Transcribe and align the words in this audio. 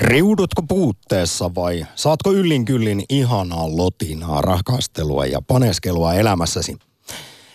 Riudutko 0.00 0.62
puutteessa 0.62 1.54
vai 1.54 1.86
saatko 1.94 2.32
yllin 2.32 2.64
kyllin 2.64 3.04
ihanaa 3.08 3.76
lotinaa, 3.76 4.42
rakastelua 4.42 5.26
ja 5.26 5.42
paneskelua 5.42 6.14
elämässäsi? 6.14 6.76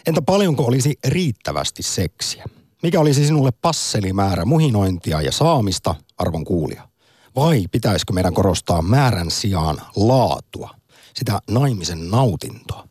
Entä 0.07 0.21
paljonko 0.21 0.63
olisi 0.63 0.93
riittävästi 1.07 1.83
seksiä? 1.83 2.45
Mikä 2.83 2.99
olisi 2.99 3.25
sinulle 3.25 3.51
passelimäärä 3.51 4.45
muhinointia 4.45 5.21
ja 5.21 5.31
saamista, 5.31 5.95
arvon 6.17 6.43
kuulia? 6.43 6.87
Vai 7.35 7.65
pitäisikö 7.71 8.13
meidän 8.13 8.33
korostaa 8.33 8.81
määrän 8.81 9.31
sijaan 9.31 9.81
laatua, 9.95 10.69
sitä 11.13 11.39
naimisen 11.49 12.09
nautintoa? 12.09 12.87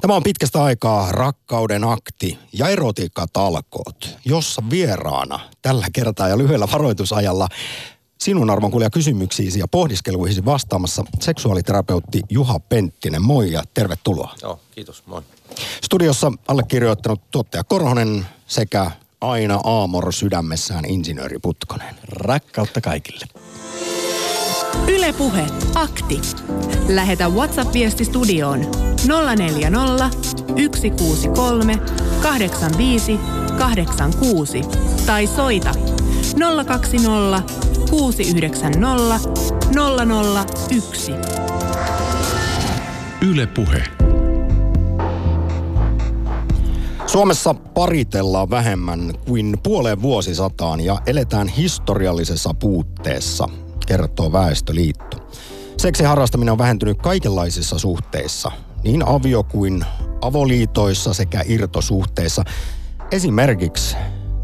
Tämä 0.00 0.14
on 0.14 0.22
pitkästä 0.22 0.62
aikaa 0.62 1.12
rakkauden 1.12 1.84
akti 1.84 2.38
ja 2.52 2.68
erotiikkatalkoot, 2.68 4.18
jossa 4.24 4.62
vieraana 4.70 5.40
tällä 5.62 5.86
kertaa 5.92 6.28
ja 6.28 6.38
lyhyellä 6.38 6.68
varoitusajalla 6.72 7.48
sinun 8.20 8.50
arvon 8.50 8.70
kuulija 8.70 8.90
kysymyksiisi 8.90 9.58
ja 9.58 9.68
pohdiskeluihin 9.68 10.44
vastaamassa 10.44 11.04
seksuaaliterapeutti 11.20 12.22
Juha 12.30 12.60
Penttinen. 12.60 13.22
Moi 13.22 13.52
ja 13.52 13.62
tervetuloa. 13.74 14.34
Joo, 14.42 14.60
kiitos. 14.70 15.02
Moi. 15.06 15.22
Studiossa 15.84 16.32
allekirjoittanut 16.48 17.20
tuottaja 17.30 17.64
Korhonen 17.64 18.26
sekä 18.46 18.90
aina 19.20 19.60
Aamor 19.64 20.12
sydämessään 20.12 20.84
insinööri 20.84 21.38
Putkonen. 21.42 21.94
Rakkautta 22.08 22.80
kaikille. 22.80 23.26
Ylepuhe 24.88 25.46
akti. 25.74 26.20
Lähetä 26.88 27.28
WhatsApp-viesti 27.28 28.04
studioon 28.04 28.60
040 29.36 30.10
163 30.76 31.78
85 32.22 33.18
86 33.58 34.60
tai 35.06 35.26
soita 35.26 35.99
020 36.66 37.42
690 37.90 39.20
001. 40.70 41.12
Yle 43.28 43.46
Puhe. 43.46 43.82
Suomessa 47.06 47.54
paritellaan 47.54 48.50
vähemmän 48.50 49.12
kuin 49.26 49.58
puoleen 49.62 50.02
vuosisataan 50.02 50.80
ja 50.80 50.98
eletään 51.06 51.48
historiallisessa 51.48 52.54
puutteessa, 52.54 53.48
kertoo 53.86 54.32
Väestöliitto. 54.32 55.30
Seksi 55.76 56.04
harrastaminen 56.04 56.52
on 56.52 56.58
vähentynyt 56.58 57.02
kaikenlaisissa 57.02 57.78
suhteissa, 57.78 58.52
niin 58.84 59.08
avio- 59.08 59.42
kuin 59.42 59.84
avoliitoissa 60.20 61.14
sekä 61.14 61.42
irtosuhteissa. 61.46 62.44
Esimerkiksi 63.12 63.96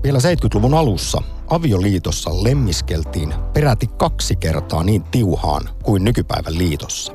vielä 0.02 0.19
70-luvun 0.19 0.75
alussa 0.75 1.22
avioliitossa 1.48 2.30
lemmiskeltiin 2.44 3.34
peräti 3.52 3.86
kaksi 3.86 4.36
kertaa 4.36 4.83
niin 4.84 5.02
tiuhaan 5.02 5.69
kuin 5.83 6.05
nykypäivän 6.05 6.58
liitossa. 6.58 7.12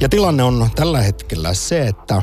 Ja 0.00 0.08
tilanne 0.08 0.42
on 0.42 0.68
tällä 0.74 1.02
hetkellä 1.02 1.54
se, 1.54 1.86
että 1.86 2.22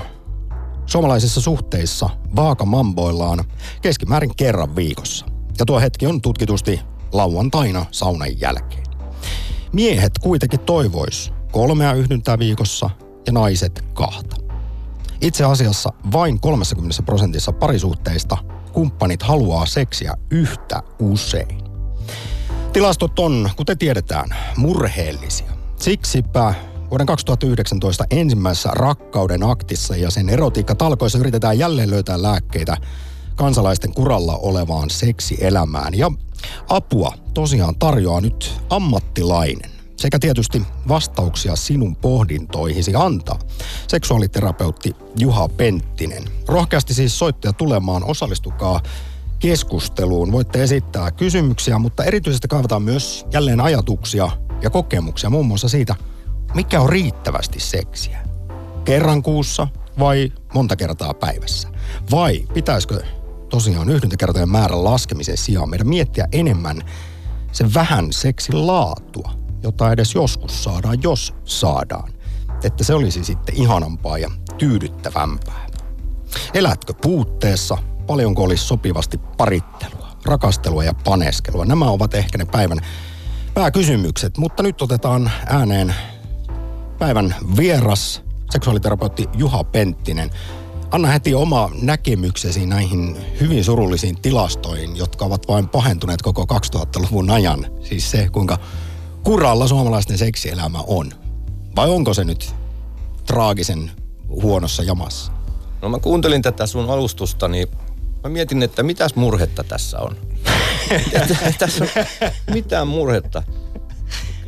suomalaisissa 0.85 1.41
suhteissa 1.41 2.09
vaaka 2.35 2.65
mamboillaan 2.65 3.39
keskimäärin 3.81 4.35
kerran 4.35 4.75
viikossa. 4.75 5.25
Ja 5.59 5.65
tuo 5.65 5.79
hetki 5.79 6.07
on 6.07 6.21
tutkitusti 6.21 6.79
lauantaina 7.11 7.85
saunan 7.91 8.39
jälkeen. 8.39 8.83
Miehet 9.73 10.11
kuitenkin 10.21 10.59
toivois 10.59 11.33
kolmea 11.51 11.93
yhdyntää 11.93 12.39
viikossa 12.39 12.89
ja 13.25 13.33
naiset 13.33 13.85
kahta. 13.93 14.35
Itse 15.21 15.43
asiassa 15.43 15.93
vain 16.11 16.39
30 16.39 17.03
prosentissa 17.03 17.51
parisuhteista 17.51 18.37
kumppanit 18.73 19.23
haluaa 19.23 19.65
seksiä 19.65 20.13
yhtä 20.31 20.83
usein. 20.99 21.57
Tilastot 22.73 23.19
on, 23.19 23.49
kuten 23.55 23.77
tiedetään, 23.77 24.35
murheellisia. 24.57 25.51
Siksipä 25.75 26.53
vuoden 26.91 27.07
2019 27.07 28.05
ensimmäisessä 28.11 28.69
rakkauden 28.73 29.43
aktissa 29.43 29.95
ja 29.95 30.11
sen 30.11 30.29
erotiikka-talkoissa 30.29 31.19
yritetään 31.19 31.59
jälleen 31.59 31.89
löytää 31.89 32.21
lääkkeitä 32.21 32.77
kansalaisten 33.35 33.93
kuralla 33.93 34.37
olevaan 34.37 34.89
seksielämään. 34.89 35.97
Ja 35.97 36.11
apua 36.69 37.13
tosiaan 37.33 37.75
tarjoaa 37.75 38.21
nyt 38.21 38.53
ammattilainen 38.69 39.80
sekä 40.01 40.19
tietysti 40.19 40.61
vastauksia 40.87 41.55
sinun 41.55 41.95
pohdintoihisi 41.95 42.91
antaa. 42.95 43.39
Seksuaaliterapeutti 43.87 44.95
Juha 45.17 45.49
Penttinen. 45.49 46.23
Rohkeasti 46.47 46.93
siis 46.93 47.19
soittaja 47.19 47.53
tulemaan, 47.53 48.03
osallistukaa 48.03 48.81
keskusteluun. 49.39 50.31
Voitte 50.31 50.63
esittää 50.63 51.11
kysymyksiä, 51.11 51.79
mutta 51.79 52.03
erityisesti 52.03 52.47
kaivataan 52.47 52.81
myös 52.81 53.25
jälleen 53.33 53.61
ajatuksia 53.61 54.29
ja 54.61 54.69
kokemuksia 54.69 55.29
muun 55.29 55.45
muassa 55.45 55.69
siitä, 55.69 55.95
mikä 56.53 56.81
on 56.81 56.89
riittävästi 56.89 57.59
seksiä. 57.59 58.19
Kerran 58.85 59.23
kuussa 59.23 59.67
vai 59.99 60.31
monta 60.53 60.75
kertaa 60.75 61.13
päivässä? 61.13 61.67
Vai 62.11 62.45
pitäisikö 62.53 63.03
tosiaan 63.49 63.89
yhdyntäkertojen 63.89 64.49
määrän 64.49 64.83
laskemisen 64.83 65.37
sijaan 65.37 65.69
meidän 65.69 65.87
miettiä 65.87 66.27
enemmän 66.31 66.81
sen 67.51 67.73
vähän 67.73 68.13
seksin 68.13 68.67
laatua, 68.67 69.31
jota 69.63 69.91
edes 69.91 70.15
joskus 70.15 70.63
saadaan, 70.63 70.97
jos 71.03 71.33
saadaan. 71.45 72.13
Että 72.63 72.83
se 72.83 72.93
olisi 72.93 73.23
sitten 73.23 73.55
ihanampaa 73.55 74.17
ja 74.17 74.31
tyydyttävämpää. 74.57 75.67
Elätkö 76.53 76.93
puutteessa? 77.01 77.77
Paljonko 78.07 78.43
olisi 78.43 78.63
sopivasti 78.63 79.17
parittelua, 79.17 80.07
rakastelua 80.25 80.83
ja 80.83 80.93
paneskelua? 81.03 81.65
Nämä 81.65 81.89
ovat 81.89 82.13
ehkä 82.13 82.37
ne 82.37 82.45
päivän 82.45 82.79
pääkysymykset, 83.53 84.37
mutta 84.37 84.63
nyt 84.63 84.81
otetaan 84.81 85.31
ääneen 85.45 85.95
päivän 86.99 87.35
vieras, 87.57 88.21
seksuaaliterapeutti 88.49 89.29
Juha 89.37 89.63
Penttinen. 89.63 90.29
Anna 90.91 91.07
heti 91.07 91.35
oma 91.35 91.69
näkemyksesi 91.81 92.65
näihin 92.65 93.17
hyvin 93.39 93.63
surullisiin 93.63 94.21
tilastoihin, 94.21 94.97
jotka 94.97 95.25
ovat 95.25 95.47
vain 95.47 95.69
pahentuneet 95.69 96.21
koko 96.21 96.45
2000-luvun 96.75 97.29
ajan. 97.29 97.65
Siis 97.81 98.11
se, 98.11 98.29
kuinka 98.29 98.57
kuralla 99.23 99.67
suomalaisten 99.67 100.17
seksielämä 100.17 100.79
on. 100.87 101.11
Vai 101.75 101.89
onko 101.89 102.13
se 102.13 102.23
nyt 102.23 102.55
traagisen 103.25 103.91
huonossa 104.27 104.83
jamassa? 104.83 105.31
No 105.81 105.89
mä 105.89 105.99
kuuntelin 105.99 106.41
tätä 106.41 106.67
sun 106.67 106.89
alustusta, 106.89 107.47
niin 107.47 107.67
mä 108.23 108.29
mietin, 108.29 108.63
että 108.63 108.83
mitäs 108.83 109.15
murhetta 109.15 109.63
tässä 109.63 109.99
on. 109.99 110.17
tässä 111.59 111.83
on 111.83 112.05
mitään 112.53 112.87
murhetta. 112.87 113.43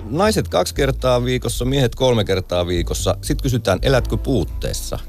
Naiset 0.09 0.47
kaksi 0.47 0.75
kertaa 0.75 1.23
viikossa, 1.23 1.65
miehet 1.65 1.95
kolme 1.95 2.23
kertaa 2.23 2.67
viikossa. 2.67 3.17
Sitten 3.21 3.43
kysytään, 3.43 3.79
elätkö 3.81 4.17
puutteessa? 4.17 4.99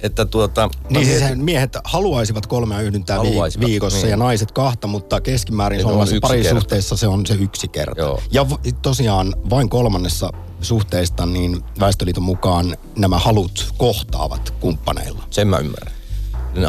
Että 0.00 0.24
tuota, 0.24 0.70
niin 0.90 1.06
siis 1.06 1.20
mietin, 1.20 1.44
miehet 1.44 1.76
haluaisivat 1.84 2.46
kolmea 2.46 2.80
yhdyntää 2.80 3.16
haluaisivat, 3.16 3.66
viikossa 3.66 3.98
niin. 3.98 4.10
ja 4.10 4.16
naiset 4.16 4.52
kahta, 4.52 4.86
mutta 4.86 5.20
keskimäärin 5.20 5.80
suomalaisissa 5.80 6.28
parisuhteissa 6.28 6.96
se 6.96 7.06
on 7.06 7.26
se 7.26 7.34
yksi 7.34 7.68
kerta. 7.68 8.00
Joo. 8.00 8.20
Ja 8.30 8.46
tosiaan 8.82 9.34
vain 9.50 9.68
kolmannessa 9.68 10.30
suhteista, 10.60 11.26
niin 11.26 11.64
Väestöliiton 11.80 12.22
mukaan 12.22 12.76
nämä 12.96 13.18
halut 13.18 13.74
kohtaavat 13.78 14.54
kumppaneilla. 14.60 15.22
Sen 15.30 15.48
mä 15.48 15.58
ymmärrän. 15.58 15.92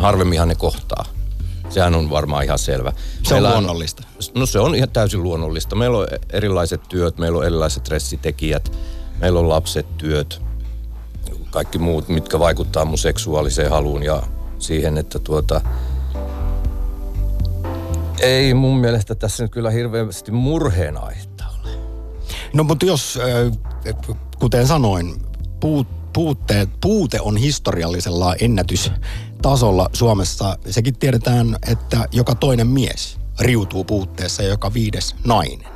Harvemminhan 0.01 0.47
ne 0.47 0.55
kohtaa. 0.55 1.05
Sehän 1.69 1.95
on 1.95 2.09
varmaan 2.09 2.43
ihan 2.43 2.59
selvä. 2.59 2.93
Se 3.23 3.33
Meillä 3.33 3.47
on 3.47 3.53
luonnollista. 3.53 4.03
No 4.35 4.45
se 4.45 4.59
on 4.59 4.75
ihan 4.75 4.89
täysin 4.89 5.23
luonnollista. 5.23 5.75
Meillä 5.75 5.97
on 5.97 6.07
erilaiset 6.33 6.81
työt, 6.89 7.17
meillä 7.17 7.37
on 7.37 7.45
erilaiset 7.45 7.85
stressitekijät, 7.85 8.71
meillä 9.19 9.39
on 9.39 9.49
lapset, 9.49 9.97
työt, 9.97 10.41
kaikki 11.51 11.77
muut, 11.77 12.09
mitkä 12.09 12.39
vaikuttaa 12.39 12.85
mun 12.85 12.97
seksuaaliseen 12.97 13.69
haluun 13.69 14.03
ja 14.03 14.23
siihen, 14.59 14.97
että 14.97 15.19
tuota, 15.19 15.61
ei 18.19 18.53
mun 18.53 18.77
mielestä 18.77 19.15
tässä 19.15 19.43
nyt 19.43 19.51
kyllä 19.51 19.69
hirveästi 19.69 20.31
murheen 20.31 21.03
aihetta 21.03 21.43
ole. 21.63 21.71
No 22.53 22.63
mutta 22.63 22.85
jos, 22.85 23.19
kuten 24.39 24.67
sanoin, 24.67 25.21
puut, 25.59 25.87
puutteet, 26.13 26.69
puute 26.81 27.21
on 27.21 27.37
historiallisella 27.37 28.35
ennätystasolla 28.35 29.89
Suomessa. 29.93 30.57
Sekin 30.69 30.99
tiedetään, 30.99 31.55
että 31.67 32.05
joka 32.11 32.35
toinen 32.35 32.67
mies 32.67 33.19
riutuu 33.39 33.83
puutteessa 33.83 34.43
ja 34.43 34.49
joka 34.49 34.73
viides 34.73 35.15
nainen. 35.25 35.71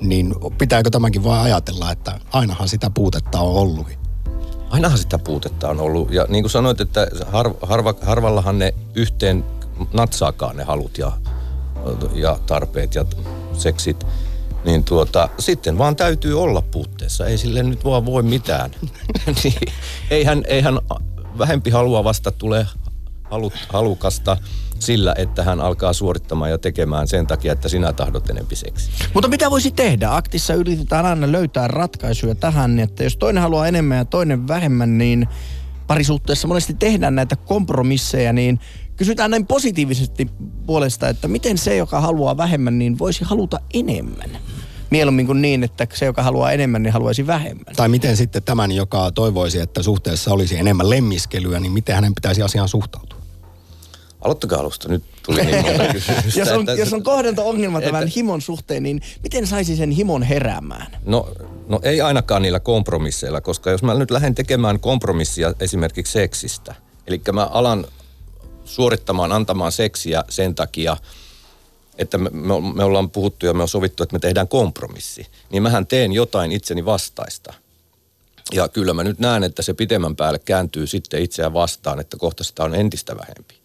Niin 0.00 0.34
pitääkö 0.58 0.90
tämäkin 0.90 1.24
vain 1.24 1.42
ajatella, 1.42 1.92
että 1.92 2.20
ainahan 2.32 2.68
sitä 2.68 2.90
puutetta 2.90 3.40
on 3.40 3.54
ollut? 3.54 3.99
Ainahan 4.70 4.98
sitä 4.98 5.18
puutetta 5.18 5.68
on 5.68 5.80
ollut. 5.80 6.12
Ja 6.12 6.26
niin 6.28 6.42
kuin 6.42 6.50
sanoit, 6.50 6.80
että 6.80 7.06
har, 7.26 7.54
harva, 7.62 7.94
harvallahan 8.02 8.58
ne 8.58 8.74
yhteen 8.94 9.44
natsaakaan 9.92 10.56
ne 10.56 10.64
halut 10.64 10.98
ja, 10.98 11.12
ja 12.14 12.38
tarpeet 12.46 12.94
ja 12.94 13.04
seksit. 13.52 14.06
Niin 14.64 14.84
tuota, 14.84 15.28
sitten 15.38 15.78
vaan 15.78 15.96
täytyy 15.96 16.42
olla 16.42 16.62
puutteessa. 16.62 17.26
Ei 17.26 17.38
sille 17.38 17.62
nyt 17.62 17.84
vaan 17.84 18.06
voi 18.06 18.22
mitään. 18.22 18.70
niin, 19.44 19.72
eihän, 20.10 20.44
eihän 20.46 20.80
vähempi 21.38 21.70
halua 21.70 22.04
vasta 22.04 22.30
tule 22.30 22.66
halut, 23.30 23.52
halukasta 23.68 24.36
sillä, 24.78 25.14
että 25.18 25.42
hän 25.42 25.60
alkaa 25.60 25.92
suorittamaan 25.92 26.50
ja 26.50 26.58
tekemään 26.58 27.08
sen 27.08 27.26
takia, 27.26 27.52
että 27.52 27.68
sinä 27.68 27.92
tahdot 27.92 28.30
enempi 28.30 28.56
seksiä. 28.56 28.94
Mutta 29.14 29.28
mitä 29.28 29.50
voisi 29.50 29.70
tehdä? 29.70 30.14
Aktissa 30.14 30.54
yritetään 30.54 31.06
aina 31.06 31.32
löytää 31.32 31.68
ratkaisuja 31.68 32.34
tähän, 32.34 32.76
niin 32.76 32.84
että 32.84 33.04
jos 33.04 33.16
toinen 33.16 33.42
haluaa 33.42 33.66
enemmän 33.66 33.98
ja 33.98 34.04
toinen 34.04 34.48
vähemmän, 34.48 34.98
niin 34.98 35.28
parisuhteessa 35.86 36.48
monesti 36.48 36.74
tehdään 36.74 37.14
näitä 37.14 37.36
kompromisseja, 37.36 38.32
niin 38.32 38.60
kysytään 38.96 39.30
näin 39.30 39.46
positiivisesti 39.46 40.30
puolesta, 40.66 41.08
että 41.08 41.28
miten 41.28 41.58
se, 41.58 41.76
joka 41.76 42.00
haluaa 42.00 42.36
vähemmän, 42.36 42.78
niin 42.78 42.98
voisi 42.98 43.24
haluta 43.24 43.60
enemmän. 43.74 44.30
Mieluummin 44.90 45.26
kuin 45.26 45.42
niin, 45.42 45.64
että 45.64 45.86
se, 45.94 46.06
joka 46.06 46.22
haluaa 46.22 46.52
enemmän, 46.52 46.82
niin 46.82 46.92
haluaisi 46.92 47.26
vähemmän. 47.26 47.74
Tai 47.76 47.88
miten 47.88 48.16
sitten 48.16 48.42
tämän, 48.42 48.72
joka 48.72 49.10
toivoisi, 49.10 49.60
että 49.60 49.82
suhteessa 49.82 50.32
olisi 50.32 50.58
enemmän 50.58 50.90
lemmiskelyä, 50.90 51.60
niin 51.60 51.72
miten 51.72 51.94
hänen 51.94 52.14
pitäisi 52.14 52.42
asiaan 52.42 52.68
suhtautua? 52.68 53.19
Aloittakaa 54.20 54.60
alusta, 54.60 54.88
nyt 54.88 55.04
tuli 55.26 55.44
niin 55.44 55.62
monta 55.62 55.84
kysymystä. 55.92 56.40
jos, 56.40 56.48
on, 56.48 56.60
että- 56.60 56.72
jos 56.72 56.92
on 56.92 57.02
kohdanto-ongelma 57.02 57.80
tämän 57.80 58.02
että- 58.02 58.12
himon 58.16 58.40
suhteen, 58.40 58.82
niin 58.82 59.02
miten 59.22 59.46
saisi 59.46 59.76
sen 59.76 59.90
himon 59.90 60.22
heräämään? 60.22 60.96
No, 61.04 61.28
no 61.68 61.80
ei 61.82 62.00
ainakaan 62.00 62.42
niillä 62.42 62.60
kompromisseilla, 62.60 63.40
koska 63.40 63.70
jos 63.70 63.82
mä 63.82 63.94
nyt 63.94 64.10
lähden 64.10 64.34
tekemään 64.34 64.80
kompromissia 64.80 65.54
esimerkiksi 65.60 66.12
seksistä, 66.12 66.74
eli 67.06 67.20
mä 67.32 67.44
alan 67.44 67.86
suorittamaan, 68.64 69.32
antamaan 69.32 69.72
seksiä 69.72 70.24
sen 70.28 70.54
takia, 70.54 70.96
että 71.98 72.18
me, 72.18 72.30
me, 72.30 72.54
me 72.74 72.84
ollaan 72.84 73.10
puhuttu 73.10 73.46
ja 73.46 73.54
me 73.54 73.62
on 73.62 73.68
sovittu, 73.68 74.02
että 74.02 74.14
me 74.14 74.18
tehdään 74.20 74.48
kompromissi, 74.48 75.26
niin 75.52 75.62
mähän 75.62 75.86
teen 75.86 76.12
jotain 76.12 76.52
itseni 76.52 76.84
vastaista. 76.84 77.54
Ja 78.52 78.68
kyllä 78.68 78.94
mä 78.94 79.04
nyt 79.04 79.18
näen, 79.18 79.42
että 79.44 79.62
se 79.62 79.74
pitemmän 79.74 80.16
päälle 80.16 80.38
kääntyy 80.38 80.86
sitten 80.86 81.22
itseään 81.22 81.52
vastaan, 81.52 82.00
että 82.00 82.16
kohta 82.16 82.44
sitä 82.44 82.64
on 82.64 82.74
entistä 82.74 83.16
vähempi. 83.16 83.59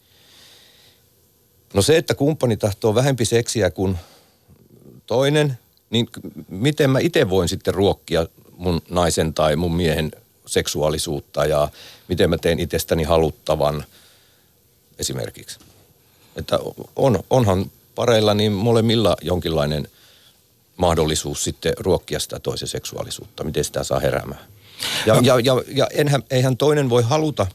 No 1.75 1.81
se, 1.81 1.97
että 1.97 2.15
kumppani 2.15 2.57
tahtoo 2.57 2.95
vähempi 2.95 3.25
seksiä 3.25 3.71
kuin 3.71 3.97
toinen, 5.07 5.57
niin 5.89 6.07
miten 6.47 6.89
mä 6.89 6.99
itse 6.99 7.29
voin 7.29 7.49
sitten 7.49 7.73
ruokkia 7.73 8.27
mun 8.57 8.81
naisen 8.89 9.33
tai 9.33 9.55
mun 9.55 9.75
miehen 9.75 10.11
seksuaalisuutta 10.45 11.45
ja 11.45 11.69
miten 12.07 12.29
mä 12.29 12.37
teen 12.37 12.59
itsestäni 12.59 13.03
haluttavan 13.03 13.85
esimerkiksi. 14.99 15.59
Että 16.35 16.59
on, 16.95 17.23
onhan 17.29 17.71
pareilla 17.95 18.33
niin 18.33 18.51
molemmilla 18.51 19.17
jonkinlainen 19.21 19.87
mahdollisuus 20.77 21.43
sitten 21.43 21.73
ruokkia 21.79 22.19
sitä 22.19 22.39
toisen 22.39 22.67
seksuaalisuutta, 22.67 23.43
miten 23.43 23.63
sitä 23.63 23.83
saa 23.83 23.99
heräämään. 23.99 24.45
Ja, 25.05 25.15
ja, 25.21 25.39
ja, 25.39 25.63
ja 25.67 25.87
enhän, 25.93 26.23
eihän 26.29 26.57
toinen 26.57 26.89
voi 26.89 27.03
haluta 27.03 27.47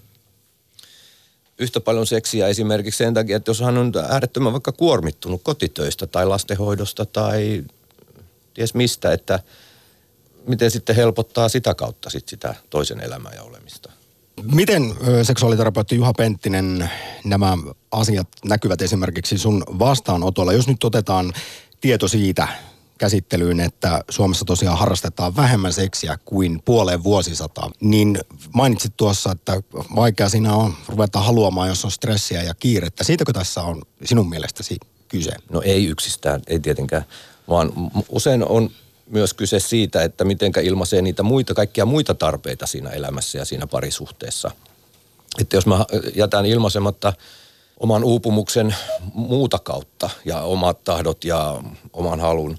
yhtä 1.60 1.80
paljon 1.80 2.06
seksiä 2.06 2.48
esimerkiksi 2.48 2.98
sen 2.98 3.14
takia, 3.14 3.36
että 3.36 3.50
jos 3.50 3.60
hän 3.60 3.78
on 3.78 3.92
äärettömän 4.08 4.52
vaikka 4.52 4.72
kuormittunut 4.72 5.42
kotitöistä 5.42 6.06
tai 6.06 6.26
lastenhoidosta 6.26 7.06
tai 7.06 7.64
ties 8.54 8.74
mistä, 8.74 9.12
että 9.12 9.40
miten 10.46 10.70
sitten 10.70 10.96
helpottaa 10.96 11.48
sitä 11.48 11.74
kautta 11.74 12.10
sit 12.10 12.28
sitä 12.28 12.54
toisen 12.70 13.00
elämää 13.00 13.32
ja 13.34 13.42
olemista. 13.42 13.92
Miten 14.42 14.94
seksuaaliterapeutti 15.22 15.96
Juha 15.96 16.12
Penttinen 16.12 16.90
nämä 17.24 17.58
asiat 17.92 18.28
näkyvät 18.44 18.82
esimerkiksi 18.82 19.38
sun 19.38 19.62
vastaanotolla? 19.78 20.52
Jos 20.52 20.68
nyt 20.68 20.84
otetaan 20.84 21.32
tieto 21.80 22.08
siitä 22.08 22.48
käsittelyyn, 23.00 23.60
että 23.60 24.04
Suomessa 24.10 24.44
tosiaan 24.44 24.78
harrastetaan 24.78 25.36
vähemmän 25.36 25.72
seksiä 25.72 26.18
kuin 26.24 26.62
puoleen 26.64 27.04
vuosisataa, 27.04 27.70
niin 27.80 28.18
mainitsit 28.54 28.92
tuossa, 28.96 29.32
että 29.32 29.62
vaikea 29.96 30.28
siinä 30.28 30.54
on 30.54 30.74
ruveta 30.88 31.20
haluamaan, 31.20 31.68
jos 31.68 31.84
on 31.84 31.90
stressiä 31.90 32.42
ja 32.42 32.54
kiirettä. 32.54 33.04
Siitäkö 33.04 33.32
tässä 33.32 33.62
on 33.62 33.82
sinun 34.04 34.28
mielestäsi 34.28 34.78
kyse? 35.08 35.32
No 35.50 35.62
ei 35.64 35.86
yksistään, 35.86 36.42
ei 36.46 36.60
tietenkään, 36.60 37.04
vaan 37.48 37.72
usein 38.08 38.44
on 38.44 38.70
myös 39.06 39.34
kyse 39.34 39.60
siitä, 39.60 40.02
että 40.02 40.24
mitenkä 40.24 40.60
ilmaisee 40.60 41.02
niitä 41.02 41.22
muita, 41.22 41.54
kaikkia 41.54 41.86
muita 41.86 42.14
tarpeita 42.14 42.66
siinä 42.66 42.90
elämässä 42.90 43.38
ja 43.38 43.44
siinä 43.44 43.66
parisuhteessa. 43.66 44.50
Että 45.40 45.56
jos 45.56 45.66
mä 45.66 45.86
jätän 46.14 46.46
ilmaisematta 46.46 47.12
oman 47.76 48.04
uupumuksen 48.04 48.74
muuta 49.14 49.58
kautta 49.58 50.10
ja 50.24 50.40
omat 50.40 50.84
tahdot 50.84 51.24
ja 51.24 51.62
oman 51.92 52.20
halun, 52.20 52.58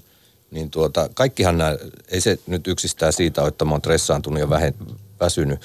niin 0.52 0.70
tuota, 0.70 1.08
kaikkihan 1.14 1.58
nämä, 1.58 1.76
ei 2.08 2.20
se 2.20 2.38
nyt 2.46 2.66
yksistään 2.66 3.12
siitä 3.12 3.40
ole, 3.40 3.48
että 3.48 3.64
mä 3.64 3.70
oon 3.70 3.80
stressaantunut 3.80 4.40
ja 4.40 4.50
vähe, 4.50 4.74
väsynyt. 5.20 5.60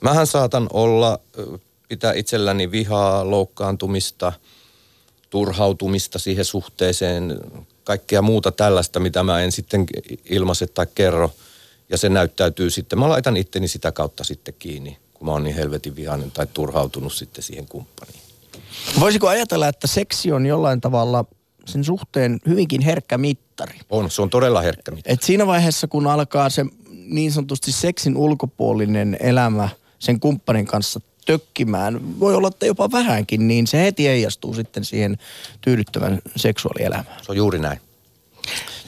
Mähän 0.00 0.26
saatan 0.26 0.68
olla, 0.72 1.18
pitää 1.88 2.12
itselläni 2.12 2.70
vihaa, 2.70 3.30
loukkaantumista, 3.30 4.32
turhautumista 5.30 6.18
siihen 6.18 6.44
suhteeseen, 6.44 7.40
kaikkea 7.84 8.22
muuta 8.22 8.52
tällaista, 8.52 9.00
mitä 9.00 9.22
mä 9.22 9.40
en 9.40 9.52
sitten 9.52 9.86
ilmaise 10.30 10.66
tai 10.66 10.86
kerro. 10.94 11.30
Ja 11.88 11.98
se 11.98 12.08
näyttäytyy 12.08 12.70
sitten, 12.70 12.98
mä 12.98 13.08
laitan 13.08 13.36
itteni 13.36 13.68
sitä 13.68 13.92
kautta 13.92 14.24
sitten 14.24 14.54
kiinni, 14.58 14.98
kun 15.14 15.26
mä 15.26 15.32
oon 15.32 15.44
niin 15.44 15.56
helvetin 15.56 15.96
vihainen 15.96 16.30
tai 16.30 16.46
turhautunut 16.54 17.12
sitten 17.12 17.44
siihen 17.44 17.66
kumppaniin. 17.68 18.20
Voisiko 19.00 19.28
ajatella, 19.28 19.68
että 19.68 19.86
seksi 19.86 20.32
on 20.32 20.46
jollain 20.46 20.80
tavalla 20.80 21.24
sen 21.66 21.84
suhteen 21.84 22.38
hyvinkin 22.48 22.80
herkkä 22.80 23.18
mittari? 23.18 23.78
On, 23.90 24.10
se 24.10 24.22
on 24.22 24.30
todella 24.30 24.60
herkkä 24.60 24.90
mitä. 24.90 25.12
Et 25.12 25.22
siinä 25.22 25.46
vaiheessa, 25.46 25.88
kun 25.88 26.06
alkaa 26.06 26.50
se 26.50 26.64
niin 27.06 27.32
sanotusti 27.32 27.72
seksin 27.72 28.16
ulkopuolinen 28.16 29.16
elämä 29.20 29.68
sen 29.98 30.20
kumppanin 30.20 30.66
kanssa 30.66 31.00
tökkimään, 31.26 32.20
voi 32.20 32.34
olla, 32.34 32.48
että 32.48 32.66
jopa 32.66 32.92
vähänkin, 32.92 33.48
niin 33.48 33.66
se 33.66 33.82
heti 33.82 34.06
heijastuu 34.06 34.54
sitten 34.54 34.84
siihen 34.84 35.18
tyydyttävän 35.60 36.18
seksuaalielämään. 36.36 37.24
Se 37.24 37.32
on 37.32 37.36
juuri 37.36 37.58
näin. 37.58 37.80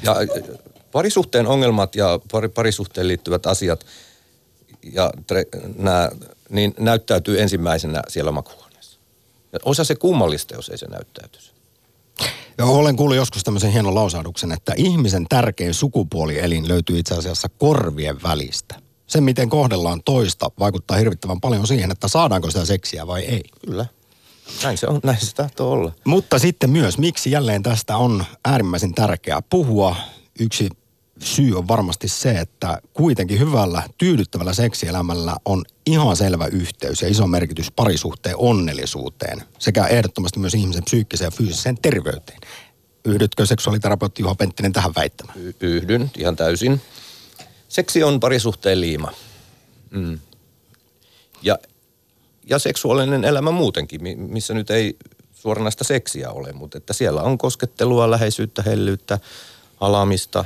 Ja 0.03 0.13
äh, 0.13 0.59
parisuhteen 0.93 1.47
ongelmat 1.47 1.97
ja 1.97 2.21
pari, 2.33 2.49
parisuhteen 2.49 3.09
liittyvät 3.09 3.47
asiat 3.47 3.87
ja 4.93 5.13
tre, 5.27 5.45
nää, 5.79 6.11
niin 6.51 6.75
näyttäytyy 6.79 7.41
ensimmäisenä 7.41 8.03
siellä 8.09 8.33
makuuhuoneessa. 8.33 9.01
Ja 9.53 9.59
osa 9.65 9.85
se 9.85 9.95
kummallista, 9.95 10.55
jos 10.55 10.69
ei 10.69 10.79
se 10.79 10.87
näyttäytyisi. 10.87 11.56
Ja 12.59 12.65
olen 12.65 12.97
kuullut 12.97 13.17
joskus 13.17 13.45
tämmöisen 13.45 13.73
hienon 13.73 13.95
lausahduksen, 13.95 14.53
että 14.53 14.73
ihmisen 14.77 15.27
tärkein 15.29 15.75
sukupuolielin 15.75 16.69
löytyy 16.69 16.99
itse 16.99 17.15
asiassa 17.15 17.49
korvien 17.49 18.23
välistä. 18.23 18.75
Se, 19.07 19.21
miten 19.21 19.49
kohdellaan 19.49 20.03
toista, 20.05 20.51
vaikuttaa 20.59 20.97
hirvittävän 20.97 21.41
paljon 21.41 21.67
siihen, 21.67 21.91
että 21.91 22.09
saadaanko 22.09 22.51
sitä 22.51 22.65
seksiä 22.65 23.07
vai 23.07 23.23
ei. 23.23 23.43
Kyllä. 23.67 23.87
Näin 24.63 24.79
se 24.79 24.87
on, 24.87 25.01
näin 25.05 25.27
se 25.27 25.35
tahtoo 25.35 25.71
olla. 25.71 25.93
Mutta 26.05 26.39
sitten 26.39 26.71
myös, 26.71 26.99
miksi 26.99 27.31
jälleen 27.31 27.63
tästä 27.63 27.97
on 27.97 28.25
äärimmäisen 28.45 28.95
tärkeää 28.95 29.43
puhua. 29.51 29.97
Yksi 30.41 30.69
syy 31.23 31.59
on 31.59 31.69
varmasti 31.69 32.09
se, 32.09 32.31
että 32.31 32.81
kuitenkin 32.93 33.39
hyvällä, 33.39 33.83
tyydyttävällä 33.99 34.53
seksielämällä 34.53 35.37
on 35.45 35.65
ihan 35.87 36.17
selvä 36.17 36.47
yhteys 36.47 37.03
ja 37.03 37.09
iso 37.09 37.27
merkitys 37.27 37.71
parisuhteen 37.71 38.37
onnellisuuteen 38.39 39.43
sekä 39.59 39.87
ehdottomasti 39.87 40.41
myös 40.41 40.55
ihmisen 40.55 40.85
psyykkiseen 40.85 41.27
ja 41.27 41.31
fyysiseen 41.31 41.79
terveyteen. 41.83 42.39
Yhdytkö 43.05 43.47
seksuaaliterapeutti 43.47 44.23
Juha 44.23 44.35
Penttinen 44.35 44.73
tähän 44.73 44.93
väittämään? 44.97 45.39
Y- 45.39 45.55
yhdyn 45.61 46.11
ihan 46.19 46.37
täysin. 46.37 46.81
Seksi 47.69 48.03
on 48.03 48.21
parisuhteen 48.21 48.81
liima. 48.81 49.13
Mm. 49.91 50.19
Ja, 51.43 51.59
ja 52.45 52.59
seksuaalinen 52.59 53.25
elämä 53.25 53.51
muutenkin, 53.51 54.03
mi- 54.03 54.17
missä 54.17 54.55
nyt 54.55 54.71
ei 54.71 54.97
suoranaista 55.35 55.85
seksiä 55.85 56.31
ole, 56.31 56.53
mutta 56.53 56.79
että 56.79 56.93
siellä 56.93 57.23
on 57.23 57.39
koskettelua, 57.39 58.11
läheisyyttä, 58.11 58.63
hellyyttä, 58.63 59.19
halamista. 59.77 60.45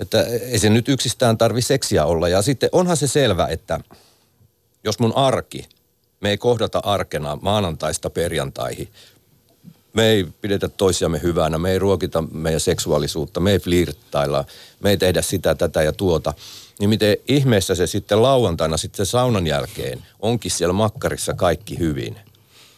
Että 0.00 0.22
ei 0.22 0.58
se 0.58 0.70
nyt 0.70 0.88
yksistään 0.88 1.38
tarvi 1.38 1.62
seksiä 1.62 2.04
olla. 2.04 2.28
Ja 2.28 2.42
sitten 2.42 2.68
onhan 2.72 2.96
se 2.96 3.06
selvä, 3.06 3.46
että 3.46 3.80
jos 4.84 4.98
mun 4.98 5.16
arki, 5.16 5.68
me 6.20 6.30
ei 6.30 6.38
kohdata 6.38 6.80
arkena 6.84 7.38
maanantaista 7.42 8.10
perjantaihin, 8.10 8.88
me 9.92 10.06
ei 10.06 10.26
pidetä 10.40 10.68
toisiamme 10.68 11.22
hyvänä, 11.22 11.58
me 11.58 11.72
ei 11.72 11.78
ruokita 11.78 12.24
meidän 12.32 12.60
seksuaalisuutta, 12.60 13.40
me 13.40 13.52
ei 13.52 13.58
flirttailla, 13.58 14.44
me 14.80 14.90
ei 14.90 14.96
tehdä 14.96 15.22
sitä, 15.22 15.54
tätä 15.54 15.82
ja 15.82 15.92
tuota. 15.92 16.34
Niin 16.80 16.90
miten 16.90 17.16
ihmeessä 17.28 17.74
se 17.74 17.86
sitten 17.86 18.22
lauantaina 18.22 18.76
sitten 18.76 19.06
saunan 19.06 19.46
jälkeen 19.46 20.02
onkin 20.20 20.50
siellä 20.50 20.72
makkarissa 20.72 21.34
kaikki 21.34 21.78
hyvin. 21.78 22.16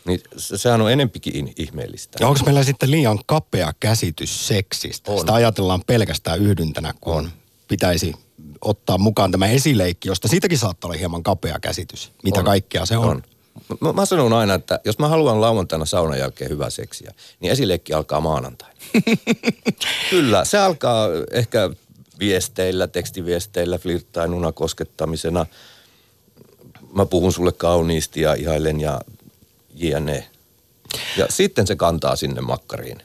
Niin 0.07 0.21
se- 0.37 0.59
sehän 0.59 0.81
on 0.81 0.93
enempikin 0.93 1.53
ihmeellistä. 1.57 2.19
Ja 2.21 2.29
onko 2.29 2.41
meillä 2.45 2.63
sitten 2.63 2.91
liian 2.91 3.19
kapea 3.27 3.73
käsitys 3.81 4.47
seksistä? 4.49 5.13
On. 5.13 5.19
Sitä 5.21 5.35
ajatellaan 5.35 5.83
pelkästään 5.87 6.39
yhdyntänä, 6.41 6.95
kun 7.01 7.15
on. 7.15 7.31
pitäisi 7.69 8.15
ottaa 8.61 8.99
mukaan 8.99 9.31
tämä 9.31 9.47
esileikki, 9.47 10.09
josta 10.09 10.29
siitäkin 10.29 10.59
saattaa 10.59 10.89
olla 10.89 10.99
hieman 10.99 11.23
kapea 11.23 11.61
käsitys. 11.61 12.13
Mitä 12.23 12.39
On. 12.39 12.45
kaikkea 12.45 12.87
se 12.87 12.97
on. 12.97 13.09
on. 13.09 13.23
Mä, 13.81 13.93
mä 13.93 14.07
sanon 14.07 14.33
aina, 14.33 14.55
että 14.55 14.81
jos 14.85 14.99
mä 14.99 15.09
haluan 15.09 15.41
lauantaina 15.41 15.85
saunan 15.85 16.19
jälkeen 16.19 16.51
hyvää 16.51 16.71
seksiä, 16.71 17.15
niin 17.41 17.53
esileikki 17.53 17.93
alkaa 17.93 18.21
maanantaina. 18.21 18.75
Kyllä, 20.11 20.45
se 20.45 20.59
alkaa 20.59 21.09
ehkä 21.31 21.71
viesteillä, 22.19 22.87
tekstiviesteillä, 22.87 23.79
flirttailuna, 23.79 24.53
koskettamisena. 24.53 25.47
Mä 26.93 27.07
puhun 27.07 27.33
sulle 27.33 27.53
kauniisti 27.53 28.21
ja 28.21 28.35
ihailen 28.35 28.81
ja, 28.81 29.01
jne. 29.75 30.29
Ja 31.17 31.27
sitten 31.31 31.67
se 31.67 31.77
kantaa 31.77 32.17
sinne 32.17 32.41
makkariin. 32.41 32.99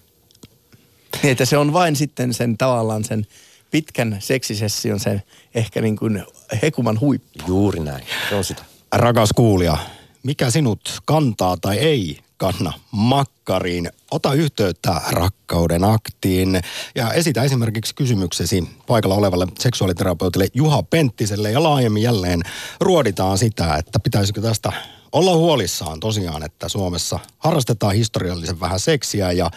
Niin, 1.24 1.32
että 1.32 1.46
se 1.46 1.58
on 1.58 1.74
vain 1.74 1.96
sitten 1.96 2.34
sen 2.34 2.58
tavallaan 2.58 3.04
sen 3.04 3.28
pitkän 3.72 4.18
seksisession 4.20 5.00
sen 5.00 5.24
ehkä 5.56 5.82
niin 5.82 5.96
kuin 5.96 6.24
hekuman 6.62 7.00
huippu. 7.00 7.44
Juuri 7.48 7.80
näin, 7.80 8.06
se 8.30 8.36
on 8.36 8.44
sitä. 8.44 8.64
Rakas 8.92 9.30
kuulija, 9.36 9.78
mikä 10.24 10.52
sinut 10.52 11.02
kantaa 11.06 11.58
tai 11.58 11.78
ei 11.78 12.20
kanna 12.38 12.74
makkariin? 12.92 13.90
Ota 14.12 14.34
yhteyttä 14.34 15.02
rakkauden 15.12 15.84
aktiin 15.84 16.62
ja 16.96 17.14
esitä 17.14 17.44
esimerkiksi 17.44 17.96
kysymyksesi 17.96 18.64
paikalla 18.88 19.16
olevalle 19.16 19.48
seksuaaliterapeutille 19.60 20.48
Juha 20.54 20.84
Penttiselle 20.84 21.52
ja 21.52 21.64
laajemmin 21.64 22.04
jälleen 22.04 22.42
ruoditaan 22.80 23.38
sitä, 23.38 23.76
että 23.76 24.00
pitäisikö 24.00 24.42
tästä 24.42 24.74
olla 25.12 25.36
huolissaan 25.36 26.00
tosiaan, 26.00 26.44
että 26.44 26.70
Suomessa 26.70 27.20
harrastetaan 27.38 27.96
historiallisen 27.96 28.60
vähän 28.60 28.80
seksiä 28.80 29.32
ja 29.32 29.52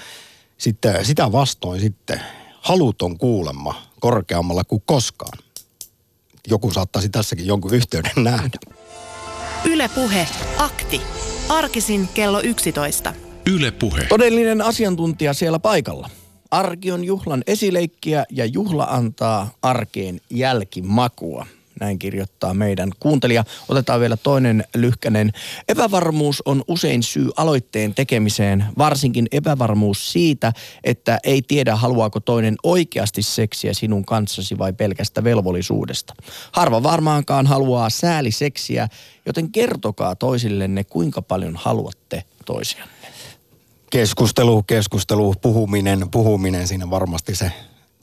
sitten 0.59 1.05
sitä 1.05 1.33
vastoin 1.33 1.81
sitten 1.81 2.21
haluton 2.61 3.19
kuulemma 3.19 3.83
korkeammalla 4.01 4.65
kuin 4.65 4.83
koskaan. 4.87 5.39
Joku 6.49 6.71
saattaisi 6.71 7.09
tässäkin 7.09 7.47
jonkun 7.47 7.75
yhteyden 7.75 8.25
nähdä. 8.25 8.59
Ylepuhe 9.65 10.29
akti. 10.59 11.01
Arkisin 11.49 12.09
kello 12.15 12.41
11. 12.41 13.15
Yle 13.47 13.71
Puhe. 13.71 14.07
Todellinen 14.09 14.63
asiantuntija 14.63 15.35
siellä 15.35 15.59
paikalla. 15.59 16.11
Arki 16.51 16.93
on 16.93 17.05
juhlan 17.05 17.43
esileikkiä 17.47 18.25
ja 18.31 18.45
juhla 18.45 18.85
antaa 18.85 19.51
arkeen 19.63 20.21
jälkimakua. 20.31 21.47
Näin 21.83 21.99
kirjoittaa 21.99 22.55
meidän 22.55 22.91
kuuntelija. 23.01 23.45
Otetaan 23.69 24.01
vielä 24.01 24.17
toinen 24.17 24.65
lyhkänen. 24.75 25.33
Epävarmuus 25.69 26.43
on 26.45 26.63
usein 26.69 27.03
syy 27.03 27.31
aloitteen 27.37 27.95
tekemiseen, 27.95 28.65
varsinkin 28.79 29.27
epävarmuus 29.33 30.13
siitä, 30.13 30.53
että 30.85 31.19
ei 31.25 31.43
tiedä 31.43 31.77
haluaako 31.77 32.21
toinen 32.21 32.57
oikeasti 32.63 33.23
seksiä 33.23 33.75
sinun 33.75 34.05
kanssasi 34.05 34.59
vai 34.59 34.73
pelkästä 34.73 35.25
velvollisuudesta. 35.25 36.15
Harva 36.53 36.83
varmaankaan 36.83 37.47
haluaa 37.47 37.91
sääliseksiä, 37.91 38.89
joten 39.27 39.53
kertokaa 39.53 40.17
toisillenne 40.17 40.85
kuinka 40.85 41.23
paljon 41.23 41.57
haluatte 41.57 42.25
toisianne. 42.45 42.95
Keskustelu, 43.91 44.63
keskustelu, 44.63 45.35
puhuminen, 45.43 46.11
puhuminen, 46.11 46.69
siinä 46.69 46.91
varmasti 46.91 47.35
se 47.35 47.53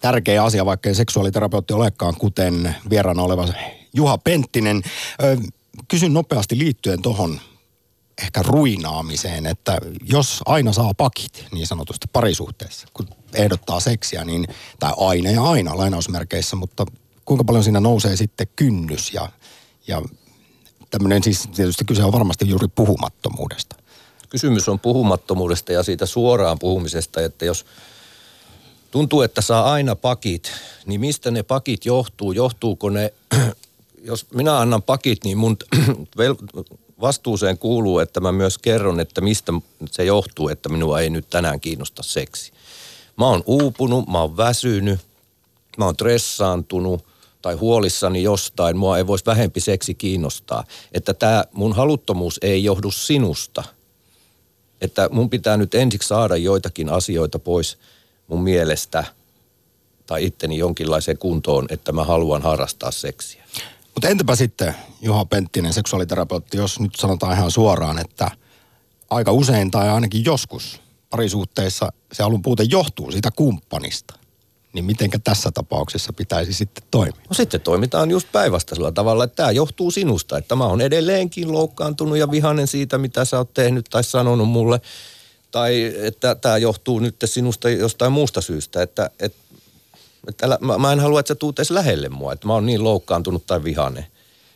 tärkeä 0.01 0.43
asia, 0.43 0.65
vaikka 0.65 0.89
ei 0.89 0.95
seksuaaliterapeutti 0.95 1.73
olekaan, 1.73 2.15
kuten 2.15 2.75
vieraana 2.89 3.23
oleva 3.23 3.47
Juha 3.93 4.17
Penttinen. 4.17 4.81
Kysyn 5.87 6.13
nopeasti 6.13 6.57
liittyen 6.57 7.01
tuohon 7.01 7.39
ehkä 8.23 8.41
ruinaamiseen, 8.43 9.45
että 9.45 9.77
jos 10.03 10.41
aina 10.45 10.73
saa 10.73 10.93
pakit 10.93 11.45
niin 11.51 11.67
sanotusti 11.67 12.07
parisuhteessa, 12.13 12.87
kun 12.93 13.07
ehdottaa 13.33 13.79
seksiä, 13.79 14.25
niin, 14.25 14.47
tai 14.79 14.93
aina 14.97 15.31
ja 15.31 15.43
aina 15.43 15.77
lainausmerkeissä, 15.77 16.55
mutta 16.55 16.85
kuinka 17.25 17.43
paljon 17.43 17.63
siinä 17.63 17.79
nousee 17.79 18.15
sitten 18.15 18.47
kynnys 18.55 19.13
ja, 19.13 19.29
ja 19.87 20.01
tämmöinen 20.89 21.23
siis 21.23 21.49
tietysti 21.55 21.85
kyse 21.85 22.03
on 22.03 22.11
varmasti 22.11 22.49
juuri 22.49 22.67
puhumattomuudesta. 22.67 23.75
Kysymys 24.29 24.69
on 24.69 24.79
puhumattomuudesta 24.79 25.71
ja 25.71 25.83
siitä 25.83 26.05
suoraan 26.05 26.59
puhumisesta, 26.59 27.21
että 27.21 27.45
jos 27.45 27.65
tuntuu, 28.91 29.21
että 29.21 29.41
saa 29.41 29.71
aina 29.71 29.95
pakit, 29.95 30.51
niin 30.85 30.99
mistä 30.99 31.31
ne 31.31 31.43
pakit 31.43 31.85
johtuu? 31.85 32.31
Johtuuko 32.31 32.89
ne, 32.89 33.13
jos 34.09 34.25
minä 34.33 34.59
annan 34.59 34.83
pakit, 34.83 35.23
niin 35.23 35.37
mun 35.37 35.57
vastuuseen 37.01 37.57
kuuluu, 37.57 37.99
että 37.99 38.19
mä 38.19 38.31
myös 38.31 38.57
kerron, 38.57 38.99
että 38.99 39.21
mistä 39.21 39.53
se 39.91 40.03
johtuu, 40.05 40.49
että 40.49 40.69
minua 40.69 40.99
ei 40.99 41.09
nyt 41.09 41.29
tänään 41.29 41.59
kiinnosta 41.59 42.03
seksi. 42.03 42.51
Mä 43.17 43.27
oon 43.27 43.43
uupunut, 43.45 44.07
mä 44.07 44.21
oon 44.21 44.37
väsynyt, 44.37 44.99
mä 45.77 45.85
oon 45.85 45.93
stressaantunut 45.93 47.05
tai 47.41 47.55
huolissani 47.55 48.23
jostain, 48.23 48.77
mua 48.77 48.97
ei 48.97 49.07
voisi 49.07 49.25
vähempi 49.25 49.59
seksi 49.59 49.95
kiinnostaa. 49.95 50.63
Että 50.91 51.13
tämä 51.13 51.45
mun 51.51 51.75
haluttomuus 51.75 52.39
ei 52.41 52.63
johdu 52.63 52.91
sinusta. 52.91 53.63
Että 54.81 55.09
mun 55.11 55.29
pitää 55.29 55.57
nyt 55.57 55.75
ensiksi 55.75 56.07
saada 56.07 56.35
joitakin 56.35 56.89
asioita 56.89 57.39
pois– 57.39 57.77
mun 58.29 58.43
mielestä 58.43 59.03
tai 60.05 60.25
itteni 60.25 60.57
jonkinlaiseen 60.57 61.17
kuntoon, 61.17 61.65
että 61.69 61.91
mä 61.91 62.03
haluan 62.03 62.41
harrastaa 62.41 62.91
seksiä. 62.91 63.43
Mutta 63.95 64.07
entäpä 64.07 64.35
sitten 64.35 64.75
Juha 65.01 65.25
Penttinen, 65.25 65.73
seksuaaliterapeutti, 65.73 66.57
jos 66.57 66.79
nyt 66.79 66.95
sanotaan 66.95 67.37
ihan 67.37 67.51
suoraan, 67.51 67.99
että 67.99 68.31
aika 69.09 69.31
usein 69.31 69.71
tai 69.71 69.89
ainakin 69.89 70.25
joskus 70.25 70.81
parisuhteissa 71.09 71.93
se 72.11 72.23
alun 72.23 72.41
puute 72.41 72.63
johtuu 72.63 73.11
siitä 73.11 73.31
kumppanista. 73.31 74.13
Niin 74.73 74.85
mitenkä 74.85 75.19
tässä 75.19 75.51
tapauksessa 75.51 76.13
pitäisi 76.13 76.53
sitten 76.53 76.83
toimia? 76.91 77.21
No 77.29 77.33
sitten 77.33 77.61
toimitaan 77.61 78.11
just 78.11 78.31
päinvastaisella 78.31 78.91
tavalla, 78.91 79.23
että 79.23 79.35
tämä 79.35 79.51
johtuu 79.51 79.91
sinusta. 79.91 80.37
Että 80.37 80.55
mä 80.55 80.65
oon 80.65 80.81
edelleenkin 80.81 81.51
loukkaantunut 81.51 82.17
ja 82.17 82.31
vihanen 82.31 82.67
siitä, 82.67 82.97
mitä 82.97 83.25
sä 83.25 83.37
oot 83.37 83.53
tehnyt 83.53 83.85
tai 83.89 84.03
sanonut 84.03 84.49
mulle 84.49 84.81
tai 85.51 85.93
että 86.03 86.35
tämä 86.35 86.57
johtuu 86.57 86.99
nyt 86.99 87.15
sinusta 87.25 87.69
jostain 87.69 88.11
muusta 88.11 88.41
syystä, 88.41 88.81
että, 88.81 89.09
että, 89.19 89.39
että 90.27 90.45
älä, 90.45 90.57
mä, 90.61 90.77
mä 90.77 90.91
en 90.91 90.99
halua, 90.99 91.19
että 91.19 91.27
sä 91.27 91.35
tuut 91.35 91.59
edes 91.59 91.71
lähelle 91.71 92.09
mua, 92.09 92.33
että 92.33 92.47
mä 92.47 92.53
oon 92.53 92.65
niin 92.65 92.83
loukkaantunut 92.83 93.43
tai 93.47 93.63
vihane. 93.63 94.07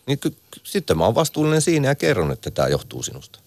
Niin 0.06 0.20
ky, 0.20 0.36
sitten 0.64 0.98
mä 0.98 1.06
oon 1.06 1.16
vastuullinen 1.16 1.62
siinä 1.62 1.88
ja 1.88 1.96
kerron, 1.96 2.32
että 2.32 2.52
tämä 2.52 2.68
johtuu 2.68 3.04
sinusta. 3.04 3.40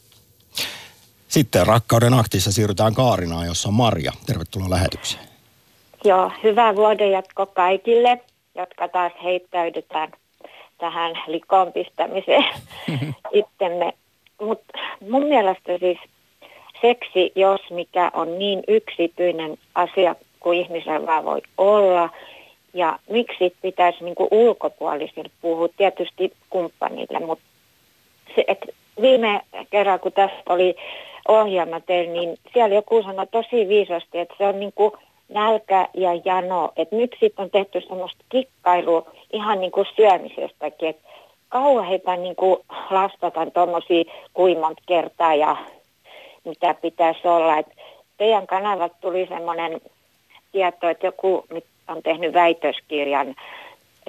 Sitten 1.28 1.66
rakkauden 1.66 2.14
aktissa 2.14 2.52
siirrytään 2.52 2.94
Kaarinaan, 2.94 3.46
jossa 3.46 3.68
on 3.68 3.74
Marja. 3.74 4.12
Tervetuloa 4.26 4.70
lähetykseen. 4.70 5.24
Joo, 6.04 6.32
hyvää 6.42 6.76
vuoden 6.76 7.10
jatko 7.10 7.46
kaikille, 7.46 8.20
jotka 8.54 8.88
taas 8.88 9.12
heittäydytään 9.24 10.12
tähän 10.78 11.12
likoon 11.26 11.72
pistämiseen 11.72 12.44
itsemme. 13.32 13.92
Mutta 14.40 14.78
mun 15.10 15.26
mielestä 15.26 15.78
siis 15.80 15.98
seksi, 16.82 17.32
jos 17.34 17.60
mikä 17.70 18.10
on 18.14 18.38
niin 18.38 18.62
yksityinen 18.68 19.58
asia 19.74 20.14
kuin 20.40 20.58
ihmisellä 20.58 21.06
vaan 21.06 21.24
voi 21.24 21.42
olla. 21.58 22.08
Ja 22.74 22.98
miksi 23.10 23.56
pitäisi 23.62 24.04
niin 24.04 24.14
ulkopuolisille 24.30 25.30
puhua, 25.40 25.68
tietysti 25.76 26.32
kumppanille, 26.50 27.20
mutta 27.20 27.44
se, 28.34 28.44
että 28.48 28.66
viime 29.00 29.40
kerran, 29.70 30.00
kun 30.00 30.12
tässä 30.12 30.42
oli 30.48 30.76
ohjelma 31.28 31.80
teillä, 31.80 32.12
niin 32.12 32.38
siellä 32.52 32.74
joku 32.74 33.02
sanoi 33.02 33.26
tosi 33.26 33.68
viisasti, 33.68 34.18
että 34.18 34.34
se 34.38 34.46
on 34.46 34.60
niin 34.60 34.72
kuin 34.74 34.92
nälkä 35.28 35.88
ja 35.94 36.10
jano. 36.24 36.72
Että 36.76 36.96
nyt 36.96 37.16
sitten 37.20 37.42
on 37.42 37.50
tehty 37.50 37.80
semmoista 37.80 38.24
kikkailua 38.28 39.10
ihan 39.32 39.60
niin 39.60 39.72
kuin 39.72 39.86
syömisestäkin, 39.96 40.88
että 40.88 41.08
kauheita 41.48 42.16
niin 42.16 42.36
kuin 42.36 42.56
lastataan 42.90 43.52
tuommoisia 43.52 44.04
kuimonta 44.34 44.82
kertaa 44.86 45.34
ja 45.34 45.56
mitä 46.46 46.74
pitäisi 46.74 47.28
olla. 47.28 47.58
Et 47.58 47.66
teidän 48.16 48.46
kanavat 48.46 48.92
tuli 49.00 49.26
semmoinen 49.26 49.80
tieto, 50.52 50.88
että 50.88 51.06
joku 51.06 51.46
on 51.88 52.02
tehnyt 52.02 52.32
väitöskirjan 52.32 53.34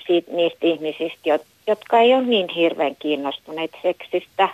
siitä, 0.08 0.32
niistä 0.32 0.60
ihmisistä, 0.62 1.40
jotka 1.68 2.00
ei 2.00 2.14
ole 2.14 2.24
niin 2.24 2.50
hirveän 2.50 2.96
kiinnostuneet 2.96 3.72
seksistä. 3.82 4.50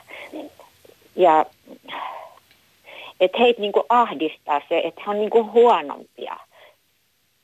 Ja 1.16 1.46
että 3.20 3.38
heitä 3.38 3.62
niinku 3.62 3.86
ahdistaa 3.90 4.62
se, 4.70 4.82
että 4.84 5.02
he 5.06 5.12
on 5.12 5.20
niinku 5.20 5.52
huonompia. 5.52 6.38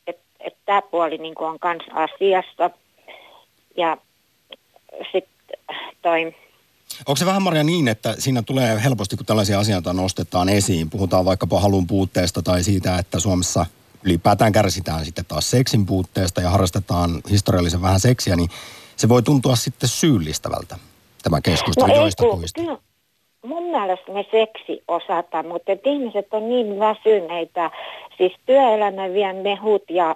Että 0.08 0.22
et 0.40 0.56
tämä 0.66 0.82
puoli 0.82 1.18
niinku 1.18 1.46
on 1.46 1.60
myös 1.64 2.10
asiassa. 2.10 2.70
Ja 3.78 3.98
sitten 5.12 5.60
toi 6.02 6.36
Onko 7.08 7.16
se 7.16 7.26
vähän 7.26 7.44
Maria 7.44 7.64
niin, 7.64 7.88
että 7.88 8.16
siinä 8.18 8.42
tulee 8.42 8.84
helposti, 8.84 9.18
kun 9.18 9.26
tällaisia 9.26 9.60
asioita 9.60 9.94
nostetaan 9.94 10.50
esiin, 10.50 10.90
puhutaan 10.90 11.26
vaikkapa 11.26 11.60
halun 11.60 11.88
puutteesta 11.88 12.42
tai 12.42 12.64
siitä, 12.64 12.98
että 12.98 13.20
Suomessa 13.20 13.66
ylipäätään 14.04 14.52
kärsitään 14.52 15.06
sitten 15.06 15.26
taas 15.26 15.52
seksin 15.52 15.86
puutteesta 15.86 16.42
ja 16.42 16.50
harrastetaan 16.50 17.22
historiallisen 17.30 17.82
vähän 17.82 18.00
seksiä, 18.00 18.36
niin 18.36 18.50
se 18.96 19.10
voi 19.10 19.24
tuntua 19.24 19.56
sitten 19.56 19.90
syyllistävältä 19.90 20.76
tämä 21.24 21.42
keskustelu 21.42 21.88
no 21.88 21.96
joista 21.96 22.24
tuista. 22.24 22.62
Kyllä, 22.62 22.78
mun 23.46 23.64
mielestä 23.64 24.12
me 24.12 24.26
seksi 24.32 24.84
osataan, 24.88 25.48
mutta 25.48 25.72
ihmiset 25.86 26.28
on 26.32 26.50
niin 26.50 26.80
väsyneitä, 26.80 27.72
siis 28.18 28.34
työelämä 28.46 29.14
vie 29.14 29.34
mehut 29.34 29.84
ja, 29.90 30.16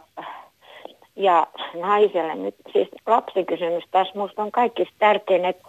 ja 1.16 1.48
naiselle 1.82 2.36
nyt, 2.36 2.56
siis 2.74 2.88
lapsikysymys. 3.06 3.84
Tässä 3.92 4.20
musta 4.20 4.42
on 4.44 4.52
kaikista 4.52 4.96
tärkein, 5.00 5.46
että 5.46 5.63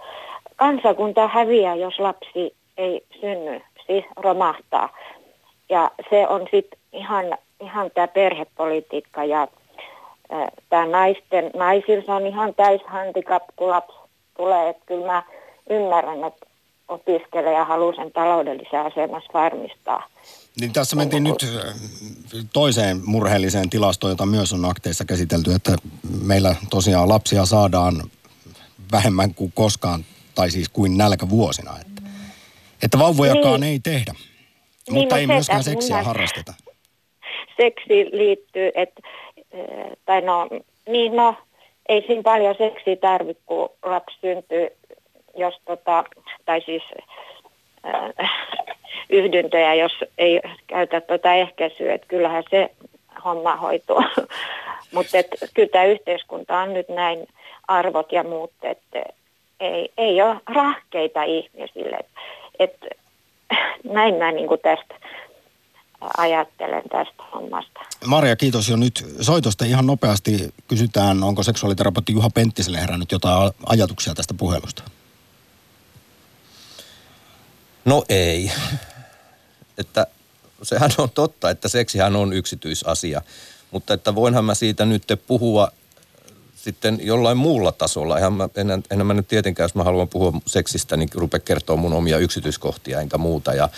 kansakunta 0.56 1.28
häviää, 1.28 1.74
jos 1.74 1.98
lapsi 1.98 2.56
ei 2.76 3.06
synny, 3.20 3.60
siis 3.86 4.04
romahtaa. 4.16 4.88
Ja 5.68 5.90
se 6.10 6.28
on 6.28 6.40
sitten 6.40 6.78
ihan, 6.92 7.26
ihan 7.60 7.90
tämä 7.94 8.08
perhepolitiikka 8.08 9.24
ja 9.24 9.48
tämä 10.68 10.86
naisten, 10.86 11.50
naisilla 11.56 12.16
on 12.16 12.26
ihan 12.26 12.54
täys 12.54 12.80
handicap, 12.86 13.42
kun 13.56 13.70
lapsi 13.70 13.96
tulee. 14.36 14.68
Että 14.68 14.82
kyllä 14.86 15.06
mä 15.06 15.22
ymmärrän, 15.70 16.24
että 16.24 16.46
opiskelee 16.88 17.52
ja 17.52 17.64
haluaa 17.64 17.94
sen 17.94 18.12
taloudellisen 18.12 18.80
asemassa 18.80 19.30
varmistaa. 19.34 20.08
Niin 20.60 20.72
tässä 20.72 20.96
mentiin 20.96 21.24
nyt 21.24 21.46
toiseen 22.52 23.00
murheelliseen 23.04 23.70
tilastoon, 23.70 24.10
jota 24.10 24.26
myös 24.26 24.52
on 24.52 24.64
akteissa 24.64 25.04
käsitelty, 25.04 25.54
että 25.54 25.76
meillä 26.22 26.54
tosiaan 26.70 27.08
lapsia 27.08 27.44
saadaan 27.44 28.02
vähemmän 28.92 29.34
kuin 29.34 29.52
koskaan, 29.54 30.04
tai 30.34 30.50
siis 30.50 30.68
kuin 30.68 30.98
nälkävuosina. 30.98 31.70
Että, 31.80 32.02
että 32.82 32.98
vauvojakaan 32.98 33.60
Niin. 33.60 33.72
ei 33.72 33.78
tehdä, 33.82 34.12
Niin, 34.12 34.94
mutta 34.94 35.14
no 35.14 35.18
ei 35.20 35.26
se, 35.26 35.32
myöskään 35.32 35.64
seksiä 35.64 35.96
minä- 35.96 36.06
harrasteta. 36.06 36.54
Seksi 37.56 38.06
liittyy, 38.12 38.70
että, 38.74 39.00
eh, 39.52 39.90
tai 40.06 40.20
no, 40.20 40.48
niin 40.88 41.16
no, 41.16 41.34
ei 41.88 42.04
siinä 42.06 42.22
paljon 42.22 42.54
seksiä 42.58 42.96
tarvitse, 42.96 43.42
kun 43.46 43.70
lapsi 43.82 44.16
syntyy, 44.20 44.68
jos 45.36 45.54
tota, 45.64 46.04
tai 46.44 46.60
siis 46.60 46.82
äh, 47.86 48.30
yhdyntöjä, 49.10 49.74
jos 49.74 49.92
ei 50.18 50.40
käytä 50.66 51.00
tota 51.00 51.34
ehkäisyä, 51.34 51.94
että 51.94 52.06
kyllähän 52.06 52.44
se 52.50 52.70
homma 53.24 53.56
hoituu. 53.56 54.02
Mutta 54.94 55.18
kyllä 55.54 55.68
tämä 55.68 55.84
yhteiskunta 55.84 56.58
on 56.58 56.74
nyt 56.74 56.88
näin 56.88 57.26
arvot 57.68 58.12
ja 58.12 58.22
muut, 58.22 58.52
että 58.62 59.03
ei, 59.60 59.92
ei 59.96 60.22
ole 60.22 60.40
rahkeita 60.46 61.22
ihmisille. 61.22 61.96
Et, 61.96 62.08
et, 62.58 63.00
näin 63.84 64.14
mä 64.14 64.32
niin 64.32 64.48
tästä 64.62 64.94
ajattelen 66.16 66.82
tästä 66.82 67.22
hommasta. 67.34 67.80
Maria, 68.06 68.36
kiitos 68.36 68.68
jo 68.68 68.76
nyt 68.76 69.06
soitosta. 69.20 69.64
Ihan 69.64 69.86
nopeasti 69.86 70.54
kysytään, 70.68 71.22
onko 71.22 71.42
seksuaaliterapeutti 71.42 72.12
Juha 72.12 72.30
Penttiselle 72.30 72.80
herännyt 72.80 73.12
jotain 73.12 73.52
ajatuksia 73.66 74.14
tästä 74.14 74.34
puhelusta? 74.34 74.82
No 77.84 78.04
ei. 78.08 78.50
Että 79.78 80.06
sehän 80.62 80.90
on 80.98 81.10
totta, 81.10 81.50
että 81.50 81.68
seksihän 81.68 82.16
on 82.16 82.32
yksityisasia. 82.32 83.22
Mutta 83.70 83.94
että 83.94 84.14
voinhan 84.14 84.44
mä 84.44 84.54
siitä 84.54 84.84
nyt 84.84 85.04
puhua 85.26 85.68
sitten 86.64 86.98
jollain 87.02 87.36
muulla 87.36 87.72
tasolla. 87.72 88.16
Eihän 88.16 88.32
mä, 88.32 88.48
enää, 88.56 88.78
enää 88.90 89.04
mä 89.04 89.14
nyt 89.14 89.28
tietenkään, 89.28 89.64
jos 89.64 89.74
mä 89.74 89.84
haluan 89.84 90.08
puhua 90.08 90.32
seksistä, 90.46 90.96
niin 90.96 91.08
rupea 91.14 91.40
kertoa 91.40 91.76
mun 91.76 91.92
omia 91.92 92.18
yksityiskohtia 92.18 93.00
enkä 93.00 93.18
muuta. 93.18 93.54
Ja, 93.54 93.68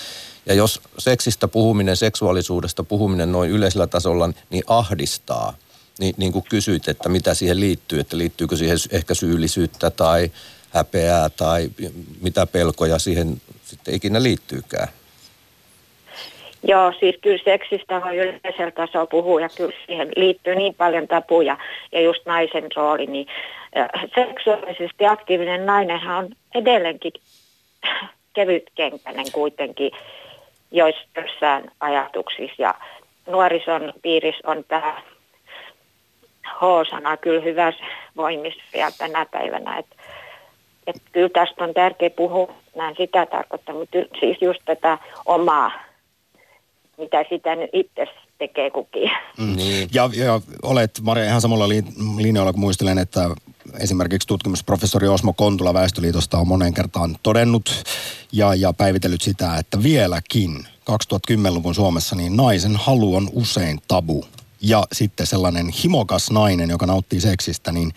ja 0.47 0.55
jos 0.55 0.81
seksistä 0.99 1.49
puhuminen, 1.49 1.97
seksuaalisuudesta 1.97 2.85
puhuminen 2.85 3.33
noin 3.33 3.51
yleisellä 3.51 3.87
tasolla, 3.87 4.31
niin 4.51 4.65
ahdistaa. 4.67 5.57
Niin, 5.99 6.15
niin 6.19 6.33
kuin 6.33 6.45
kysyit, 6.49 6.89
että 6.89 7.09
mitä 7.09 7.35
siihen 7.35 7.61
liittyy, 7.61 8.01
että 8.01 8.19
liittyykö 8.19 8.57
siihen 8.57 8.79
ehkä 8.91 9.15
syyllisyyttä 9.15 9.91
tai 9.91 10.31
häpeää 10.71 11.31
tai 11.31 11.71
mitä 12.21 12.47
pelkoja 12.47 12.99
siihen 12.99 13.43
sitten 13.65 13.95
ikinä 13.95 14.23
liittyykään. 14.23 14.89
Joo, 16.69 16.93
siis 17.01 17.17
kyllä 17.23 17.39
seksistä 17.45 18.03
voi 18.05 18.17
yleisellä 18.17 18.71
tasolla 18.71 19.07
puhua 19.07 19.41
ja 19.41 19.49
kyllä 19.57 19.73
siihen 19.87 20.09
liittyy 20.17 20.55
niin 20.55 20.75
paljon 20.75 21.09
tapuja 21.09 21.57
ja 21.93 22.01
just 22.01 22.27
naisen 22.27 22.69
rooli, 22.77 23.07
niin 23.07 23.27
seksuaalisesti 24.15 25.07
aktiivinen 25.07 25.67
nainenhan 25.67 26.25
on 26.25 26.31
edelleenkin 26.55 27.13
kevytkenkäinen 28.33 29.27
kuitenkin 29.33 29.91
joissain 30.71 31.71
ajatuksissa 31.81 32.63
ja 32.63 32.75
nuorison 33.27 33.93
piirissä 34.03 34.51
on 34.51 34.65
tämä 34.69 35.03
H-sana 36.47 37.17
kyllä 37.17 37.41
hyvässä 37.41 37.85
voimissa 38.17 38.63
vielä 38.73 38.91
tänä 38.99 39.27
päivänä, 39.31 39.79
että 39.79 39.97
et 40.87 40.97
kyllä 41.13 41.29
tästä 41.29 41.65
on 41.65 41.75
tärkeä 41.75 42.11
puhua, 42.11 42.55
näin 42.75 42.97
sitä 42.97 43.27
tarkoittaa, 43.27 43.75
mutta 43.75 43.99
siis 44.21 44.43
just 44.43 44.61
tätä 44.65 44.99
omaa 45.27 45.86
mitä 46.99 47.25
sitä 47.29 47.57
nyt 47.57 47.71
itse 47.73 48.07
tekee 48.39 48.71
kukin. 48.71 49.11
Mm. 49.39 49.57
Niin. 49.57 49.89
Ja, 49.95 50.11
ja 50.15 50.41
olet, 50.63 50.91
Maria, 51.03 51.25
ihan 51.25 51.41
samalla 51.41 51.69
li- 51.69 51.85
linjoilla, 52.19 52.53
kun 52.53 52.61
muistelen, 52.61 52.99
että 52.99 53.31
esimerkiksi 53.81 54.29
tutkimusprofessori 54.29 55.09
Osmo 55.09 55.33
Kontula 55.33 55.75
Väestöliitosta 55.75 56.39
on 56.39 56.49
moneen 56.49 56.75
kertaan 56.75 57.17
todennut 57.23 57.83
ja, 58.33 58.55
ja 58.55 58.73
päivitellyt 58.73 59.23
sitä, 59.23 59.57
että 59.57 59.83
vieläkin 59.83 60.51
2010-luvun 60.91 61.75
Suomessa 61.75 62.17
niin 62.17 62.37
naisen 62.37 62.77
halu 62.77 63.17
on 63.17 63.29
usein 63.33 63.79
tabu. 63.89 64.25
Ja 64.61 64.85
sitten 64.93 65.27
sellainen 65.27 65.67
himokas 65.85 66.31
nainen, 66.31 66.71
joka 66.71 66.87
nauttii 66.87 67.21
seksistä, 67.21 67.73
niin 67.73 67.93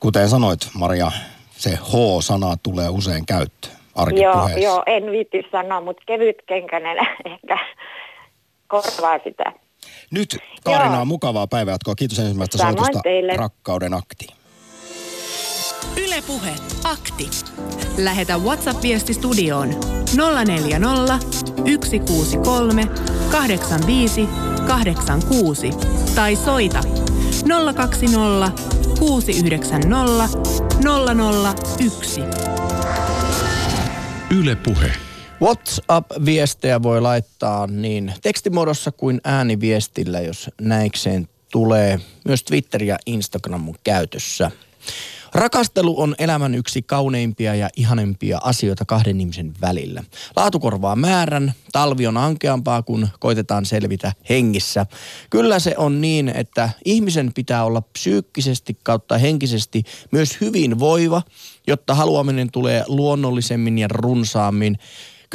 kuten 0.00 0.28
sanoit, 0.28 0.60
Maria, 0.74 1.12
se 1.56 1.70
H-sana 1.70 2.56
tulee 2.62 2.88
usein 2.88 3.26
käyttöön 3.26 3.74
Joo, 3.74 4.02
arkipuheessa. 4.02 4.58
joo, 4.60 4.82
en 4.86 5.10
viitti 5.10 5.42
sanoa, 5.52 5.80
mutta 5.80 6.02
kevytkenkäinen 6.06 6.96
ehkä 7.32 7.58
korvaa 8.82 9.18
sitä. 9.24 9.44
Nyt 10.10 10.36
Kaarina, 10.64 10.94
Joo. 10.94 11.04
mukavaa 11.04 11.46
päivänjatkoa. 11.46 11.94
Kiitos 11.94 12.18
ensimmäisestä 12.18 12.58
Samoin 12.58 12.76
soitosta 12.78 13.00
teille. 13.02 13.36
Rakkauden 13.36 13.94
akti. 13.94 14.26
Ylepuhe 15.96 16.50
akti. 16.84 17.30
Lähetä 17.98 18.36
WhatsApp-viesti 18.38 19.14
studioon 19.14 19.68
040 20.46 21.18
163 21.72 22.88
85 23.30 24.28
86 24.66 25.70
tai 26.14 26.36
soita 26.36 26.80
020 27.74 28.62
690 28.98 30.28
001. 31.80 32.20
Yle 34.30 34.56
Puhe. 34.56 34.92
WhatsApp-viestejä 35.42 36.82
voi 36.82 37.00
laittaa 37.00 37.66
niin 37.66 38.12
tekstimuodossa 38.22 38.92
kuin 38.92 39.20
ääniviestillä, 39.24 40.20
jos 40.20 40.50
näikseen 40.60 41.28
tulee. 41.52 42.00
Myös 42.24 42.42
Twitter 42.42 42.82
ja 42.82 42.98
Instagram 43.06 43.68
on 43.68 43.74
käytössä. 43.84 44.50
Rakastelu 45.34 46.00
on 46.00 46.14
elämän 46.18 46.54
yksi 46.54 46.82
kauneimpia 46.82 47.54
ja 47.54 47.68
ihanempia 47.76 48.38
asioita 48.42 48.84
kahden 48.84 49.20
ihmisen 49.20 49.54
välillä. 49.60 50.04
Laatu 50.36 50.60
korvaa 50.60 50.96
määrän, 50.96 51.52
talvi 51.72 52.06
on 52.06 52.16
ankeampaa, 52.16 52.82
kun 52.82 53.08
koitetaan 53.20 53.64
selvitä 53.64 54.12
hengissä. 54.28 54.86
Kyllä 55.30 55.58
se 55.58 55.74
on 55.76 56.00
niin, 56.00 56.28
että 56.28 56.70
ihmisen 56.84 57.32
pitää 57.34 57.64
olla 57.64 57.80
psyykkisesti 57.80 58.78
kautta 58.82 59.18
henkisesti 59.18 59.82
myös 60.10 60.40
hyvinvoiva, 60.40 61.22
jotta 61.66 61.94
haluaminen 61.94 62.50
tulee 62.50 62.84
luonnollisemmin 62.86 63.78
ja 63.78 63.88
runsaammin. 63.88 64.78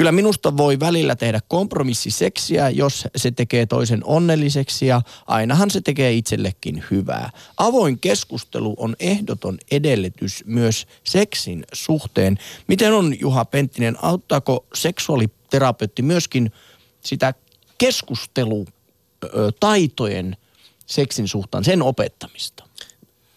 Kyllä 0.00 0.12
minusta 0.12 0.56
voi 0.56 0.80
välillä 0.80 1.16
tehdä 1.16 1.40
kompromissiseksiä, 1.48 2.70
jos 2.70 3.08
se 3.16 3.30
tekee 3.30 3.66
toisen 3.66 4.04
onnelliseksi 4.04 4.86
ja 4.86 5.02
ainahan 5.26 5.70
se 5.70 5.80
tekee 5.80 6.12
itsellekin 6.12 6.84
hyvää. 6.90 7.30
Avoin 7.56 7.98
keskustelu 7.98 8.74
on 8.78 8.96
ehdoton 9.00 9.58
edellytys 9.70 10.44
myös 10.46 10.86
seksin 11.04 11.64
suhteen. 11.72 12.38
Miten 12.66 12.92
on 12.92 13.20
Juha 13.20 13.44
Penttinen, 13.44 13.96
auttaako 14.02 14.66
seksuaaliterapeutti 14.74 16.02
myöskin 16.02 16.52
sitä 17.00 17.34
keskustelutaitojen 17.78 20.36
seksin 20.86 21.28
suhtaan, 21.28 21.64
sen 21.64 21.82
opettamista? 21.82 22.64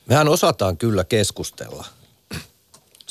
Mehän 0.06 0.30
osataan 0.30 0.78
kyllä 0.78 1.04
keskustella. 1.04 1.86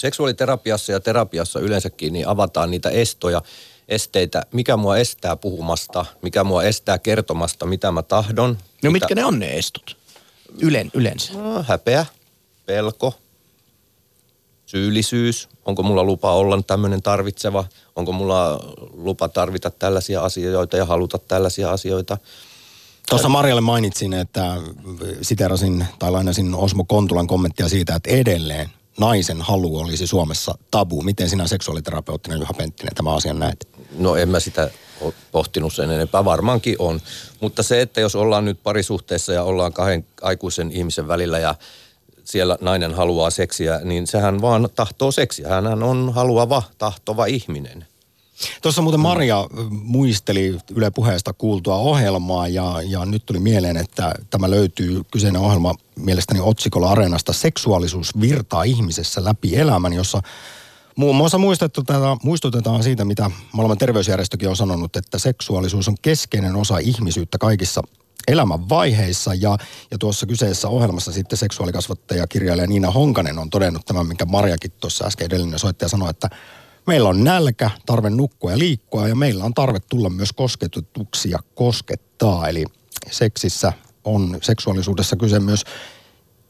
Seksuaaliterapiassa 0.03 0.93
ja 0.93 1.01
terapiassa 1.01 1.61
yleensäkin 1.61 2.13
niin 2.13 2.29
avataan 2.29 2.71
niitä 2.71 2.91
estoja, 2.91 3.43
esteitä, 3.89 4.43
mikä 4.53 4.77
mua 4.77 4.97
estää 4.97 5.37
puhumasta, 5.37 6.05
mikä 6.23 6.45
mua 6.45 6.63
estää 6.63 6.99
kertomasta, 6.99 7.67
mitä 7.67 7.91
mä 7.93 8.03
tahdon. 8.03 8.59
No 8.83 8.91
mitä, 8.91 8.91
mitkä 8.91 9.15
ne 9.15 9.25
on 9.25 9.39
ne 9.39 9.59
estot? 9.59 9.97
Ylen, 10.59 10.91
yleensä. 10.95 11.33
No, 11.33 11.65
häpeä, 11.69 12.07
pelko, 12.67 13.15
syyllisyys. 14.67 15.49
Onko 15.65 15.83
mulla 15.83 16.05
lupa 16.05 16.33
olla 16.33 16.63
tämmöinen 16.67 17.03
tarvitseva? 17.03 17.65
Onko 17.97 18.13
mulla 18.13 18.61
lupa 18.93 19.29
tarvita 19.29 19.71
tällaisia 19.71 20.23
asioita 20.23 20.77
ja 20.77 20.85
haluta 20.85 21.19
tällaisia 21.19 21.71
asioita? 21.71 22.19
Tuossa 23.09 23.29
Marjalle 23.29 23.61
mainitsin, 23.61 24.13
että 24.13 24.57
siterasin 25.23 25.87
tai 25.99 26.11
lainasin 26.11 26.55
Osmo 26.55 26.85
Kontulan 26.85 27.27
kommenttia 27.27 27.69
siitä, 27.69 27.95
että 27.95 28.11
edelleen 28.11 28.71
naisen 28.99 29.43
halu 29.43 29.79
olisi 29.79 30.07
Suomessa 30.07 30.55
tabu. 30.71 31.03
Miten 31.03 31.31
sinä 31.31 31.47
seksuaaliterapeuttinen 31.47 32.39
Juha 32.41 32.53
Penttinen 32.53 32.95
tämä 32.95 33.15
asian 33.15 33.39
näet? 33.39 33.69
No 33.99 34.17
en 34.17 34.29
mä 34.29 34.41
sitä 34.41 34.71
pohtinut 35.33 35.75
sen 35.75 35.91
enempää, 35.91 36.25
varmaankin 36.25 36.77
on. 36.79 37.01
Mutta 37.41 37.63
se, 37.63 37.81
että 37.81 38.01
jos 38.01 38.17
ollaan 38.17 38.45
nyt 38.45 38.63
parisuhteessa 38.63 39.33
ja 39.33 39.43
ollaan 39.43 39.73
kahden 39.73 40.07
aikuisen 40.23 40.73
ihmisen 40.73 41.09
välillä 41.09 41.39
ja 41.39 41.55
siellä 42.25 42.59
nainen 42.61 42.95
haluaa 42.95 43.31
seksiä, 43.31 43.81
niin 43.85 44.07
sehän 44.07 44.43
vaan 44.43 44.69
tahtoo 44.75 45.13
seksiä. 45.13 45.49
Hän 45.49 45.83
on 45.83 46.13
haluava, 46.15 46.63
tahtova 46.79 47.27
ihminen. 47.27 47.87
Tuossa 48.63 48.83
muuten 48.83 49.01
Maria 49.01 49.47
muisteli 49.71 50.59
Yle 50.75 50.91
puheesta 50.91 51.33
kuultua 51.33 51.77
ohjelmaa 51.77 52.49
ja, 52.49 52.83
ja 52.87 53.05
nyt 53.05 53.27
tuli 53.27 53.39
mieleen, 53.39 53.77
että 53.77 54.15
tämä 54.31 54.51
löytyy 54.51 55.03
kyseinen 55.11 55.41
ohjelma 55.41 55.75
mielestäni 55.97 56.41
otsikolla 56.41 56.91
Areenasta 56.91 57.33
Seksuaalisuus 57.33 58.21
virtaa 58.21 58.63
ihmisessä 58.63 59.25
läpi 59.25 59.57
elämän, 59.57 59.93
jossa 59.93 60.23
Muun 60.97 61.17
muassa 61.17 61.39
muistutetaan, 61.39 62.19
muistutetaan 62.23 62.83
siitä, 62.83 63.05
mitä 63.05 63.31
maailman 63.53 63.79
terveysjärjestökin 63.79 64.49
on 64.49 64.57
sanonut, 64.57 64.97
että 64.97 65.19
seksuaalisuus 65.19 65.89
on 65.89 65.95
keskeinen 66.03 66.57
osa 66.57 66.79
ihmisyyttä 66.79 67.39
kaikissa 67.39 67.83
elämän 68.29 68.69
vaiheissa. 68.69 69.35
Ja, 69.35 69.57
ja 69.91 69.99
tuossa 69.99 70.27
kyseessä 70.27 70.69
ohjelmassa 70.69 71.13
sitten 71.13 71.39
seksuaalikasvattaja 71.39 72.27
kirjailija 72.27 72.67
Niina 72.67 72.91
Honkanen 72.91 73.39
on 73.39 73.51
todennut 73.51 73.87
tämän, 73.87 74.07
minkä 74.07 74.25
Marjakin 74.25 74.73
tuossa 74.81 75.07
äsken 75.07 75.27
edellinen 75.27 75.59
soittaja 75.59 75.89
sanoi, 75.89 76.11
että 76.11 76.31
meillä 76.87 77.09
on 77.09 77.25
nälkä, 77.25 77.71
tarve 77.87 78.11
nukkua 78.11 78.51
ja 78.51 78.59
liikkua 78.59 79.09
ja 79.09 79.15
meillä 79.15 79.45
on 79.45 79.55
tarve 79.55 79.79
tulla 79.81 80.11
myös 80.11 80.33
kosketetuksi 80.33 81.31
ja 81.31 81.39
koskettaa. 81.55 82.49
Eli 82.49 82.65
seksissä 83.11 83.73
on 84.05 84.39
seksuaalisuudessa 84.43 85.17
kyse 85.17 85.41
myös 85.41 85.65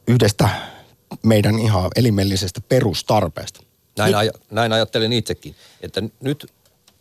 yhdestä 0.09 0.49
meidän 1.23 1.59
ihan 1.59 1.91
elimellisestä 1.97 2.61
perustarpeesta. 2.61 3.61
Näin, 3.99 4.15
aj- 4.15 4.41
näin 4.51 4.73
ajattelen 4.73 5.13
itsekin, 5.13 5.55
että 5.81 6.03
nyt 6.21 6.53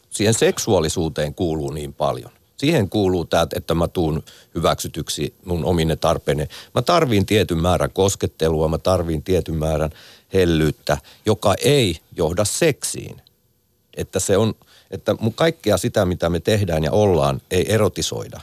siihen 0.10 0.34
seksuaalisuuteen 0.34 1.36
kuuluu 1.36 1.72
niin 1.72 1.94
paljon. 1.94 2.32
Siihen 2.62 2.90
kuuluu 2.90 3.26
tämä, 3.26 3.48
että 3.56 3.74
mä 3.76 3.88
tuun 3.88 4.24
hyväksytyksi 4.56 5.34
mun 5.46 5.66
omine 5.66 5.96
tarpeine. 5.96 6.48
Mä 6.76 6.82
tarviin 6.82 7.26
tietyn 7.26 7.62
määrän 7.62 7.92
koskettelua, 7.92 8.68
mä 8.68 8.78
tarviin 8.78 9.24
tietyn 9.24 9.56
määrän 9.56 9.90
hellyyttä, 10.34 10.98
joka 11.26 11.56
ei 11.64 11.98
johda 12.18 12.46
seksiin. 12.46 13.22
Että 13.98 14.20
se 14.20 14.38
on, 14.38 14.54
että 14.92 15.16
kaikkea 15.36 15.78
sitä, 15.78 16.06
mitä 16.06 16.30
me 16.30 16.40
tehdään 16.40 16.84
ja 16.84 16.92
ollaan, 16.92 17.42
ei 17.52 17.74
erotisoida. 17.74 18.42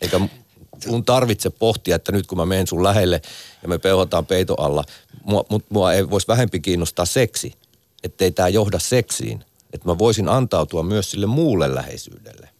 Eikä 0.00 0.20
mun 0.86 1.04
tarvitse 1.04 1.50
pohtia, 1.50 1.96
että 1.96 2.12
nyt 2.12 2.26
kun 2.26 2.38
mä 2.38 2.46
menen 2.46 2.66
sun 2.66 2.84
lähelle 2.84 3.22
ja 3.62 3.68
me 3.68 3.78
peuhataan 3.78 4.26
peito 4.26 4.54
alla, 4.54 4.84
mua, 5.24 5.44
mut 5.48 5.64
mua 5.68 5.92
ei 5.92 6.10
voisi 6.10 6.28
vähempi 6.28 6.60
kiinnostaa 6.60 7.06
seksi, 7.06 7.52
ettei 8.04 8.30
tämä 8.30 8.48
johda 8.48 8.78
seksiin. 8.78 9.44
Että 9.72 9.88
mä 9.88 9.98
voisin 9.98 10.28
antautua 10.28 10.82
myös 10.82 11.10
sille 11.10 11.26
muulle 11.26 11.74
läheisyydelle. 11.74 12.59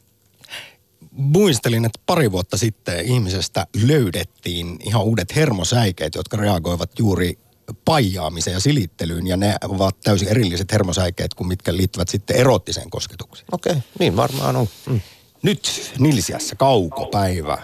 Muistelin, 1.20 1.84
että 1.84 2.00
pari 2.06 2.32
vuotta 2.32 2.56
sitten 2.56 3.04
ihmisestä 3.04 3.66
löydettiin 3.86 4.78
ihan 4.84 5.04
uudet 5.04 5.36
hermosäikeet, 5.36 6.14
jotka 6.14 6.36
reagoivat 6.36 6.90
juuri 6.98 7.38
paijaamiseen 7.84 8.54
ja 8.54 8.60
silittelyyn, 8.60 9.26
ja 9.26 9.36
ne 9.36 9.54
ovat 9.68 9.96
täysin 10.04 10.28
erilliset 10.28 10.72
hermosäikeet 10.72 11.34
kuin 11.34 11.48
mitkä 11.48 11.76
liittyvät 11.76 12.08
sitten 12.08 12.36
erottiseen 12.36 12.90
kosketukseen. 12.90 13.46
Okei, 13.52 13.72
okay, 13.72 13.82
niin 13.98 14.16
varmaan 14.16 14.56
on. 14.56 14.66
Mm. 14.88 15.00
Nyt 15.42 15.92
Nilsiässä 15.98 16.56
kaukopäivä. 16.56 17.58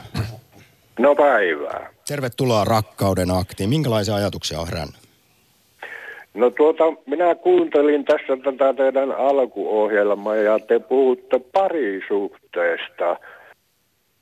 No 0.98 1.14
päivää. 1.14 1.90
Tervetuloa 2.08 2.64
rakkauden 2.64 3.30
aktiin. 3.30 3.68
Minkälaisia 3.68 4.14
ajatuksia 4.14 4.60
on 4.60 4.66
herännyt? 4.66 4.96
No 6.34 6.50
tuota, 6.50 6.84
minä 7.06 7.34
kuuntelin 7.34 8.04
tässä 8.04 8.36
tätä 8.44 8.74
teidän 8.74 9.12
alkuohjelmaa 9.12 10.36
ja 10.36 10.58
te 10.58 10.78
puhutte 10.78 11.38
parisuhteesta. 11.52 13.16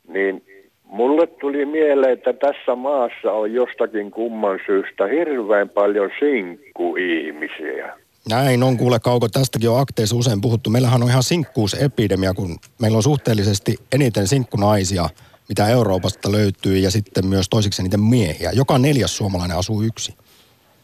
Niin 0.07 0.43
mulle 0.83 1.27
tuli 1.27 1.65
mieleen, 1.65 2.13
että 2.13 2.33
tässä 2.33 2.75
maassa 2.75 3.31
on 3.31 3.53
jostakin 3.53 4.11
kumman 4.11 4.59
syystä 4.65 5.07
hirveän 5.07 5.69
paljon 5.69 6.09
sinkkuihmisiä. 6.19 7.93
Näin 8.29 8.63
on 8.63 8.77
kuule 8.77 8.99
Kauko, 8.99 9.27
tästäkin 9.27 9.69
on 9.69 9.79
akteissa 9.79 10.15
usein 10.15 10.41
puhuttu. 10.41 10.69
Meillähän 10.69 11.03
on 11.03 11.09
ihan 11.09 11.23
sinkkuusepidemia, 11.23 12.33
kun 12.33 12.55
meillä 12.81 12.95
on 12.95 13.03
suhteellisesti 13.03 13.75
eniten 13.95 14.27
sinkkunaisia, 14.27 15.09
mitä 15.49 15.67
Euroopasta 15.67 16.31
löytyy, 16.31 16.77
ja 16.77 16.91
sitten 16.91 17.27
myös 17.27 17.49
toisiksi 17.49 17.81
eniten 17.81 17.99
miehiä. 17.99 18.51
Joka 18.53 18.77
neljäs 18.77 19.17
suomalainen 19.17 19.57
asuu 19.57 19.81
yksi. 19.81 20.15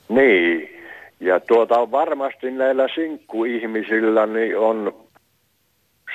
Niin, 0.09 0.69
ja 1.19 1.39
tuota 1.39 1.91
varmasti 1.91 2.51
näillä 2.51 2.87
sinkkuihmisillä 2.95 4.25
niin 4.25 4.57
on, 4.57 4.93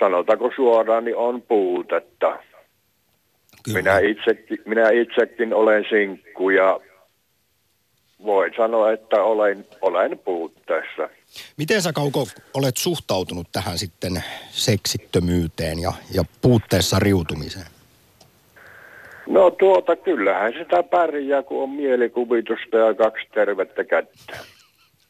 sanotaanko 0.01 0.51
suoraan, 0.57 1.05
niin 1.05 1.17
on 1.17 1.43
puutetta. 1.43 2.39
Kyllä. 3.67 3.79
Minä 3.79 3.99
itsekin, 3.99 4.59
minä 4.67 4.91
itsekin 4.91 5.55
olen 5.55 5.85
sinkku 5.91 6.51
ja 6.51 6.81
voin 8.25 8.53
sanoa, 8.57 8.93
että 8.93 9.23
olen, 9.23 9.67
olen 9.81 10.19
puutteessa. 10.19 11.09
Miten 11.57 11.83
sä 11.83 11.93
Kauko 11.93 12.27
olet 12.55 12.77
suhtautunut 12.77 13.47
tähän 13.53 13.79
sitten 13.79 14.25
seksittömyyteen 14.51 15.79
ja, 15.79 15.93
ja 16.15 16.25
puutteessa 16.43 16.99
riutumiseen? 16.99 17.67
No 19.27 19.51
tuota, 19.51 19.97
kyllähän 19.97 20.53
sitä 20.53 20.83
pärjää, 20.83 21.43
kun 21.43 21.63
on 21.63 21.71
mielikuvitusta 21.71 22.77
ja 22.77 22.95
kaksi 22.95 23.27
tervettä 23.35 23.85
kättä. 23.85 24.39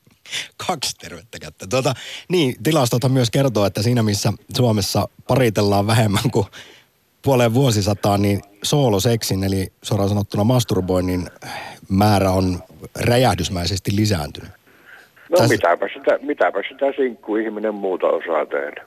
Kaksi 0.66 0.96
tervettä 0.96 1.38
kättä. 1.38 1.66
Tuota, 1.66 1.94
niin, 2.28 2.54
tilastothan 2.62 3.12
myös 3.12 3.30
kertoo, 3.30 3.66
että 3.66 3.82
siinä 3.82 4.02
missä 4.02 4.32
Suomessa 4.56 5.08
paritellaan 5.28 5.86
vähemmän 5.86 6.30
kuin 6.32 6.46
puoleen 7.26 7.54
vuosisataan, 7.54 8.22
niin 8.22 8.40
sooloseksin, 8.62 9.44
eli 9.44 9.66
suoraan 9.82 10.08
sanottuna 10.08 10.44
masturboinnin 10.44 11.26
määrä 11.88 12.30
on 12.30 12.58
räjähdysmäisesti 13.00 13.96
lisääntynyt. 13.96 14.50
No 15.30 15.38
Täs- 15.38 15.48
mitäpä 15.48 15.88
sitä, 15.94 16.18
mitäpä 16.22 16.58
sitä 16.68 16.86
sinkkuihminen 16.96 17.74
muuta 17.74 18.06
osaa 18.06 18.46
tehdä. 18.46 18.84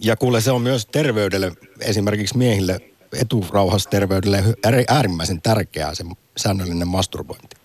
Ja 0.00 0.16
kuule, 0.16 0.40
se 0.40 0.52
on 0.52 0.62
myös 0.62 0.86
terveydelle, 0.86 1.52
esimerkiksi 1.80 2.38
miehille, 2.38 2.78
eturauhasterveydelle 3.20 4.38
äärimmäisen 4.88 5.42
tärkeää 5.42 5.94
se 5.94 6.04
säännöllinen 6.36 6.88
masturbointi. 6.88 7.56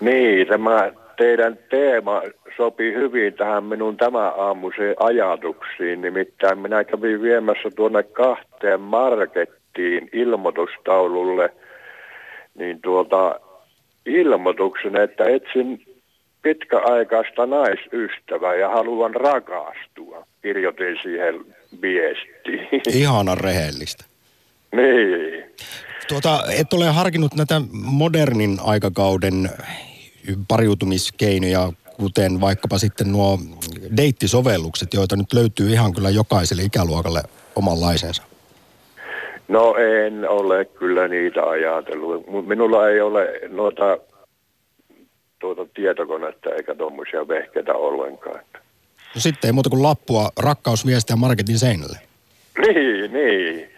Niin, 0.00 0.46
tämä 0.48 0.90
teidän 1.16 1.58
teema 1.70 2.22
sopii 2.56 2.94
hyvin 2.94 3.34
tähän 3.34 3.64
minun 3.64 3.96
tämä 3.96 4.28
aamuiseen 4.28 4.96
ajatuksiin. 5.00 6.00
Nimittäin 6.00 6.58
minä 6.58 6.84
kävin 6.84 7.22
viemässä 7.22 7.70
tuonne 7.76 8.02
kahteen 8.02 8.80
markettiin 8.80 10.08
ilmoitustaululle 10.12 11.50
niin 12.54 12.80
tuota 12.80 13.40
ilmoituksen, 14.06 14.96
että 14.96 15.24
etsin 15.24 15.86
pitkäaikaista 16.42 17.46
naisystävää 17.46 18.54
ja 18.54 18.68
haluan 18.68 19.14
rakastua. 19.14 20.26
Kirjoitin 20.42 20.96
siihen 21.02 21.34
viestiin. 21.82 22.82
Ihanan 23.00 23.38
rehellistä. 23.38 24.04
niin. 24.76 25.44
Tuota, 26.08 26.38
et 26.60 26.72
ole 26.72 26.84
harkinnut 26.84 27.34
näitä 27.34 27.60
modernin 27.72 28.58
aikakauden 28.64 29.50
pariutumiskeinoja, 30.48 31.72
kuten 31.96 32.40
vaikkapa 32.40 32.78
sitten 32.78 33.12
nuo 33.12 33.38
deittisovellukset, 33.96 34.94
joita 34.94 35.16
nyt 35.16 35.32
löytyy 35.32 35.70
ihan 35.70 35.92
kyllä 35.94 36.10
jokaiselle 36.10 36.62
ikäluokalle 36.62 37.22
omanlaisensa. 37.56 38.22
No 39.48 39.74
en 39.76 40.28
ole 40.28 40.64
kyllä 40.64 41.08
niitä 41.08 41.42
ajatellut. 41.44 42.46
Minulla 42.46 42.88
ei 42.88 43.00
ole 43.00 43.26
noita 43.48 43.98
tuota 45.38 45.66
tietokonetta 45.74 46.50
eikä 46.50 46.74
tuommoisia 46.74 47.28
vehkeitä 47.28 47.74
ollenkaan. 47.74 48.40
No 49.14 49.20
sitten 49.20 49.48
ei 49.48 49.52
muuta 49.52 49.70
kuin 49.70 49.82
lappua 49.82 50.30
rakkausviestiä 50.38 51.16
marketin 51.16 51.58
seinälle. 51.58 51.98
Niin, 52.58 53.12
niin. 53.12 53.68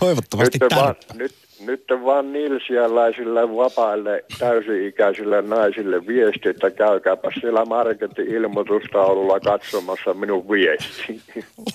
Toivottavasti 0.00 0.58
Nyt 0.60 0.68
tärppä. 0.68 1.14
nyt, 1.14 1.34
nyt 1.66 1.84
vaan 2.04 2.32
nilsialaisille 2.32 3.56
vapaille 3.56 4.24
täysi-ikäisille 4.38 5.42
naisille 5.42 6.06
viesti, 6.06 6.48
että 6.48 6.70
käykääpä 6.70 7.30
siellä 7.40 7.64
marketin 7.64 8.28
ilmoitustaululla 8.28 9.40
katsomassa 9.40 10.14
minun 10.14 10.48
viesti. 10.48 11.20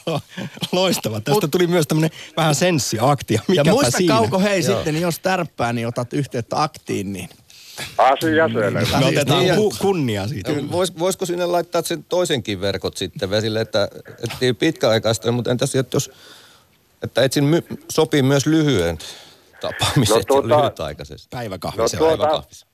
Loistava. 0.71 1.21
Tästä 1.21 1.47
tuli 1.47 1.67
myös 1.67 1.88
tämmöinen 1.88 2.12
vähän 2.38 2.56
senssiakti. 2.56 3.34
Ja 3.34 3.41
Mikäpä 3.47 3.69
muista 3.71 3.97
siinä? 3.97 4.13
Kauko, 4.13 4.39
hei 4.39 4.63
sitten, 4.63 4.93
niin 4.93 5.02
jos 5.02 5.19
tärppää, 5.19 5.73
niin 5.73 5.88
otat 5.88 6.13
yhteyttä 6.13 6.63
aktiin, 6.63 7.13
niin 7.13 7.30
Asia 7.97 8.47
selvä. 8.47 8.99
Me 8.99 9.06
otetaan 9.06 9.39
Niin, 9.39 9.56
ku, 9.56 9.73
kunnia 9.80 10.28
siitä. 10.28 10.52
Ja 10.52 10.71
Vois, 10.71 10.99
voisiko 10.99 11.25
sinne 11.25 11.45
laittaa 11.45 11.82
sen 11.82 12.04
toisenkin 12.04 12.62
verkot 12.62 12.97
sitten 12.97 13.30
vesille, 13.30 13.62
että, 13.62 13.89
että 14.23 14.38
pitkäaikaista, 14.60 15.32
mutta 15.32 15.52
entäs 15.52 15.75
että 15.75 15.95
jos, 15.95 16.12
että 17.04 17.23
etsin 17.23 17.43
my, 17.43 17.63
sopii 17.91 18.21
myös 18.21 18.45
lyhyen 18.45 18.97
tapaamiset 19.62 20.15
No 20.17 20.24
tuota- 20.28 20.58
lyhytaikaisesti. 20.62 21.28
Päiväkahvi 21.32 21.78
No 21.78 21.88
se 21.88 21.98
tuota- 21.98 22.13
on. 22.13 22.19
Päiväkahvissa. 22.19 22.67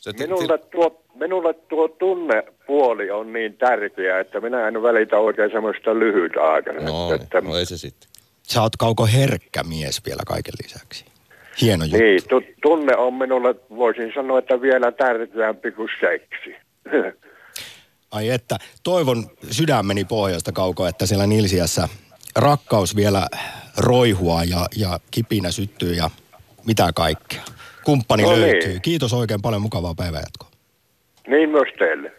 Se, 0.00 0.12
Minulle 0.12 0.58
tuo, 0.58 1.04
minulle 1.14 1.54
tuo 1.54 1.88
tunnepuoli 1.88 3.10
on 3.10 3.32
niin 3.32 3.56
tärkeä, 3.56 4.20
että 4.20 4.40
minä 4.40 4.68
en 4.68 4.82
välitä 4.82 5.16
oikein 5.18 5.50
semmoista 5.50 5.94
lyhytaikaisesta. 5.94 6.90
no, 6.90 7.14
että, 7.14 7.40
no 7.40 7.56
ei 7.56 7.66
se 7.66 7.76
sitten. 7.78 8.10
Sä 8.42 8.62
oot 8.62 8.76
Kauko 8.76 9.06
herkkä 9.06 9.62
mies 9.62 10.00
vielä 10.06 10.22
kaiken 10.26 10.54
lisäksi. 10.64 11.04
Hieno 11.60 11.84
juttu. 11.84 11.98
Niin, 11.98 12.20
tu, 12.28 12.42
tunne 12.62 12.96
on 12.96 13.14
minulle, 13.14 13.54
voisin 13.70 14.12
sanoa, 14.14 14.38
että 14.38 14.60
vielä 14.60 14.92
tärkeämpi 14.92 15.72
kuin 15.72 15.88
seksi. 16.00 16.56
Ai 18.10 18.28
että, 18.28 18.56
toivon 18.82 19.30
sydämeni 19.50 20.04
pohjasta 20.04 20.52
Kauko, 20.52 20.86
että 20.86 21.06
siellä 21.06 21.26
Nilsiässä 21.26 21.88
rakkaus 22.36 22.96
vielä 22.96 23.26
roihua 23.78 24.44
ja, 24.44 24.66
ja 24.76 25.00
kipinä 25.10 25.50
syttyy 25.50 25.94
ja 25.94 26.10
mitä 26.66 26.92
kaikkea. 26.94 27.42
Kumppani 27.84 28.22
No 28.22 28.28
niin. 28.30 28.40
löytyy. 28.40 28.80
Kiitos 28.80 29.12
oikein 29.12 29.42
paljon, 29.42 29.62
mukavaa 29.62 29.94
päivänjatkoa. 29.94 30.48
niin 31.28 31.50
myös 31.50 31.68
teille. 31.78 32.12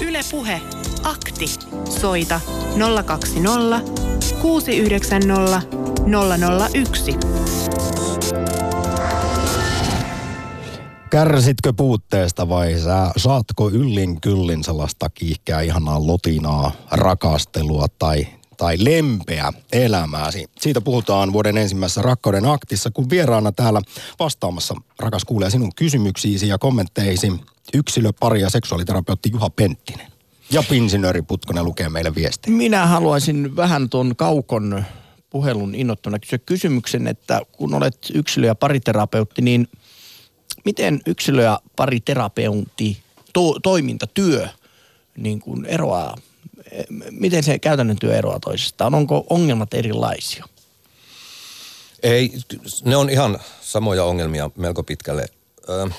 Ylepuhe 0.00 0.60
akti. 1.02 1.46
Soita 2.00 2.40
020 3.06 3.80
690 4.42 5.62
001. 6.74 7.16
Kärsitkö 11.10 11.72
puutteesta 11.76 12.48
vai 12.48 12.74
sä 12.78 13.10
saatko 13.16 13.70
yllin 13.70 14.20
kyllin 14.20 14.64
sellaista 14.64 15.10
kiihkeää 15.10 15.60
ihanaa 15.60 16.06
lotinaa, 16.06 16.72
rakastelua 16.90 17.86
tai, 17.98 18.26
tai 18.56 18.76
lempeä 18.78 19.52
elämääsi? 19.72 20.50
Siitä 20.60 20.80
puhutaan 20.80 21.32
vuoden 21.32 21.58
ensimmäisessä 21.58 22.02
Rakkauden 22.02 22.44
aktissa, 22.44 22.90
kun 22.90 23.10
vieraana 23.10 23.52
täällä 23.52 23.82
vastaamassa, 24.18 24.74
rakas 24.98 25.24
kuulija, 25.24 25.50
sinun 25.50 25.74
kysymyksiisi 25.76 26.48
ja 26.48 26.58
kommentteisi 26.58 27.32
yksilö, 27.74 28.10
pari 28.20 28.40
ja 28.40 28.50
seksuaaliterapeutti 28.50 29.30
Juha 29.32 29.50
Penttinen. 29.50 30.06
Ja 30.50 30.62
pinsinööri 30.70 31.22
Putkonen 31.22 31.64
lukee 31.64 31.88
meille 31.88 32.14
viestiä. 32.14 32.54
Minä 32.54 32.86
haluaisin 32.86 33.56
vähän 33.56 33.90
tuon 33.90 34.16
kaukon 34.16 34.84
puhelun 35.30 35.74
innottuna 35.74 36.18
kysyä 36.18 36.38
kysymyksen, 36.38 37.06
että 37.06 37.40
kun 37.52 37.74
olet 37.74 37.98
yksilö- 38.14 38.46
ja 38.46 38.54
pariterapeutti, 38.54 39.42
niin 39.42 39.68
miten 40.64 41.00
yksilö- 41.06 41.42
ja 41.42 41.60
pariterapeutti 41.76 43.02
to, 43.32 43.60
toiminta, 43.62 44.06
työ 44.06 44.48
niin 45.16 45.40
kuin 45.40 45.64
eroaa, 45.64 46.16
miten 47.10 47.42
se 47.42 47.58
käytännön 47.58 47.98
työ 47.98 48.16
eroaa 48.16 48.40
toisistaan? 48.40 48.94
Onko 48.94 49.26
ongelmat 49.30 49.74
erilaisia? 49.74 50.44
Ei, 52.02 52.32
ne 52.84 52.96
on 52.96 53.10
ihan 53.10 53.38
samoja 53.60 54.04
ongelmia 54.04 54.50
melko 54.56 54.82
pitkälle. 54.82 55.26
Ö, 55.68 55.90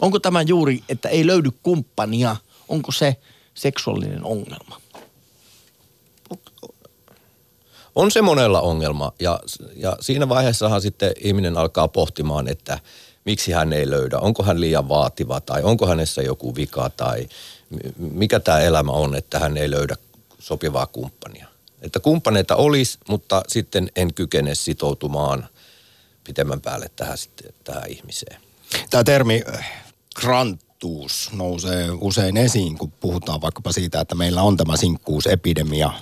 Onko 0.00 0.18
tämä 0.20 0.42
juuri, 0.42 0.82
että 0.88 1.08
ei 1.08 1.26
löydy 1.26 1.50
kumppania, 1.62 2.36
onko 2.68 2.92
se 2.92 3.16
seksuaalinen 3.54 4.24
ongelma? 4.24 4.80
on 7.98 8.10
se 8.10 8.22
monella 8.22 8.60
ongelma 8.60 9.12
ja, 9.20 9.40
ja 9.76 9.96
siinä 10.00 10.28
vaiheessahan 10.28 10.82
sitten 10.82 11.12
ihminen 11.20 11.58
alkaa 11.58 11.88
pohtimaan, 11.88 12.48
että 12.48 12.78
miksi 13.24 13.52
hän 13.52 13.72
ei 13.72 13.90
löydä, 13.90 14.18
onko 14.18 14.42
hän 14.42 14.60
liian 14.60 14.88
vaativa 14.88 15.40
tai 15.40 15.62
onko 15.62 15.86
hänessä 15.86 16.22
joku 16.22 16.56
vika 16.56 16.90
tai 16.90 17.28
mikä 17.98 18.40
tämä 18.40 18.60
elämä 18.60 18.92
on, 18.92 19.14
että 19.14 19.38
hän 19.38 19.56
ei 19.56 19.70
löydä 19.70 19.96
sopivaa 20.38 20.86
kumppania. 20.86 21.48
Että 21.82 22.00
kumppaneita 22.00 22.56
olisi, 22.56 22.98
mutta 23.08 23.42
sitten 23.48 23.90
en 23.96 24.14
kykene 24.14 24.54
sitoutumaan 24.54 25.48
pitemmän 26.24 26.60
päälle 26.60 26.90
tähän, 26.96 27.18
tähän 27.64 27.90
ihmiseen. 27.90 28.40
Tämä 28.90 29.04
termi 29.04 29.42
äh, 29.54 29.82
kranttuus 30.16 31.30
nousee 31.32 31.90
usein 32.00 32.36
esiin, 32.36 32.78
kun 32.78 32.92
puhutaan 32.92 33.40
vaikkapa 33.40 33.72
siitä, 33.72 34.00
että 34.00 34.14
meillä 34.14 34.42
on 34.42 34.56
tämä 34.56 34.76
sinkkuusepidemia 34.76 35.92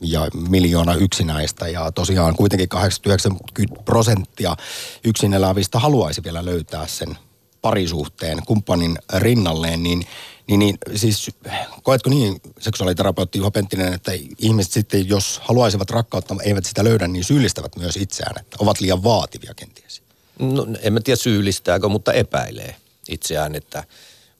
ja 0.00 0.28
miljoona 0.48 0.94
yksinäistä 0.94 1.68
ja 1.68 1.92
tosiaan 1.92 2.36
kuitenkin 2.36 2.68
80-90 3.72 3.82
prosenttia 3.84 4.56
yksin 5.04 5.34
elävistä 5.34 5.78
haluaisi 5.78 6.24
vielä 6.24 6.44
löytää 6.44 6.86
sen 6.86 7.18
parisuhteen 7.62 8.38
kumppanin 8.46 8.98
rinnalleen, 9.14 9.82
niin, 9.82 10.06
niin, 10.50 10.78
niin 10.88 10.98
siis 10.98 11.30
koetko 11.82 12.10
niin 12.10 12.40
seksuaaliterapeutti 12.58 13.38
Juha 13.38 13.50
Penttinen, 13.50 13.92
että 13.92 14.12
ihmiset 14.38 14.72
sitten, 14.72 15.08
jos 15.08 15.40
haluaisivat 15.42 15.90
rakkautta, 15.90 16.36
eivät 16.42 16.64
sitä 16.64 16.84
löydä, 16.84 17.08
niin 17.08 17.24
syyllistävät 17.24 17.76
myös 17.76 17.96
itseään, 17.96 18.40
että 18.40 18.56
ovat 18.60 18.80
liian 18.80 19.02
vaativia 19.02 19.54
kenties? 19.54 20.02
No 20.38 20.66
en 20.82 20.92
mä 20.92 21.00
tiedä 21.00 21.16
syyllistääkö, 21.16 21.88
mutta 21.88 22.12
epäilee 22.12 22.76
itseään, 23.08 23.54
että 23.54 23.84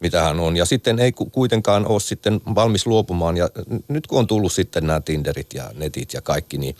mitä 0.00 0.22
hän 0.22 0.40
on. 0.40 0.56
Ja 0.56 0.64
sitten 0.64 0.98
ei 0.98 1.12
kuitenkaan 1.12 1.86
ole 1.86 2.00
sitten 2.00 2.40
valmis 2.54 2.86
luopumaan. 2.86 3.36
Ja 3.36 3.48
nyt 3.88 4.06
kun 4.06 4.18
on 4.18 4.26
tullut 4.26 4.52
sitten 4.52 4.86
nämä 4.86 5.00
Tinderit 5.00 5.54
ja 5.54 5.70
netit 5.74 6.14
ja 6.14 6.22
kaikki, 6.22 6.58
niin 6.58 6.76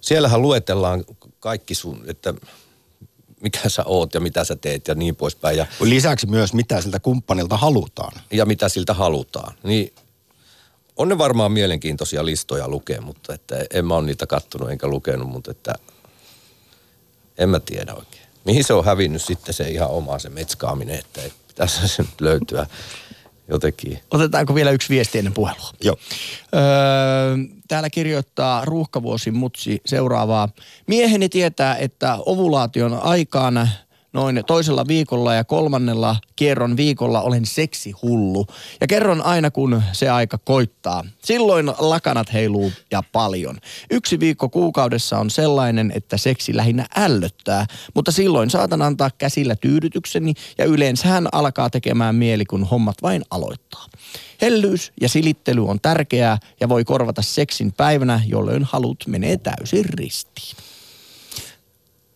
siellähän 0.00 0.42
luetellaan 0.42 1.04
kaikki 1.40 1.74
sun, 1.74 2.04
että 2.06 2.34
mikä 3.40 3.68
sä 3.68 3.84
oot 3.84 4.14
ja 4.14 4.20
mitä 4.20 4.44
sä 4.44 4.56
teet 4.56 4.88
ja 4.88 4.94
niin 4.94 5.16
poispäin. 5.16 5.56
Ja, 5.56 5.66
Lisäksi 5.80 6.26
myös 6.26 6.54
mitä 6.54 6.80
siltä 6.80 7.00
kumppanilta 7.00 7.56
halutaan. 7.56 8.12
Ja 8.30 8.46
mitä 8.46 8.68
siltä 8.68 8.94
halutaan. 8.94 9.54
Niin 9.62 9.94
on 10.96 11.08
ne 11.08 11.18
varmaan 11.18 11.52
mielenkiintoisia 11.52 12.24
listoja 12.24 12.68
lukea, 12.68 13.00
mutta 13.00 13.34
että 13.34 13.64
en 13.70 13.86
mä 13.86 13.94
ole 13.94 14.06
niitä 14.06 14.26
kattonut 14.26 14.70
enkä 14.70 14.88
lukenut, 14.88 15.28
mutta 15.28 15.50
että 15.50 15.74
en 17.38 17.48
mä 17.48 17.60
tiedä 17.60 17.94
oikein. 17.94 18.26
Mihin 18.44 18.64
se 18.64 18.72
on 18.74 18.84
hävinnyt 18.84 19.22
sitten 19.22 19.54
se 19.54 19.68
ihan 19.68 19.90
oma 19.90 20.18
se 20.18 20.28
metskaaminen, 20.28 20.98
että 20.98 21.20
tässä 21.54 21.88
se 21.88 22.02
nyt 22.02 22.20
löytyä 22.20 22.66
jotenkin. 23.50 23.98
Otetaanko 24.10 24.54
vielä 24.54 24.70
yksi 24.70 24.88
viesti 24.88 25.18
ennen 25.18 25.34
puhelua? 25.34 25.70
Joo. 25.84 25.96
Öö, 26.54 26.60
täällä 27.68 27.90
kirjoittaa 27.90 28.64
ruuhkavuosi 28.64 29.30
mutsi 29.30 29.80
seuraavaa. 29.86 30.48
Mieheni 30.86 31.28
tietää, 31.28 31.76
että 31.76 32.18
ovulaation 32.26 33.00
aikaan 33.02 33.68
noin 34.12 34.42
toisella 34.46 34.86
viikolla 34.88 35.34
ja 35.34 35.44
kolmannella 35.44 36.16
kierron 36.36 36.76
viikolla 36.76 37.20
olen 37.20 37.46
seksihullu. 37.46 38.46
Ja 38.80 38.86
kerron 38.86 39.22
aina, 39.22 39.50
kun 39.50 39.82
se 39.92 40.08
aika 40.08 40.38
koittaa. 40.38 41.04
Silloin 41.24 41.72
lakanat 41.78 42.32
heiluu 42.32 42.72
ja 42.90 43.02
paljon. 43.12 43.58
Yksi 43.90 44.20
viikko 44.20 44.48
kuukaudessa 44.48 45.18
on 45.18 45.30
sellainen, 45.30 45.92
että 45.94 46.16
seksi 46.16 46.56
lähinnä 46.56 46.86
ällöttää, 46.96 47.66
mutta 47.94 48.12
silloin 48.12 48.50
saatan 48.50 48.82
antaa 48.82 49.10
käsillä 49.18 49.56
tyydytykseni 49.56 50.34
ja 50.58 50.64
yleensä 50.64 51.08
hän 51.08 51.28
alkaa 51.32 51.70
tekemään 51.70 52.14
mieli, 52.14 52.44
kun 52.44 52.64
hommat 52.64 52.96
vain 53.02 53.22
aloittaa. 53.30 53.86
Hellyys 54.40 54.92
ja 55.00 55.08
silittely 55.08 55.68
on 55.68 55.80
tärkeää 55.80 56.38
ja 56.60 56.68
voi 56.68 56.84
korvata 56.84 57.22
seksin 57.22 57.72
päivänä, 57.72 58.20
jolloin 58.26 58.64
halut 58.64 59.04
menee 59.06 59.36
täysin 59.36 59.84
ristiin. 59.84 60.69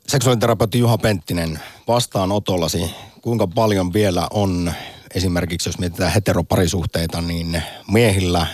Seksuaaliterapeutti 0.09 0.79
Juha 0.79 0.99
Penttinen, 0.99 1.61
vastaanotollasi, 1.89 2.91
kuinka 3.23 3.47
paljon 3.47 3.93
vielä 3.93 4.29
on 4.31 4.73
esimerkiksi, 5.15 5.69
jos 5.69 5.79
mietitään 5.79 6.13
heteroparisuhteita, 6.13 7.21
niin 7.21 7.63
miehillä, 7.93 8.47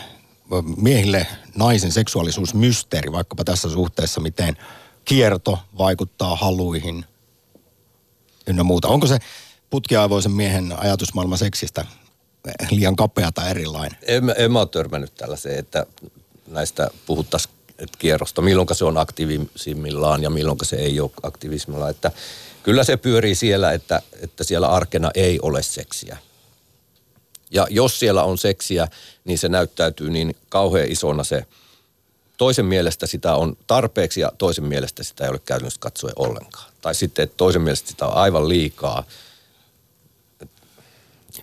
miehille 0.77 1.27
naisen 1.57 1.93
seksuaalisuus 1.93 2.55
mysteeri, 2.55 3.13
vaikkapa 3.13 3.45
tässä 3.45 3.71
suhteessa, 3.71 4.21
miten 4.21 4.57
kierto 5.05 5.59
vaikuttaa 5.79 6.37
haluihin 6.37 7.05
ynnä 8.47 8.63
muuta. 8.63 8.89
Onko 8.89 9.07
se 9.07 9.19
putkiaivoisen 9.71 10.33
miehen 10.33 10.75
ajatusmaailma 10.79 11.37
seksistä 11.37 11.87
liian 12.71 12.97
kapea 12.97 13.33
tai 13.33 13.51
erilainen? 13.51 13.99
En, 14.03 14.35
en 14.37 14.53
mä 14.53 14.59
ole 14.59 14.69
törmännyt 14.69 15.15
tällaiseen, 15.15 15.59
että 15.59 15.87
näistä 16.47 16.91
puhuttaisiin 17.07 17.55
kierrosta, 17.99 18.43
milloin 18.43 18.69
se 18.73 18.85
on 18.85 18.99
aktiivisimmillaan 18.99 20.23
ja 20.23 20.31
milloin 20.31 20.59
se 20.63 20.77
ei 20.77 21.01
ole 21.01 21.11
aktiivismillaan. 21.23 21.91
Että 21.91 22.11
kyllä 22.63 22.85
se 22.85 22.97
pyörii 22.97 23.35
siellä, 23.35 23.73
että, 23.73 24.03
että 24.23 24.45
siellä 24.45 24.69
arkena 24.69 25.11
ei 25.15 25.39
ole 25.43 25.63
seksiä. 25.63 26.17
Ja 27.51 27.67
jos 27.71 27.99
siellä 27.99 28.25
on 28.25 28.39
seksiä, 28.39 28.89
niin 29.25 29.39
se 29.39 29.49
näyttäytyy 29.49 30.11
niin 30.11 30.37
kauhean 30.49 30.91
isona 30.91 31.25
se. 31.25 31.45
Toisen 32.37 32.67
mielestä 32.67 33.07
sitä 33.07 33.35
on 33.35 33.57
tarpeeksi 33.67 34.21
ja 34.21 34.33
toisen 34.39 34.65
mielestä 34.65 35.03
sitä 35.03 35.25
ei 35.25 35.31
ole 35.31 35.41
käytännössä 35.45 35.81
katsoen 35.81 36.13
ollenkaan. 36.17 36.73
Tai 36.83 36.95
sitten, 36.95 37.23
että 37.23 37.37
toisen 37.37 37.63
mielestä 37.63 37.89
sitä 37.89 38.07
on 38.07 38.15
aivan 38.15 38.49
liikaa– 38.49 39.05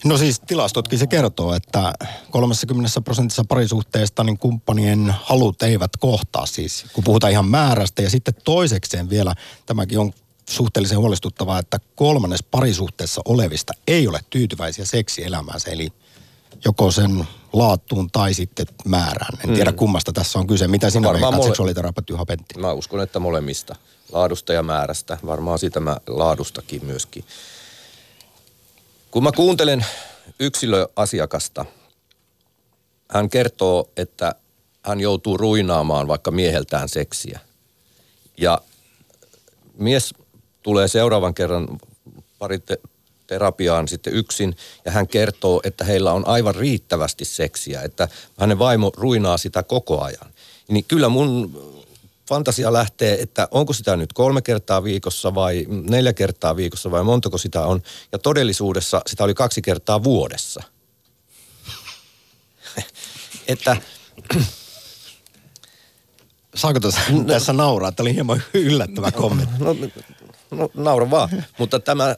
No 0.06 0.18
siis 0.18 0.40
tilastotkin 0.40 1.00
se 1.00 1.08
kertoo, 1.08 1.54
että 1.54 1.94
30 2.32 3.02
prosentissa 3.02 3.44
parisuhteista 3.48 4.24
niin 4.24 4.38
kumppanien 4.38 5.16
halut 5.24 5.64
eivät 5.64 5.92
kohtaa 6.00 6.46
siis, 6.46 6.86
kun 6.94 7.04
puhutaan 7.04 7.32
ihan 7.32 7.48
määrästä. 7.48 8.02
Ja 8.02 8.10
sitten 8.10 8.34
toisekseen 8.44 9.10
vielä, 9.10 9.36
tämäkin 9.66 10.00
on 10.00 10.14
suhteellisen 10.50 11.00
huolestuttavaa, 11.00 11.60
että 11.60 11.80
kolmannes 11.96 12.44
parisuhteessa 12.44 13.22
olevista 13.26 13.74
ei 13.88 14.08
ole 14.08 14.20
tyytyväisiä 14.30 14.86
seksielämäänsä. 14.86 15.72
Eli 15.72 15.90
joko 16.66 16.92
sen 16.92 17.28
laatuun 17.54 18.10
tai 18.12 18.34
sitten 18.34 18.66
määrään. 18.86 19.40
En 19.48 19.54
tiedä 19.56 19.72
mm. 19.72 19.78
kummasta 19.78 20.14
tässä 20.14 20.40
on 20.40 20.48
kyse. 20.48 20.68
Mitä 20.68 20.90
sinä 20.90 21.12
veikkaat, 21.12 21.36
mole- 21.36 21.46
seksuaaliterapeutti 21.46 22.14
Juha 22.14 22.26
Pentti? 22.26 22.60
Mä 22.60 22.74
uskon, 22.74 23.02
että 23.02 23.20
molemmista. 23.20 23.76
Laadusta 24.12 24.54
ja 24.54 24.64
määrästä. 24.64 25.18
Varmaan 25.26 25.60
siitä 25.60 25.80
mä 25.80 25.98
laadustakin 26.08 26.86
myöskin. 26.86 27.24
Kun 29.12 29.24
mä 29.24 29.32
kuuntelen 29.32 29.86
yksilöasiakasta, 30.40 31.66
hän 33.12 33.30
kertoo, 33.30 33.90
että 33.98 34.36
hän 34.84 35.00
joutuu 35.00 35.38
ruinaamaan 35.38 36.08
vaikka 36.08 36.32
mieheltään 36.32 36.90
seksiä. 36.90 37.40
Ja 38.38 38.62
mies 39.78 40.14
tulee 40.64 40.88
seuraavan 40.88 41.34
kerran 41.34 41.68
pari 42.40 42.60
te- 42.60 42.80
terapiaan 43.28 43.88
sitten 43.88 44.14
yksin 44.14 44.56
ja 44.86 44.92
hän 44.92 45.08
kertoo, 45.08 45.62
että 45.64 45.84
heillä 45.84 46.14
on 46.14 46.28
aivan 46.28 46.56
riittävästi 46.56 47.26
seksiä, 47.26 47.82
että 47.82 48.08
hänen 48.38 48.60
vaimo 48.60 48.92
ruinaa 48.98 49.38
sitä 49.38 49.64
koko 49.64 50.02
ajan. 50.02 50.34
Niin 50.68 50.86
kyllä 50.88 51.10
mun 51.10 51.52
fantasia 52.30 52.74
lähtee, 52.74 53.22
että 53.22 53.48
onko 53.52 53.74
sitä 53.74 53.96
nyt 53.96 54.14
kolme 54.14 54.42
kertaa 54.42 54.84
viikossa 54.84 55.36
vai 55.36 55.66
neljä 55.70 56.14
kertaa 56.14 56.56
viikossa 56.56 56.92
vai 56.92 57.04
montako 57.04 57.38
sitä 57.38 57.62
on. 57.66 57.82
Ja 58.12 58.20
todellisuudessa 58.20 59.02
sitä 59.08 59.24
oli 59.24 59.34
kaksi 59.34 59.62
kertaa 59.62 60.04
vuodessa. 60.04 60.64
että 63.48 63.78
Saako 66.58 66.80
tässä, 66.80 67.02
tässä 67.28 67.54
nauraa? 67.54 67.92
Tämä 67.92 68.06
oli 68.06 68.14
hieman 68.14 68.44
yllättävä 68.54 69.12
kommentti. 69.12 69.56
No, 69.60 69.76
no 70.52 70.70
naura 70.74 71.10
vaan. 71.10 71.46
Mutta 71.60 71.80
tämä 71.80 72.16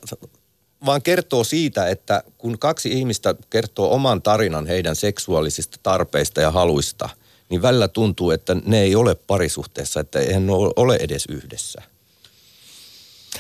vaan 0.86 1.02
kertoo 1.02 1.44
siitä, 1.44 1.88
että 1.88 2.24
kun 2.38 2.60
kaksi 2.60 2.92
ihmistä 2.92 3.36
kertoo 3.50 3.94
oman 3.94 4.22
tarinan 4.22 4.68
heidän 4.68 4.96
seksuaalisista 4.96 5.78
tarpeista 5.84 6.42
ja 6.42 6.52
haluista, 6.52 7.10
niin 7.50 7.62
välillä 7.62 7.88
tuntuu, 7.88 8.32
että 8.32 8.56
ne 8.66 8.82
ei 8.82 8.96
ole 8.96 9.16
parisuhteessa, 9.16 10.00
että 10.00 10.20
eihän 10.20 10.48
ne 10.48 10.54
ole 10.76 10.96
edes 10.96 11.26
yhdessä. 11.30 11.82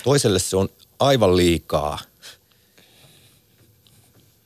Toiselle 0.04 0.40
se 0.40 0.58
on 0.58 0.70
aivan 1.00 1.38
liikaa. 1.38 2.00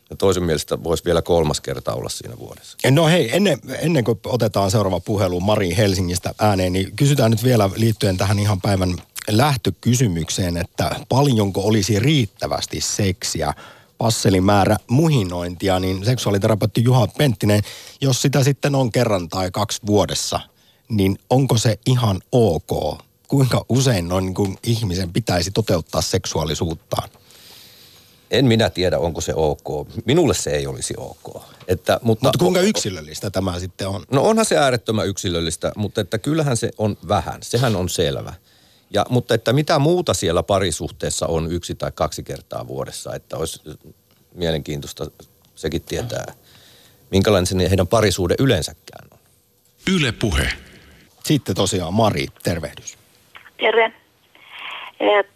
Ja 0.09 0.15
toisen 0.15 0.43
mielestä 0.43 0.83
voisi 0.83 1.05
vielä 1.05 1.21
kolmas 1.21 1.61
kerta 1.61 1.93
olla 1.93 2.09
siinä 2.09 2.37
vuodessa. 2.37 2.77
No 2.91 3.07
hei, 3.07 3.35
ennen, 3.35 3.59
ennen 3.79 4.03
kuin 4.03 4.19
otetaan 4.25 4.71
seuraava 4.71 4.99
puhelu 4.99 5.39
Mari 5.39 5.77
Helsingistä 5.77 6.33
ääneen, 6.39 6.73
niin 6.73 6.95
kysytään 6.95 7.31
nyt 7.31 7.43
vielä 7.43 7.69
liittyen 7.75 8.17
tähän 8.17 8.39
ihan 8.39 8.61
päivän 8.61 8.97
lähtökysymykseen, 9.29 10.57
että 10.57 10.95
paljonko 11.09 11.61
olisi 11.61 11.99
riittävästi 11.99 12.81
seksiä, 12.81 13.53
passelimäärä 14.03 14.77
muhinointia, 14.87 15.79
niin 15.79 16.05
seksuaaliterapeutti 16.05 16.83
Juha 16.83 17.07
Penttinen, 17.07 17.61
jos 18.01 18.21
sitä 18.21 18.43
sitten 18.43 18.75
on 18.75 18.91
kerran 18.91 19.29
tai 19.29 19.51
kaksi 19.51 19.81
vuodessa, 19.85 20.39
niin 20.89 21.17
onko 21.29 21.57
se 21.57 21.79
ihan 21.85 22.21
ok? 22.31 22.99
Kuinka 23.27 23.65
usein 23.69 24.07
noin 24.07 24.25
niin 24.25 24.33
kuin 24.33 24.57
ihmisen 24.63 25.13
pitäisi 25.13 25.51
toteuttaa 25.51 26.01
seksuaalisuuttaan? 26.01 27.09
En 28.31 28.45
minä 28.45 28.69
tiedä, 28.69 28.99
onko 28.99 29.21
se 29.21 29.33
ok. 29.35 29.87
Minulle 30.05 30.33
se 30.33 30.49
ei 30.49 30.67
olisi 30.67 30.93
ok. 30.97 31.43
Että, 31.67 31.99
mutta, 32.01 32.25
mutta 32.25 32.39
kuinka 32.39 32.61
yksilöllistä 32.61 33.29
tämä 33.29 33.59
sitten 33.59 33.87
on? 33.87 34.03
No 34.11 34.23
onhan 34.23 34.45
se 34.45 34.57
äärettömän 34.57 35.07
yksilöllistä, 35.07 35.71
mutta 35.75 36.01
että 36.01 36.17
kyllähän 36.17 36.57
se 36.57 36.71
on 36.77 36.97
vähän. 37.07 37.43
Sehän 37.43 37.75
on 37.75 37.89
selvä. 37.89 38.33
Ja, 38.93 39.05
mutta 39.09 39.33
että 39.33 39.53
mitä 39.53 39.79
muuta 39.79 40.13
siellä 40.13 40.43
parisuhteessa 40.43 41.27
on 41.27 41.51
yksi 41.51 41.75
tai 41.75 41.91
kaksi 41.95 42.23
kertaa 42.23 42.67
vuodessa, 42.67 43.15
että 43.15 43.37
olisi 43.37 43.61
mielenkiintoista 44.35 45.05
sekin 45.55 45.81
tietää, 45.81 46.25
minkälainen 47.11 47.45
se 47.45 47.69
heidän 47.69 47.87
parisuuden 47.87 48.37
yleensäkään 48.39 49.07
on. 49.11 49.19
Yle 49.95 50.11
puhe. 50.11 50.47
Sitten 51.23 51.55
tosiaan 51.55 51.93
Mari, 51.93 52.25
tervehdys. 52.43 52.97
Terve. 53.57 53.93
Et, 54.99 55.29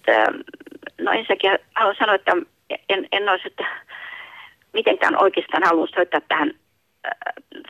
no 1.01 1.11
ensinnäkin 1.11 1.51
haluan 1.75 1.95
sanoa, 1.99 2.15
että 2.15 2.31
en, 2.89 3.07
en 3.11 3.29
olisi 3.29 3.47
että 3.47 3.63
mitenkään 4.73 5.21
oikeastaan 5.23 5.63
halunnut 5.63 5.91
soittaa 5.95 6.21
tähän 6.27 6.53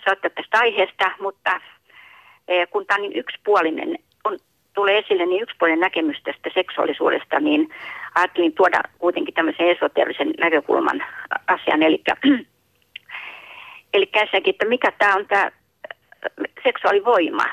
soittaa 0.05 0.29
tästä 0.35 0.59
aiheesta, 0.59 1.11
mutta 1.19 1.61
kun 2.71 2.85
tämä 2.85 2.95
on 2.95 3.01
niin 3.01 3.19
yksipuolinen 3.19 3.99
tulee 4.77 4.97
esille 4.97 5.25
niin 5.25 5.43
yksipuolinen 5.43 5.79
näkemys 5.79 6.17
tästä 6.23 6.49
seksuaalisuudesta, 6.53 7.39
niin 7.39 7.69
ajattelin 8.15 8.53
tuoda 8.53 8.81
kuitenkin 8.99 9.33
tämmöisen 9.33 9.69
esoterisen 9.69 10.33
näkökulman 10.39 11.03
asian. 11.47 11.83
Eli, 11.83 12.03
ensinnäkin, 13.93 14.53
että 14.53 14.65
mikä 14.65 14.91
tämä 14.91 15.15
on 15.15 15.25
tämä 15.27 15.51
seksuaalivoima. 16.63 17.45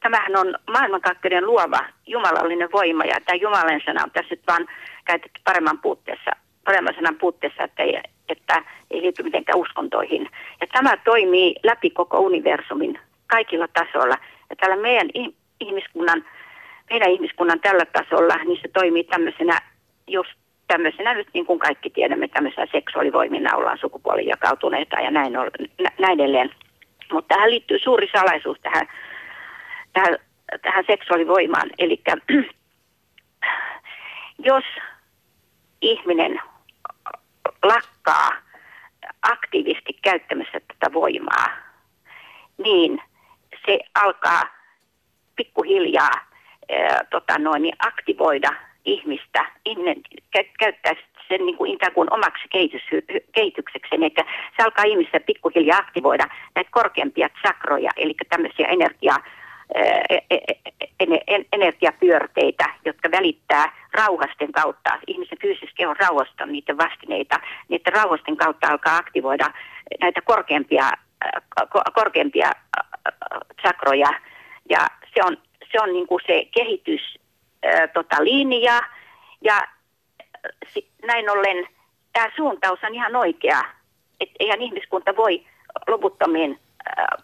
Tämähän 0.00 0.36
on 0.36 0.54
maailmankaikkeuden 0.70 1.46
luova 1.46 1.80
jumalallinen 2.06 2.68
voima 2.72 3.04
ja 3.04 3.20
tämä 3.24 3.36
Jumalan 3.36 3.80
sana 3.86 4.04
on 4.04 4.10
tässä 4.10 4.34
nyt 4.34 4.46
vaan 4.46 4.66
käytetty 5.04 5.40
paremman 5.44 5.78
puutteessa, 5.78 6.30
paremman 6.64 6.94
sanan 6.94 7.16
puutteessa, 7.16 7.64
että 7.64 7.82
ei, 7.82 8.00
että 8.28 8.62
ei 8.90 9.02
liity 9.02 9.22
mitenkään 9.22 9.58
uskontoihin. 9.58 10.28
Ja 10.60 10.66
tämä 10.66 10.96
toimii 10.96 11.54
läpi 11.62 11.90
koko 11.90 12.20
universumin 12.20 12.98
kaikilla 13.26 13.68
tasoilla. 13.68 14.16
Ja 14.50 14.56
tällä 14.56 14.76
meidän 14.76 15.08
ihmiskunnan 15.60 16.24
meidän 16.90 17.10
ihmiskunnan 17.10 17.60
tällä 17.60 17.84
tasolla, 17.92 18.36
niin 18.44 18.58
se 18.62 18.68
toimii 18.68 19.04
tämmöisenä 19.04 19.60
just 20.06 20.30
tämmöisenä 20.66 21.14
nyt 21.14 21.28
niin 21.34 21.46
kuin 21.46 21.58
kaikki 21.58 21.90
tiedämme, 21.90 22.28
tämmöisenä 22.28 22.66
seksuaalivoimina 22.72 23.56
ollaan 23.56 23.78
sukupuolin 23.78 24.26
jakautuneita 24.26 25.00
ja 25.00 25.10
näin, 25.10 25.38
on, 25.38 25.50
näin 25.98 26.20
edelleen. 26.20 26.50
Mutta 27.12 27.34
tähän 27.34 27.50
liittyy 27.50 27.78
suuri 27.78 28.08
salaisuus 28.12 28.58
tähän, 28.62 28.88
tähän, 29.92 30.18
tähän 30.62 30.84
seksuaalivoimaan. 30.86 31.70
Eli 31.78 32.02
jos 34.38 34.64
ihminen 35.80 36.40
lakkaa 37.62 38.30
aktiivisesti 39.22 39.92
käyttämässä 40.02 40.60
tätä 40.60 40.92
voimaa, 40.92 41.46
niin 42.64 43.02
se 43.66 43.78
alkaa 43.94 44.42
pikkuhiljaa 45.36 46.35
tota 47.10 47.38
noin, 47.38 47.62
niin 47.62 47.76
aktivoida 47.78 48.50
ihmistä, 48.84 49.46
ihminen 49.64 49.96
kä- 50.36 50.52
käyttää 50.58 50.92
sen 51.28 51.46
niin 51.46 51.56
kuin 51.56 51.72
ikään 51.72 51.92
kuin 51.92 52.12
omaksi 52.12 52.48
kehitys, 52.48 52.82
kehityksekseen, 53.32 54.02
että 54.02 54.24
se 54.56 54.62
alkaa 54.62 54.84
ihmisessä 54.84 55.20
pikkuhiljaa 55.20 55.78
aktivoida 55.78 56.24
näitä 56.54 56.70
korkeampia 56.70 57.28
sakroja, 57.42 57.90
eli 57.96 58.14
tämmöisiä 58.28 58.68
energia, 58.68 59.16
e, 59.74 59.80
e, 60.30 60.38
e, 61.00 61.44
energiapyörteitä, 61.52 62.64
jotka 62.84 63.10
välittää 63.10 63.72
rauhasten 63.92 64.52
kautta, 64.52 64.98
ihmisen 65.06 65.38
fyysisen 65.42 65.68
kehon 65.76 65.96
rauhasta 65.96 66.46
niiden 66.46 66.78
vastineita, 66.78 67.40
niiden 67.68 67.92
rauhasten 67.92 68.36
kautta 68.36 68.68
alkaa 68.68 68.96
aktivoida 68.96 69.50
näitä 70.00 70.20
korkeampia, 70.20 70.90
korkeampia 71.94 72.50
sakroja, 73.62 74.10
ja 74.70 74.86
se 75.14 75.20
on 75.24 75.36
se 75.72 75.80
on 75.80 75.92
niin 75.92 76.06
kuin 76.06 76.20
se 76.26 76.44
kehitys 76.54 77.18
ää, 77.62 77.88
tota, 77.88 78.24
linja 78.24 78.80
ja 79.44 79.60
näin 81.06 81.30
ollen 81.30 81.68
tämä 82.12 82.30
suuntaus 82.36 82.78
on 82.82 82.94
ihan 82.94 83.16
oikea. 83.16 83.60
Et 84.20 84.30
eihän 84.40 84.62
ihmiskunta 84.62 85.16
voi 85.16 85.44
loputtomiin 85.88 86.58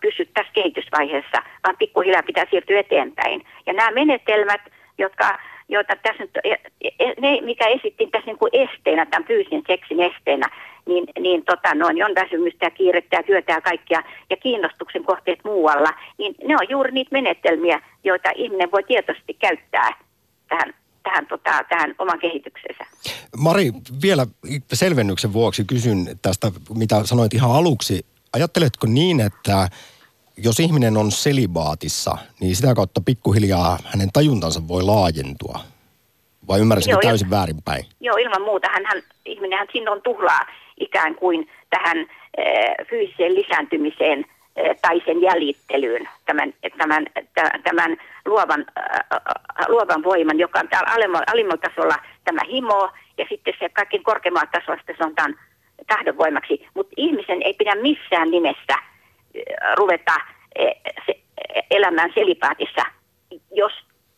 pysyä 0.00 0.26
tässä 0.34 0.52
kehitysvaiheessa, 0.52 1.42
vaan 1.64 1.76
pikkuhiljaa 1.78 2.22
pitää 2.22 2.46
siirtyä 2.50 2.80
eteenpäin. 2.80 3.46
Ja 3.66 3.72
nämä 3.72 3.90
menetelmät, 3.90 4.60
jotka 4.98 5.38
joita 5.68 5.96
tässä 6.02 6.22
nyt, 6.22 6.30
e, 6.44 6.54
e, 6.98 7.14
ne, 7.20 7.40
mikä 7.40 7.66
esittiin 7.66 8.10
tässä 8.10 8.26
niin 8.26 8.38
kuin 8.38 8.50
esteenä, 8.52 9.06
tämän 9.06 9.24
fyysisen 9.24 9.62
seksin 9.66 10.00
esteenä, 10.00 10.46
niin, 10.86 11.04
niin 11.20 11.44
tota, 11.44 11.74
noin, 11.74 12.04
on 12.04 12.14
väsymystä 12.14 12.66
ja 12.66 12.70
kiirettä 12.70 13.16
ja 13.16 13.22
työtä 13.22 13.52
ja 13.52 13.60
kaikkia 13.60 14.02
ja 14.30 14.36
kiinnostuksen 14.36 15.04
kohteet 15.04 15.38
muualla, 15.44 15.90
niin 16.18 16.34
ne 16.48 16.54
on 16.54 16.66
juuri 16.68 16.92
niitä 16.92 17.12
menetelmiä, 17.12 17.82
joita 18.04 18.30
ihminen 18.34 18.70
voi 18.72 18.82
tietoisesti 18.82 19.34
käyttää 19.34 19.90
tähän 20.48 20.74
tähän, 21.02 21.26
tota, 21.26 21.64
tähän 21.68 21.94
oman 21.98 22.18
kehityksensä. 22.18 22.84
Mari, 23.36 23.72
vielä 24.02 24.26
selvennyksen 24.72 25.32
vuoksi 25.32 25.64
kysyn 25.64 26.18
tästä, 26.22 26.52
mitä 26.74 27.04
sanoit 27.04 27.34
ihan 27.34 27.50
aluksi. 27.50 28.06
Ajatteletko 28.32 28.86
niin, 28.86 29.20
että 29.20 29.68
jos 30.36 30.60
ihminen 30.60 30.96
on 30.96 31.12
selibaatissa, 31.12 32.18
niin 32.40 32.56
sitä 32.56 32.74
kautta 32.74 33.00
pikkuhiljaa 33.00 33.78
hänen 33.84 34.08
tajuntansa 34.12 34.68
voi 34.68 34.82
laajentua? 34.82 35.60
Vai 36.48 36.60
ymmärsinkö 36.60 36.98
täysin 37.02 37.30
väärinpäin? 37.30 37.84
Joo, 38.00 38.16
ilman 38.16 38.42
muuta. 38.42 38.68
Hän, 38.72 38.82
hän, 38.86 39.02
ihminenhän 39.24 39.68
silloin 39.72 40.02
tuhlaa 40.02 40.40
ikään 40.82 41.14
kuin 41.14 41.48
tähän 41.70 41.98
e, 42.36 42.44
fyysiseen 42.84 43.34
lisääntymiseen 43.34 44.24
e, 44.56 44.74
tai 44.74 45.02
sen 45.04 45.22
jäljittelyyn, 45.22 46.08
tämän, 46.26 46.54
tämän, 46.78 47.06
tämän 47.64 47.96
luovan, 48.24 48.64
ä, 48.78 49.18
luovan 49.68 50.04
voiman, 50.04 50.38
joka 50.38 50.58
on 50.60 50.68
täällä 50.68 50.92
alimmalla, 51.26 51.56
tasolla 51.56 51.94
tämä 52.24 52.40
himo, 52.50 52.90
ja 53.18 53.26
sitten 53.28 53.54
se 53.58 53.68
kaikkein 53.68 54.02
korkeammalla 54.02 54.50
tasolla 54.52 54.78
sitten 54.78 55.14
tämän 55.14 55.34
tahdonvoimaksi. 55.86 56.66
Mutta 56.74 56.94
ihmisen 56.96 57.42
ei 57.42 57.54
pidä 57.54 57.74
missään 57.74 58.30
nimessä 58.30 58.76
ruveta 59.76 60.14
elämään 61.70 62.10
selipaatissa, 62.14 62.82
jos 63.50 63.72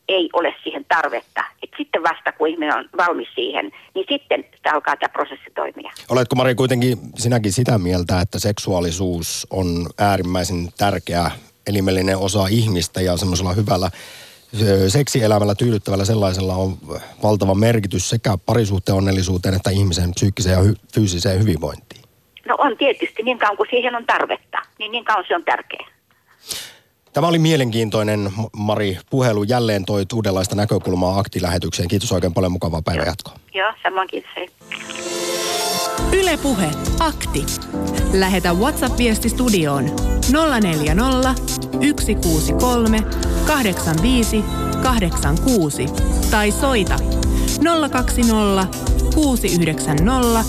ei 0.08 0.30
ole 0.32 0.54
siihen 0.62 0.84
tarvetta. 0.88 1.44
Et 1.62 1.70
sitten 1.76 2.02
vasta 2.02 2.32
kun 2.32 2.48
ihminen 2.48 2.76
on 2.76 2.84
valmis 2.96 3.28
siihen, 3.34 3.72
niin 3.94 4.06
sitten 4.08 4.44
alkaa 4.72 4.96
tämä 4.96 5.12
prosessi 5.12 5.50
toimia. 5.54 5.92
Oletko 6.08 6.36
Mari 6.36 6.54
kuitenkin 6.54 6.98
sinäkin 7.18 7.52
sitä 7.52 7.78
mieltä, 7.78 8.20
että 8.20 8.38
seksuaalisuus 8.38 9.46
on 9.50 9.86
äärimmäisen 9.98 10.68
tärkeä 10.78 11.30
elimellinen 11.66 12.18
osa 12.18 12.46
ihmistä 12.50 13.00
ja 13.00 13.16
semmoisella 13.16 13.52
hyvällä 13.52 13.90
seksielämällä 14.88 15.54
tyydyttävällä 15.54 16.04
sellaisella 16.04 16.54
on 16.54 16.78
valtava 17.22 17.54
merkitys 17.54 18.10
sekä 18.10 18.38
parisuhteen 18.46 18.96
onnellisuuteen 18.96 19.54
että 19.54 19.70
ihmisen 19.70 20.10
psyykkiseen 20.14 20.52
ja 20.52 20.62
hy- 20.62 20.78
fyysiseen 20.94 21.40
hyvinvointiin? 21.40 22.02
No 22.48 22.54
on 22.58 22.76
tietysti, 22.76 23.22
niin 23.22 23.38
kauan 23.38 23.56
kuin 23.56 23.70
siihen 23.70 23.94
on 23.94 24.06
tarvetta, 24.06 24.58
niin 24.78 24.92
niin 24.92 25.04
kauan 25.04 25.24
se 25.28 25.36
on 25.36 25.44
tärkeää. 25.44 25.86
Tämä 27.14 27.26
oli 27.26 27.38
mielenkiintoinen, 27.38 28.32
Mari, 28.56 28.98
puhelu. 29.10 29.42
Jälleen 29.42 29.84
toi 29.84 30.04
uudenlaista 30.14 30.56
näkökulmaa 30.56 31.18
aktilähetykseen. 31.18 31.88
Kiitos 31.88 32.12
oikein 32.12 32.34
paljon, 32.34 32.52
mukavaa 32.52 32.82
päivänjatkoa. 32.82 33.34
Joo, 33.54 33.72
samoin 33.82 34.08
kiitos. 34.08 34.30
Ylepuhe 36.12 36.70
akti. 37.00 37.46
Lähetä 38.12 38.52
WhatsApp-viesti 38.52 39.28
studioon 39.28 39.84
040 40.60 41.34
163 42.00 43.02
85 43.46 44.44
86 44.82 45.86
tai 46.30 46.50
soita 46.50 46.96
020 47.90 48.66
690 49.14 50.44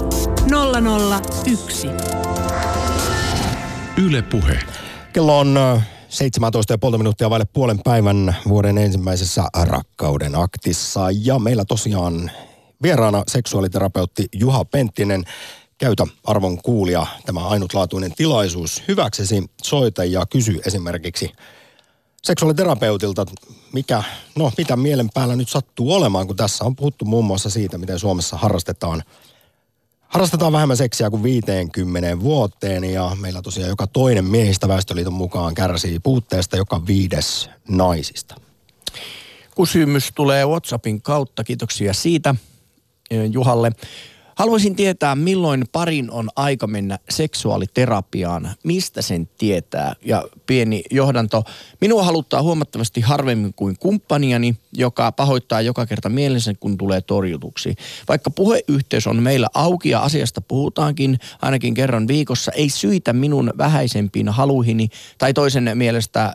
001. 1.45 1.87
Yle 4.05 4.21
Puhe. 4.21 4.59
Kello 5.13 5.39
on 5.39 5.57
ö, 5.57 5.79
17,5 6.15 6.97
minuuttia 6.97 7.29
vaille 7.29 7.45
puolen 7.53 7.79
päivän 7.83 8.35
vuoden 8.47 8.77
ensimmäisessä 8.77 9.43
rakkauden 9.63 10.35
aktissa. 10.35 11.07
Ja 11.11 11.39
meillä 11.39 11.65
tosiaan 11.65 12.31
vieraana 12.81 13.23
seksuaaliterapeutti 13.27 14.27
Juha 14.33 14.65
Penttinen. 14.65 15.23
Käytä 15.77 16.07
arvon 16.23 16.57
kuulia 16.57 17.05
tämä 17.25 17.47
ainutlaatuinen 17.47 18.13
tilaisuus 18.15 18.83
hyväksesi. 18.87 19.43
Soita 19.63 20.05
ja 20.05 20.25
kysy 20.25 20.61
esimerkiksi 20.65 21.31
seksuaaliterapeutilta, 22.23 23.25
mikä, 23.73 24.03
no 24.35 24.51
mitä 24.57 24.75
mielen 24.75 25.09
päällä 25.13 25.35
nyt 25.35 25.49
sattuu 25.49 25.93
olemaan, 25.93 26.27
kun 26.27 26.35
tässä 26.35 26.65
on 26.65 26.75
puhuttu 26.75 27.05
muun 27.05 27.25
muassa 27.25 27.49
siitä, 27.49 27.77
miten 27.77 27.99
Suomessa 27.99 28.37
harrastetaan 28.37 29.03
Harrastetaan 30.15 30.53
vähemmän 30.53 30.77
seksiä 30.77 31.09
kuin 31.09 31.23
50 31.23 32.19
vuoteen 32.19 32.83
ja 32.83 33.11
meillä 33.21 33.41
tosiaan 33.41 33.69
joka 33.69 33.87
toinen 33.87 34.25
miehistä 34.25 34.67
Väestöliiton 34.67 35.13
mukaan 35.13 35.55
kärsii 35.55 35.99
puutteesta 35.99 36.57
joka 36.57 36.87
viides 36.87 37.49
naisista. 37.69 38.35
Kysymys 39.57 40.11
tulee 40.15 40.45
WhatsAppin 40.45 41.01
kautta. 41.01 41.43
Kiitoksia 41.43 41.93
siitä 41.93 42.35
eh, 43.11 43.31
Juhalle. 43.31 43.71
Haluaisin 44.35 44.75
tietää, 44.75 45.15
milloin 45.15 45.63
parin 45.71 46.11
on 46.11 46.29
aika 46.35 46.67
mennä 46.67 46.99
seksuaaliterapiaan. 47.09 48.49
Mistä 48.63 49.01
sen 49.01 49.29
tietää? 49.37 49.95
Ja 50.05 50.23
pieni 50.47 50.83
johdanto. 50.91 51.43
Minua 51.81 52.03
haluttaa 52.03 52.41
huomattavasti 52.41 53.01
harvemmin 53.01 53.53
kuin 53.53 53.75
kumppaniani, 53.79 54.55
joka 54.73 55.11
pahoittaa 55.11 55.61
joka 55.61 55.85
kerta 55.85 56.09
mielensä, 56.09 56.53
kun 56.59 56.77
tulee 56.77 57.01
torjutuksi. 57.01 57.75
Vaikka 58.07 58.29
puheyhteys 58.29 59.07
on 59.07 59.23
meillä 59.23 59.47
auki 59.53 59.89
ja 59.89 59.99
asiasta 59.99 60.41
puhutaankin 60.41 61.19
ainakin 61.41 61.73
kerran 61.73 62.07
viikossa, 62.07 62.51
ei 62.51 62.69
syitä 62.69 63.13
minun 63.13 63.53
vähäisempiin 63.57 64.29
haluihini 64.29 64.89
tai 65.17 65.33
toisen 65.33 65.71
mielestä 65.75 66.33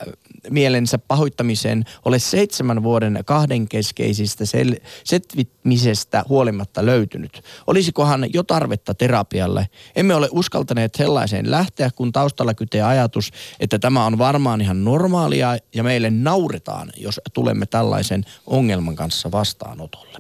mielensä 0.51 0.99
pahoittamiseen 0.99 1.84
ole 2.05 2.18
seitsemän 2.18 2.82
vuoden 2.82 3.20
kahdenkeskeisistä 3.26 4.45
sel- 4.45 4.80
setvitmisestä 5.05 6.24
huolimatta 6.28 6.86
löytynyt. 6.86 7.43
Olisikohan 7.66 8.26
jo 8.34 8.43
tarvetta 8.43 8.95
terapialle? 8.95 9.68
Emme 9.97 10.14
ole 10.14 10.28
uskaltaneet 10.32 10.95
sellaiseen 10.95 11.51
lähteä, 11.51 11.91
kun 11.97 12.12
taustalla 12.12 12.55
kytee 12.55 12.82
ajatus, 12.82 13.30
että 13.61 13.78
tämä 13.78 14.07
on 14.07 14.18
varmaan 14.18 14.61
ihan 14.61 14.84
normaalia 14.84 15.59
ja 15.74 15.82
meille 15.82 16.11
nauretaan, 16.11 16.93
jos 16.97 17.20
tulemme 17.32 17.66
tällaisen 17.66 18.24
ongelman 18.47 18.97
kanssa 18.97 19.30
vastaanotolle. 19.30 20.18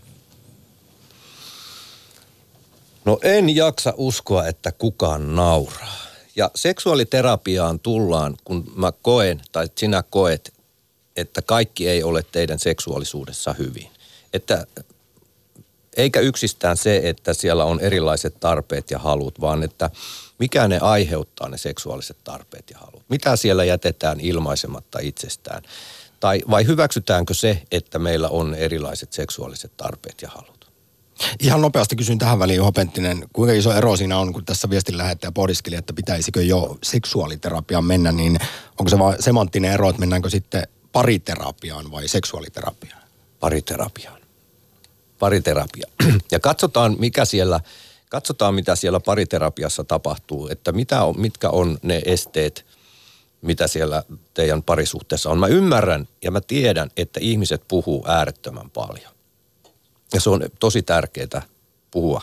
No 3.04 3.18
en 3.22 3.56
jaksa 3.56 3.94
uskoa, 3.96 4.46
että 4.46 4.72
kukaan 4.72 5.36
nauraa. 5.36 6.09
Ja 6.36 6.50
seksuaaliterapiaan 6.54 7.80
tullaan, 7.80 8.36
kun 8.44 8.72
mä 8.76 8.92
koen 9.02 9.40
tai 9.52 9.68
sinä 9.76 10.02
koet, 10.10 10.52
että 11.16 11.42
kaikki 11.42 11.88
ei 11.88 12.02
ole 12.02 12.24
teidän 12.32 12.58
seksuaalisuudessa 12.58 13.54
hyvin. 13.58 13.90
Että 14.32 14.66
eikä 15.96 16.20
yksistään 16.20 16.76
se, 16.76 17.00
että 17.04 17.34
siellä 17.34 17.64
on 17.64 17.80
erilaiset 17.80 18.40
tarpeet 18.40 18.90
ja 18.90 18.98
halut, 18.98 19.40
vaan 19.40 19.62
että 19.62 19.90
mikä 20.38 20.68
ne 20.68 20.78
aiheuttaa 20.78 21.48
ne 21.48 21.58
seksuaaliset 21.58 22.16
tarpeet 22.24 22.70
ja 22.70 22.78
halut. 22.78 23.02
Mitä 23.08 23.36
siellä 23.36 23.64
jätetään 23.64 24.20
ilmaisematta 24.20 24.98
itsestään. 25.02 25.62
Tai 26.20 26.40
vai 26.50 26.66
hyväksytäänkö 26.66 27.34
se, 27.34 27.62
että 27.70 27.98
meillä 27.98 28.28
on 28.28 28.54
erilaiset 28.54 29.12
seksuaaliset 29.12 29.72
tarpeet 29.76 30.22
ja 30.22 30.28
halut? 30.28 30.59
Ihan 31.40 31.60
nopeasti 31.60 31.96
kysyn 31.96 32.18
tähän 32.18 32.38
väliin, 32.38 32.56
Juha 32.56 32.72
Penttinen, 32.72 33.24
kuinka 33.32 33.54
iso 33.54 33.72
ero 33.72 33.96
siinä 33.96 34.18
on, 34.18 34.32
kun 34.32 34.44
tässä 34.44 34.70
viestin 34.70 34.98
lähettäjä 34.98 35.32
pohdiskeli, 35.32 35.76
että 35.76 35.92
pitäisikö 35.92 36.42
jo 36.42 36.78
seksuaaliterapiaan 36.82 37.84
mennä, 37.84 38.12
niin 38.12 38.38
onko 38.78 38.90
se 38.90 38.98
vain 38.98 39.22
semanttinen 39.22 39.72
ero, 39.72 39.88
että 39.88 40.00
mennäänkö 40.00 40.30
sitten 40.30 40.68
pariterapiaan 40.92 41.90
vai 41.90 42.08
seksuaaliterapiaan? 42.08 43.00
pariterapiaan. 43.40 44.20
Pariterapia. 45.18 45.86
Ja 46.30 46.40
katsotaan, 46.40 46.96
mikä 46.98 47.24
siellä, 47.24 47.60
katsotaan, 48.08 48.54
mitä 48.54 48.76
siellä 48.76 49.00
pariterapiassa 49.00 49.84
tapahtuu, 49.84 50.48
että 50.48 50.72
mitä 50.72 51.04
on, 51.04 51.20
mitkä 51.20 51.50
on 51.50 51.78
ne 51.82 52.02
esteet, 52.04 52.66
mitä 53.42 53.66
siellä 53.66 54.02
teidän 54.34 54.62
parisuhteessa 54.62 55.30
on. 55.30 55.38
Mä 55.38 55.46
ymmärrän 55.46 56.08
ja 56.22 56.30
mä 56.30 56.40
tiedän, 56.40 56.90
että 56.96 57.20
ihmiset 57.22 57.62
puhuu 57.68 58.04
äärettömän 58.08 58.70
paljon. 58.70 59.12
Ja 60.14 60.20
se 60.20 60.30
on 60.30 60.42
tosi 60.60 60.82
tärkeää 60.82 61.42
puhua. 61.90 62.22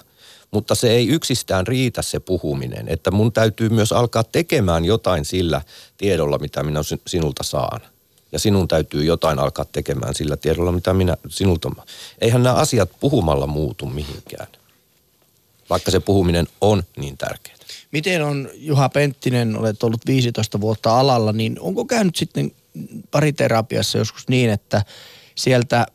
Mutta 0.51 0.75
se 0.75 0.91
ei 0.91 1.07
yksistään 1.07 1.67
riitä 1.67 2.01
se 2.01 2.19
puhuminen, 2.19 2.87
että 2.87 3.11
mun 3.11 3.33
täytyy 3.33 3.69
myös 3.69 3.91
alkaa 3.91 4.23
tekemään 4.23 4.85
jotain 4.85 5.25
sillä 5.25 5.61
tiedolla, 5.97 6.37
mitä 6.37 6.63
minä 6.63 6.83
sin- 6.83 7.01
sinulta 7.07 7.43
saan. 7.43 7.81
Ja 8.31 8.39
sinun 8.39 8.67
täytyy 8.67 9.03
jotain 9.03 9.39
alkaa 9.39 9.65
tekemään 9.65 10.15
sillä 10.15 10.37
tiedolla, 10.37 10.71
mitä 10.71 10.93
minä 10.93 11.17
sinulta... 11.29 11.71
Eihän 12.21 12.43
nämä 12.43 12.55
asiat 12.55 12.89
puhumalla 12.99 13.47
muutu 13.47 13.85
mihinkään, 13.85 14.47
vaikka 15.69 15.91
se 15.91 15.99
puhuminen 15.99 16.47
on 16.61 16.83
niin 16.97 17.17
tärkeää. 17.17 17.57
Miten 17.91 18.23
on 18.23 18.49
Juha 18.53 18.89
Penttinen, 18.89 19.57
olet 19.57 19.83
ollut 19.83 20.05
15 20.05 20.61
vuotta 20.61 20.99
alalla, 20.99 21.33
niin 21.33 21.59
onko 21.59 21.85
käynyt 21.85 22.15
sitten 22.15 22.51
pariterapiassa 23.11 23.97
joskus 23.97 24.27
niin, 24.27 24.49
että 24.49 24.85
sieltä 25.35 25.87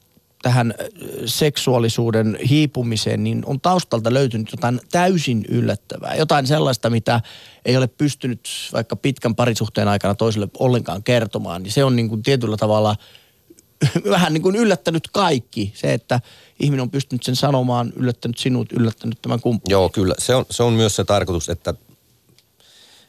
tähän 0.42 0.74
seksuaalisuuden 1.26 2.38
hiipumiseen, 2.50 3.24
niin 3.24 3.42
on 3.46 3.60
taustalta 3.60 4.14
löytynyt 4.14 4.52
jotain 4.52 4.80
täysin 4.90 5.44
yllättävää. 5.48 6.14
Jotain 6.14 6.46
sellaista, 6.46 6.90
mitä 6.90 7.20
ei 7.64 7.76
ole 7.76 7.86
pystynyt 7.86 8.48
vaikka 8.72 8.96
pitkän 8.96 9.34
parisuhteen 9.34 9.88
aikana 9.88 10.14
toiselle 10.14 10.48
ollenkaan 10.58 11.02
kertomaan. 11.02 11.62
Niin 11.62 11.72
se 11.72 11.84
on 11.84 11.96
niin 11.96 12.08
kuin 12.08 12.22
tietyllä 12.22 12.56
tavalla 12.56 12.96
vähän 14.10 14.32
niin 14.32 14.42
kuin 14.42 14.56
yllättänyt 14.56 15.08
kaikki. 15.12 15.72
Se, 15.74 15.92
että 15.92 16.20
ihminen 16.60 16.82
on 16.82 16.90
pystynyt 16.90 17.22
sen 17.22 17.36
sanomaan, 17.36 17.92
yllättänyt 17.96 18.38
sinut, 18.38 18.72
yllättänyt 18.72 19.22
tämän 19.22 19.40
kumppanin. 19.40 19.72
Joo, 19.72 19.88
kyllä. 19.88 20.14
Se 20.18 20.34
on, 20.34 20.44
se 20.50 20.62
on 20.62 20.72
myös 20.72 20.96
se 20.96 21.04
tarkoitus, 21.04 21.48
että, 21.48 21.74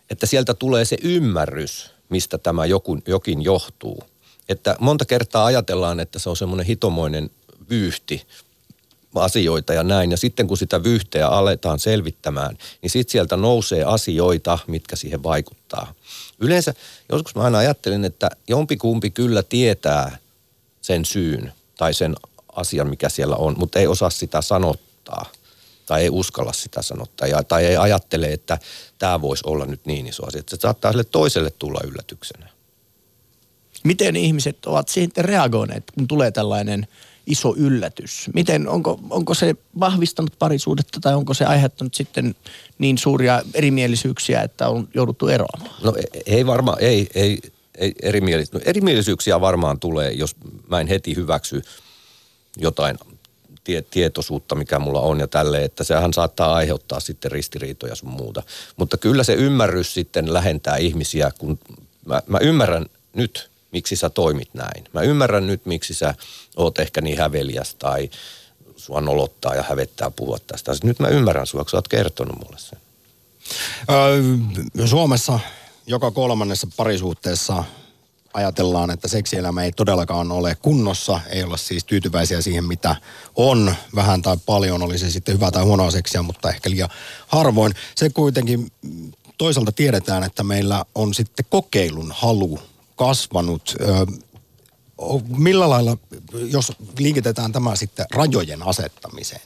että 0.10 0.26
sieltä 0.26 0.54
tulee 0.54 0.86
se 0.86 0.98
ymmärrys, 1.04 1.92
mistä 2.10 2.38
tämä 2.38 2.66
joku, 2.66 2.98
jokin 3.08 3.42
johtuu. 3.42 4.04
Että 4.50 4.76
monta 4.80 5.06
kertaa 5.06 5.46
ajatellaan, 5.46 6.00
että 6.00 6.20
se 6.20 6.30
on 6.30 6.38
semmoinen 6.38 6.66
hitomoinen 6.66 7.30
vyyhti 7.70 8.28
asioita 9.16 9.74
ja 9.74 9.84
näin. 9.84 10.12
Ja 10.12 10.18
sitten 10.18 10.48
kun 10.48 10.58
sitä 10.58 10.84
vyyhteä 10.84 11.28
aletaan 11.28 11.80
selvittämään, 11.80 12.58
niin 12.82 12.89
sitten 12.89 13.12
sieltä 13.12 13.38
nousee 13.38 13.84
asioita, 13.84 14.60
mitkä 14.68 14.96
siihen 14.96 15.24
vaikuttaa. 15.24 15.94
Yleensä 16.39 16.74
joskus 17.12 17.36
mä 17.36 17.41
aina 17.41 17.58
ajattelin, 17.58 18.06
että 18.06 18.30
jompikumpi 18.48 19.10
kyllä 19.10 19.44
tietää 19.44 20.18
sen 20.82 21.06
syyn 21.06 21.54
tai 21.78 21.94
sen 21.94 22.16
asian, 22.56 22.89
mikä 22.89 23.10
siellä 23.10 23.36
on, 23.36 23.56
mutta 23.58 23.80
ei 23.80 23.88
osaa 23.88 24.10
sitä 24.10 24.41
sanottaa 24.41 25.26
tai 25.86 26.02
ei 26.02 26.10
uskalla 26.10 26.54
sitä 26.54 26.82
sanottaa 26.82 27.28
ja, 27.28 27.44
tai 27.44 27.66
ei 27.66 27.78
ajattele, 27.78 28.28
että 28.28 28.60
tämä 29.00 29.22
voisi 29.22 29.44
olla 29.48 29.66
nyt 29.66 29.86
niin 29.86 30.08
iso 30.08 30.28
asia. 30.28 30.44
Se 30.48 30.58
saattaa 30.60 30.91
sille 30.91 31.04
toiselle 31.04 31.52
tulla 31.52 31.80
yllätyksenä. 31.88 32.50
Miten 33.84 34.16
ihmiset 34.16 34.66
ovat 34.66 34.90
sitten 34.90 35.26
reagoineet, 35.26 35.84
kun 35.96 36.08
tulee 36.08 36.32
tällainen 36.32 36.88
iso 37.28 37.54
yllätys? 37.58 38.30
Miten, 38.34 38.68
onko, 38.68 39.00
onko 39.10 39.34
se 39.34 39.56
vahvistanut 39.80 40.34
parisuudetta 40.40 41.00
tai 41.00 41.16
onko 41.16 41.34
se 41.34 41.46
aiheuttanut 41.46 41.94
sitten 41.94 42.36
niin 42.78 42.98
suuria 42.98 43.42
erimielisyyksiä, 43.54 44.42
että 44.42 44.70
on 44.70 44.88
jouduttu 44.94 45.28
eroamaan? 45.28 45.76
No 45.84 45.94
e- 45.98 46.22
ei 46.26 46.46
varmaan, 46.46 46.78
ei, 46.82 47.10
ei, 47.16 47.40
ei 47.78 47.94
erimielis- 48.04 48.54
no, 48.54 48.60
erimielisyyksiä 48.66 49.42
varmaan 49.42 49.80
tulee, 49.80 50.12
jos 50.12 50.36
mä 50.68 50.80
en 50.80 50.88
heti 50.88 51.16
hyväksy 51.16 51.62
jotain 52.58 52.98
tie, 53.64 53.82
tietoisuutta, 53.82 54.56
mikä 54.56 54.80
mulla 54.80 55.02
on 55.02 55.20
ja 55.20 55.28
tälle, 55.28 55.64
että 55.64 55.84
sehän 55.84 56.14
saattaa 56.14 56.54
aiheuttaa 56.54 57.00
sitten 57.00 57.32
ristiriitoja 57.32 57.96
sun 57.96 58.10
muuta. 58.10 58.44
Mutta 58.76 58.98
kyllä 58.98 59.24
se 59.24 59.34
ymmärrys 59.34 59.94
sitten 59.94 60.34
lähentää 60.34 60.78
ihmisiä, 60.78 61.32
kun 61.38 61.60
mä, 62.06 62.22
mä 62.28 62.38
ymmärrän 62.38 62.86
nyt, 63.14 63.50
miksi 63.74 63.96
sä 63.96 64.10
toimit 64.10 64.54
näin. 64.54 64.84
Mä 64.94 65.02
ymmärrän 65.02 65.48
nyt, 65.48 65.66
miksi 65.66 65.94
sä 65.94 66.16
oot 66.56 66.80
ehkä 66.80 67.02
niin 67.02 67.18
häveliäs 67.18 67.76
tai 67.76 68.10
sua 68.76 69.02
nolottaa 69.02 69.56
ja 69.56 69.64
hävettää 69.64 70.12
puhua 70.12 70.38
tästä. 70.48 70.72
Nyt 70.84 71.00
mä 71.00 71.08
ymmärrän 71.08 71.48
sua, 71.48 71.64
kun 71.64 71.72
sä 71.72 71.78
oot 71.78 71.88
kertonut 71.88 72.36
mulle 72.44 72.58
sen. 72.60 72.80
Öö, 73.90 74.88
Suomessa 74.88 75.40
joka 75.88 76.12
kolmannessa 76.12 76.68
parisuhteessa 76.78 77.64
ajatellaan, 78.34 78.92
että 78.92 79.08
seksielämä 79.08 79.64
ei 79.64 79.72
todellakaan 79.72 80.32
ole 80.32 80.58
kunnossa, 80.62 81.20
ei 81.30 81.44
olla 81.44 81.58
siis 81.58 81.84
tyytyväisiä 81.84 82.42
siihen, 82.42 82.64
mitä 82.64 82.96
on, 83.36 83.76
vähän 83.96 84.22
tai 84.22 84.38
paljon, 84.46 84.84
oli 84.84 84.98
se 84.98 85.12
sitten 85.12 85.36
hyvää 85.36 85.52
tai 85.52 85.64
huonoa 85.64 85.92
seksiä, 85.92 86.22
mutta 86.22 86.50
ehkä 86.50 86.70
liian 86.70 86.90
harvoin. 87.28 87.74
Se 87.96 88.10
kuitenkin 88.10 88.72
toisaalta 89.38 89.72
tiedetään, 89.72 90.24
että 90.24 90.44
meillä 90.44 90.86
on 90.96 91.14
sitten 91.14 91.46
kokeilun 91.50 92.14
halu 92.16 92.60
kasvanut. 93.08 93.76
Millä 95.38 95.70
lailla, 95.70 95.97
jos 96.34 96.72
linkitetään 96.99 97.51
tämä 97.51 97.76
sitten 97.76 98.06
rajojen 98.12 98.64
asettamiseen, 98.64 99.41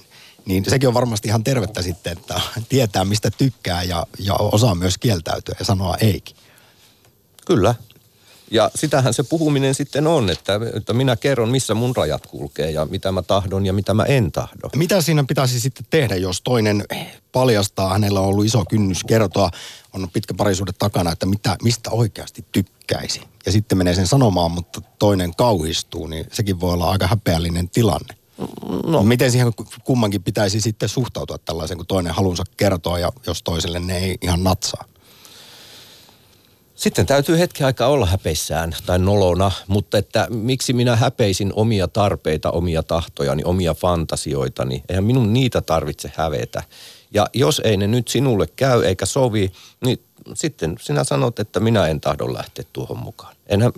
niin 0.46 0.66
sekin 0.70 0.88
on 0.88 0.94
varmasti 0.94 1.28
ihan 1.28 1.44
tervettä 1.44 1.82
sitten, 1.82 2.14
että 2.18 2.42
tietää 2.70 3.06
mistä 3.06 3.32
tykkää 3.32 3.84
ja, 3.84 4.08
ja 4.20 4.34
osaa 4.34 4.76
myös 4.76 4.98
kieltäytyä 4.98 5.56
ja 5.60 5.66
sanoa 5.66 5.98
eikin. 5.98 6.36
Kyllä. 7.46 7.76
Ja 8.52 8.72
sitähän 8.76 9.14
se 9.14 9.24
puhuminen 9.24 9.76
sitten 9.76 10.08
on, 10.08 10.30
että, 10.30 10.60
että 10.76 10.94
minä 10.94 11.16
kerron, 11.16 11.50
missä 11.50 11.74
mun 11.74 11.96
rajat 11.96 12.28
kulkee 12.28 12.72
ja 12.72 12.86
mitä 12.86 13.12
mä 13.12 13.22
tahdon 13.22 13.66
ja 13.66 13.74
mitä 13.74 13.94
mä 13.94 14.04
en 14.04 14.32
tahdo. 14.32 14.70
Mitä 14.76 15.02
siinä 15.02 15.24
pitäisi 15.24 15.60
sitten 15.60 15.86
tehdä, 15.90 16.16
jos 16.16 16.42
toinen 16.42 16.84
paljastaa, 17.32 17.90
hänellä 17.90 18.20
on 18.20 18.28
ollut 18.28 18.46
iso 18.46 18.66
kynnys 18.70 19.04
kertoa, 19.04 19.52
on 19.94 20.10
pitkä 20.14 20.34
parisuude 20.34 20.72
takana, 20.80 21.12
että 21.12 21.26
mitä, 21.26 21.58
mistä 21.64 21.92
oikeasti 21.92 22.46
tykkäisi. 22.52 23.22
Ja 23.46 23.52
sitten 23.52 23.78
menee 23.78 23.96
sen 23.96 24.08
sanomaan, 24.08 24.52
mutta 24.52 24.82
toinen 25.00 25.36
kauhistuu, 25.36 26.08
niin 26.08 26.26
sekin 26.32 26.60
voi 26.60 26.74
olla 26.74 26.92
aika 26.92 27.08
häpeällinen 27.08 27.70
tilanne. 27.70 28.16
No. 28.86 29.04
Miten 29.04 29.32
siihen 29.32 29.54
kummankin 29.84 30.24
pitäisi 30.24 30.62
sitten 30.62 30.90
suhtautua 30.90 31.38
tällaisen, 31.38 31.78
kun 31.78 31.88
toinen 31.88 32.14
halunsa 32.14 32.44
kertoa 32.58 33.00
ja 33.00 33.12
jos 33.28 33.44
toiselle 33.44 33.80
ne 33.80 33.98
ei 33.98 34.18
ihan 34.22 34.44
natsaa? 34.44 34.86
Sitten 36.78 37.06
täytyy 37.06 37.40
hetki 37.40 37.64
aikaa 37.64 37.88
olla 37.88 38.06
häpeissään 38.06 38.76
tai 38.86 39.00
nolona, 39.00 39.52
mutta 39.68 39.98
että 39.98 40.28
miksi 40.30 40.74
minä 40.74 40.96
häpeisin 40.96 41.54
omia 41.56 41.88
tarpeita, 41.88 42.52
omia 42.52 42.84
tahtojani, 42.84 43.44
omia 43.44 43.74
fantasioitani. 43.74 44.84
Eihän 44.90 45.04
minun 45.04 45.34
niitä 45.34 45.62
tarvitse 45.62 46.12
hävetä. 46.16 46.64
Ja 47.12 47.28
jos 47.34 47.62
ei 47.64 47.78
ne 47.78 47.88
nyt 47.88 48.08
sinulle 48.08 48.48
käy 48.56 48.84
eikä 48.84 49.06
sovi, 49.06 49.52
niin 49.86 50.02
sitten 50.34 50.76
sinä 50.82 51.04
sanot, 51.04 51.40
että 51.40 51.60
minä 51.60 51.88
en 51.88 52.02
tahdo 52.02 52.34
lähteä 52.34 52.66
tuohon 52.74 52.98
mukaan. 52.98 53.36
Enhän, 53.48 53.72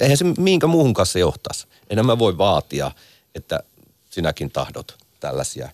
eihän 0.00 0.16
se 0.16 0.24
minkä 0.38 0.66
muuhun 0.66 0.94
kanssa 0.94 1.18
johtaisi. 1.18 1.66
Enhän 1.90 2.06
mä 2.06 2.18
voi 2.18 2.38
vaatia, 2.38 2.90
että 3.34 3.60
sinäkin 4.10 4.50
tahdot 4.50 4.96
tällaisia. 5.20 5.68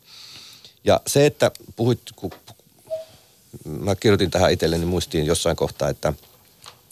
Ja 0.84 1.00
se, 1.06 1.26
että 1.26 1.50
puhuit, 1.76 2.00
kun 2.16 2.30
mä 3.64 3.96
kirjoitin 3.96 4.30
tähän 4.30 4.52
itselleni 4.52 4.86
muistiin 4.86 5.26
jossain 5.26 5.56
kohtaa, 5.56 5.88
että, 5.88 6.12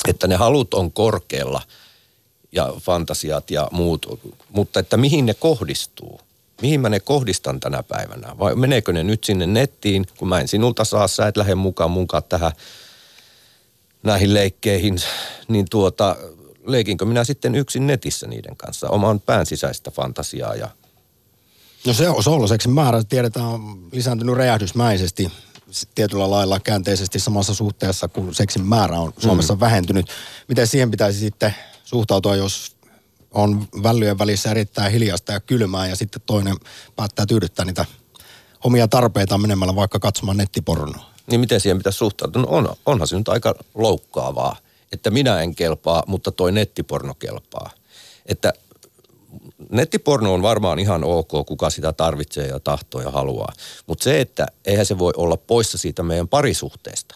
että 0.08 0.26
ne 0.26 0.36
halut 0.36 0.74
on 0.74 0.92
korkealla 0.92 1.62
ja 2.52 2.74
fantasiat 2.80 3.50
ja 3.50 3.68
muut, 3.72 4.20
mutta 4.50 4.80
että 4.80 4.96
mihin 4.96 5.26
ne 5.26 5.34
kohdistuu? 5.34 6.20
Mihin 6.62 6.80
mä 6.80 6.88
ne 6.88 7.00
kohdistan 7.00 7.60
tänä 7.60 7.82
päivänä? 7.82 8.38
Vai 8.38 8.54
meneekö 8.54 8.92
ne 8.92 9.04
nyt 9.04 9.24
sinne 9.24 9.46
nettiin, 9.46 10.06
kun 10.16 10.28
mä 10.28 10.40
en 10.40 10.48
sinulta 10.48 10.84
saa, 10.84 11.08
sä 11.08 11.26
et 11.26 11.36
lähde 11.36 11.54
mukaan 11.54 11.90
munkaan 11.90 12.22
tähän 12.28 12.52
näihin 14.02 14.34
leikkeihin, 14.34 14.96
niin 15.48 15.66
tuota, 15.70 16.16
leikinkö 16.66 17.04
minä 17.04 17.24
sitten 17.24 17.54
yksin 17.54 17.86
netissä 17.86 18.26
niiden 18.26 18.56
kanssa, 18.56 18.88
oman 18.88 19.20
pään 19.20 19.46
sisäistä 19.46 19.90
fantasiaa 19.90 20.54
ja 20.54 20.68
No 21.86 21.92
se 21.92 22.08
on 22.08 22.22
sooloseksin 22.22 22.72
määrä, 22.72 23.04
tiedetään, 23.04 23.46
on 23.46 23.88
lisääntynyt 23.92 24.36
räjähdysmäisesti 24.36 25.32
tietyllä 25.94 26.30
lailla 26.30 26.60
käänteisesti 26.60 27.18
samassa 27.18 27.54
suhteessa, 27.54 28.08
kun 28.08 28.34
seksin 28.34 28.66
määrä 28.66 29.00
on 29.00 29.12
Suomessa 29.18 29.54
mm. 29.54 29.60
vähentynyt. 29.60 30.06
Miten 30.48 30.66
siihen 30.66 30.90
pitäisi 30.90 31.18
sitten 31.18 31.54
suhtautua, 31.84 32.36
jos 32.36 32.76
on 33.30 33.68
vällyjen 33.82 34.18
välissä 34.18 34.50
erittäin 34.50 34.92
hiljasta 34.92 35.32
ja 35.32 35.40
kylmää 35.40 35.86
ja 35.86 35.96
sitten 35.96 36.22
toinen 36.26 36.56
päättää 36.96 37.26
tyydyttää 37.26 37.64
niitä 37.64 37.84
omia 38.64 38.88
tarpeitaan 38.88 39.40
menemällä 39.40 39.76
vaikka 39.76 39.98
katsomaan 39.98 40.36
nettipornoa? 40.36 41.10
Niin 41.30 41.40
miten 41.40 41.60
siihen 41.60 41.78
pitäisi 41.78 41.98
suhtautua? 41.98 42.42
No 42.42 42.48
on, 42.50 42.76
onhan 42.86 43.08
se 43.08 43.18
nyt 43.18 43.28
aika 43.28 43.54
loukkaavaa, 43.74 44.56
että 44.92 45.10
minä 45.10 45.40
en 45.40 45.54
kelpaa, 45.54 46.02
mutta 46.06 46.32
toi 46.32 46.52
nettiporno 46.52 47.14
kelpaa. 47.14 47.70
Että 48.26 48.52
nettiporno 49.70 50.34
on 50.34 50.42
varmaan 50.42 50.78
ihan 50.78 51.04
ok, 51.04 51.28
kuka 51.46 51.70
sitä 51.70 51.92
tarvitsee 51.92 52.46
ja 52.46 52.60
tahtoo 52.60 53.00
ja 53.00 53.10
haluaa. 53.10 53.52
Mutta 53.86 54.04
se, 54.04 54.20
että 54.20 54.46
eihän 54.64 54.86
se 54.86 54.98
voi 54.98 55.12
olla 55.16 55.36
poissa 55.36 55.78
siitä 55.78 56.02
meidän 56.02 56.28
parisuhteesta. 56.28 57.14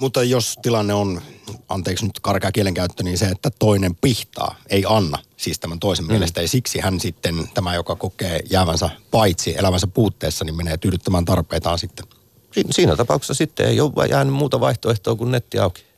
Mutta 0.00 0.22
jos 0.22 0.58
tilanne 0.62 0.94
on, 0.94 1.20
anteeksi 1.68 2.06
nyt 2.06 2.20
karkea 2.20 2.52
kielenkäyttö, 2.52 3.02
niin 3.02 3.18
se, 3.18 3.26
että 3.26 3.50
toinen 3.58 3.96
pihtaa, 3.96 4.54
ei 4.70 4.84
anna, 4.88 5.18
siis 5.36 5.60
tämän 5.60 5.80
toisen 5.80 6.04
mm. 6.04 6.12
mielestä. 6.12 6.42
Ja 6.42 6.48
siksi 6.48 6.80
hän 6.80 7.00
sitten, 7.00 7.48
tämä 7.54 7.74
joka 7.74 7.96
kokee 7.96 8.40
jäävänsä 8.50 8.90
paitsi 9.10 9.58
elämänsä 9.58 9.86
puutteessa, 9.86 10.44
niin 10.44 10.56
menee 10.56 10.76
tyydyttämään 10.76 11.24
tarpeitaan 11.24 11.78
sitten. 11.78 12.06
Si- 12.52 12.64
siinä 12.70 12.96
tapauksessa 12.96 13.34
sitten 13.34 13.66
ei 13.66 13.80
ole 13.80 14.06
jäänyt 14.06 14.34
muuta 14.34 14.60
vaihtoehtoa 14.60 15.14
kuin 15.14 15.30
netti 15.30 15.58
auki. 15.58 15.89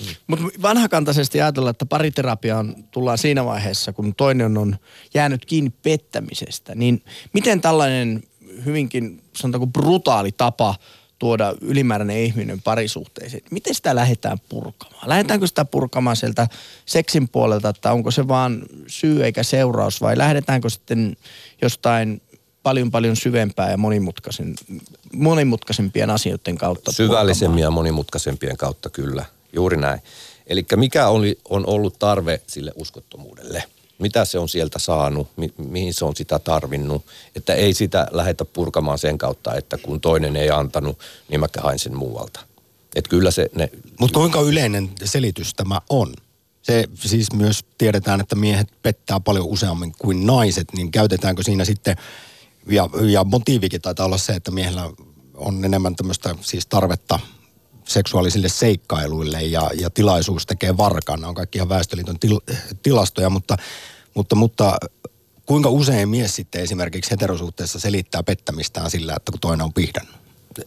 Mm. 0.00 0.06
Mutta 0.26 0.46
vanhakantaisesti 0.62 1.40
ajatella, 1.40 1.70
että 1.70 1.86
pariterapiaan 1.86 2.74
tullaan 2.90 3.18
siinä 3.18 3.44
vaiheessa, 3.44 3.92
kun 3.92 4.14
toinen 4.14 4.58
on 4.58 4.76
jäänyt 5.14 5.44
kiinni 5.44 5.70
pettämisestä, 5.82 6.74
niin 6.74 7.02
miten 7.32 7.60
tällainen 7.60 8.22
hyvinkin, 8.64 9.22
sanotaanko 9.36 9.66
brutaali 9.66 10.32
tapa 10.32 10.74
tuoda 11.18 11.54
ylimääräinen 11.60 12.18
ihminen 12.18 12.62
parisuhteeseen, 12.62 13.42
miten 13.50 13.74
sitä 13.74 13.94
lähdetään 13.94 14.38
purkamaan? 14.48 15.08
Lähdetäänkö 15.08 15.46
sitä 15.46 15.64
purkamaan 15.64 16.16
sieltä 16.16 16.48
seksin 16.86 17.28
puolelta, 17.28 17.68
että 17.68 17.92
onko 17.92 18.10
se 18.10 18.28
vaan 18.28 18.62
syy 18.86 19.24
eikä 19.24 19.42
seuraus 19.42 20.00
vai 20.00 20.18
lähdetäänkö 20.18 20.70
sitten 20.70 21.16
jostain 21.62 22.22
paljon 22.62 22.90
paljon 22.90 23.16
syvempää 23.16 23.70
ja 23.70 23.76
monimutkaisen, 23.76 24.54
monimutkaisempien 25.12 26.10
asioiden 26.10 26.56
kautta. 26.56 26.92
Syvällisemmin 26.92 27.62
ja 27.62 27.70
monimutkaisempien 27.70 28.56
kautta 28.56 28.90
kyllä. 28.90 29.24
Juuri 29.52 29.76
näin. 29.76 30.00
Eli 30.46 30.64
mikä 30.76 31.08
oli, 31.08 31.38
on 31.48 31.66
ollut 31.66 31.98
tarve 31.98 32.40
sille 32.46 32.72
uskottomuudelle? 32.74 33.64
Mitä 33.98 34.24
se 34.24 34.38
on 34.38 34.48
sieltä 34.48 34.78
saanut, 34.78 35.28
mi- 35.36 35.54
mihin 35.56 35.94
se 35.94 36.04
on 36.04 36.16
sitä 36.16 36.38
tarvinnut, 36.38 37.06
että 37.36 37.54
ei 37.54 37.74
sitä 37.74 38.06
lähetä 38.10 38.44
purkamaan 38.44 38.98
sen 38.98 39.18
kautta, 39.18 39.54
että 39.54 39.78
kun 39.78 40.00
toinen 40.00 40.36
ei 40.36 40.50
antanut, 40.50 40.98
niin 41.28 41.40
mä 41.40 41.46
hain 41.58 41.78
sen 41.78 41.96
muualta. 41.96 42.40
Että 42.94 43.08
kyllä 43.08 43.30
se... 43.30 43.50
Ne... 43.54 43.70
Mutta 44.00 44.18
kuinka 44.18 44.40
yleinen 44.40 44.90
selitys 45.04 45.54
tämä 45.54 45.80
on? 45.90 46.14
Se 46.62 46.84
siis 46.94 47.32
myös 47.32 47.64
tiedetään, 47.78 48.20
että 48.20 48.36
miehet 48.36 48.68
pettää 48.82 49.20
paljon 49.20 49.46
useammin 49.46 49.94
kuin 49.98 50.26
naiset, 50.26 50.68
niin 50.72 50.90
käytetäänkö 50.90 51.42
siinä 51.42 51.64
sitten, 51.64 51.96
ja, 52.66 52.88
ja 53.10 53.24
motiivikin 53.24 53.80
taitaa 53.80 54.06
olla 54.06 54.18
se, 54.18 54.32
että 54.32 54.50
miehellä 54.50 54.90
on 55.34 55.64
enemmän 55.64 55.96
tämmöistä 55.96 56.34
siis 56.40 56.66
tarvetta 56.66 57.18
seksuaalisille 57.92 58.48
seikkailuille 58.48 59.42
ja, 59.42 59.70
ja 59.80 59.90
tilaisuus 59.90 60.46
tekee 60.46 60.76
varkaan. 60.76 61.20
Nämä 61.20 61.28
on 61.28 61.34
kaikki 61.34 61.58
ihan 61.58 61.68
Väestöliiton 61.68 62.18
til, 62.18 62.40
tilastoja, 62.82 63.30
mutta, 63.30 63.56
mutta, 64.14 64.36
mutta 64.36 64.78
kuinka 65.46 65.68
usein 65.68 66.08
mies 66.08 66.36
sitten 66.36 66.62
esimerkiksi 66.62 67.10
heterosuhteessa 67.10 67.80
selittää 67.80 68.22
pettämistään 68.22 68.90
sillä, 68.90 69.14
että 69.16 69.32
kun 69.32 69.40
toinen 69.40 69.64
on 69.64 69.72
pihdannut? 69.72 70.14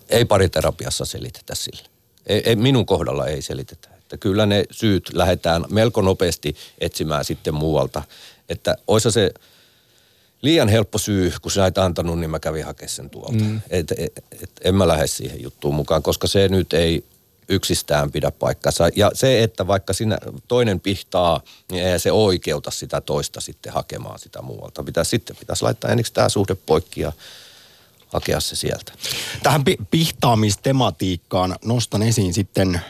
Ei 0.10 0.26
pariterapiassa 0.26 1.06
selitetä 1.06 1.56
sillä. 1.56 1.90
Ei, 2.26 2.42
ei, 2.46 2.56
minun 2.56 2.86
kohdalla 2.86 3.28
ei 3.28 3.42
selitetä. 3.42 3.90
Että 3.98 4.18
kyllä 4.18 4.46
ne 4.46 4.64
syyt 4.72 5.10
lähdetään 5.14 5.66
melko 5.70 6.02
nopeasti 6.02 6.56
etsimään 6.78 7.26
sitten 7.26 7.54
muualta. 7.54 8.04
Että 8.50 8.76
oisa 8.88 9.12
se 9.12 9.32
liian 10.42 10.70
helppo 10.70 10.98
syy, 10.98 11.34
kun 11.42 11.52
sä 11.52 11.66
et 11.66 11.78
antanut, 11.78 12.20
niin 12.20 12.30
mä 12.30 12.40
kävin 12.40 12.66
hakemaan 12.66 12.90
sen 12.90 13.10
tuolta. 13.10 13.44
Mm. 13.44 13.62
Et, 13.70 13.92
et, 13.92 14.24
et, 14.42 14.52
en 14.64 14.76
mä 14.76 14.88
lähde 14.88 15.08
siihen 15.08 15.44
juttuun 15.44 15.76
mukaan, 15.76 16.04
koska 16.04 16.28
se 16.28 16.48
nyt 16.48 16.74
ei 16.74 17.04
yksistään 17.50 18.12
pidä 18.12 18.32
paikkansa. 18.32 18.90
Ja 18.96 19.12
se, 19.14 19.44
että 19.44 19.68
vaikka 19.68 19.94
sinä 19.94 20.18
toinen 20.48 20.80
pihtaa, 20.80 21.42
niin 21.72 21.84
ei 21.84 22.00
se 22.00 22.12
oikeuta 22.12 22.72
sitä 22.72 23.02
toista 23.02 23.42
sitten 23.42 23.74
hakemaan 23.74 24.20
sitä 24.20 24.42
muualta. 24.42 24.84
Pitäisi 24.84 25.10
sitten 25.10 25.36
pitäisi 25.36 25.64
laittaa 25.64 25.92
ensiksi 25.92 26.14
tämä 26.14 26.30
suhde 26.30 26.56
poikki 26.56 27.02
ja 27.02 27.14
hakea 28.08 28.40
se 28.40 28.56
sieltä. 28.56 28.92
Tähän 29.44 29.64
pi- 29.64 29.78
pihtaamistematiikkaan 29.92 31.56
nostan 31.66 32.04
esiin 32.04 32.34
sitten 32.34 32.82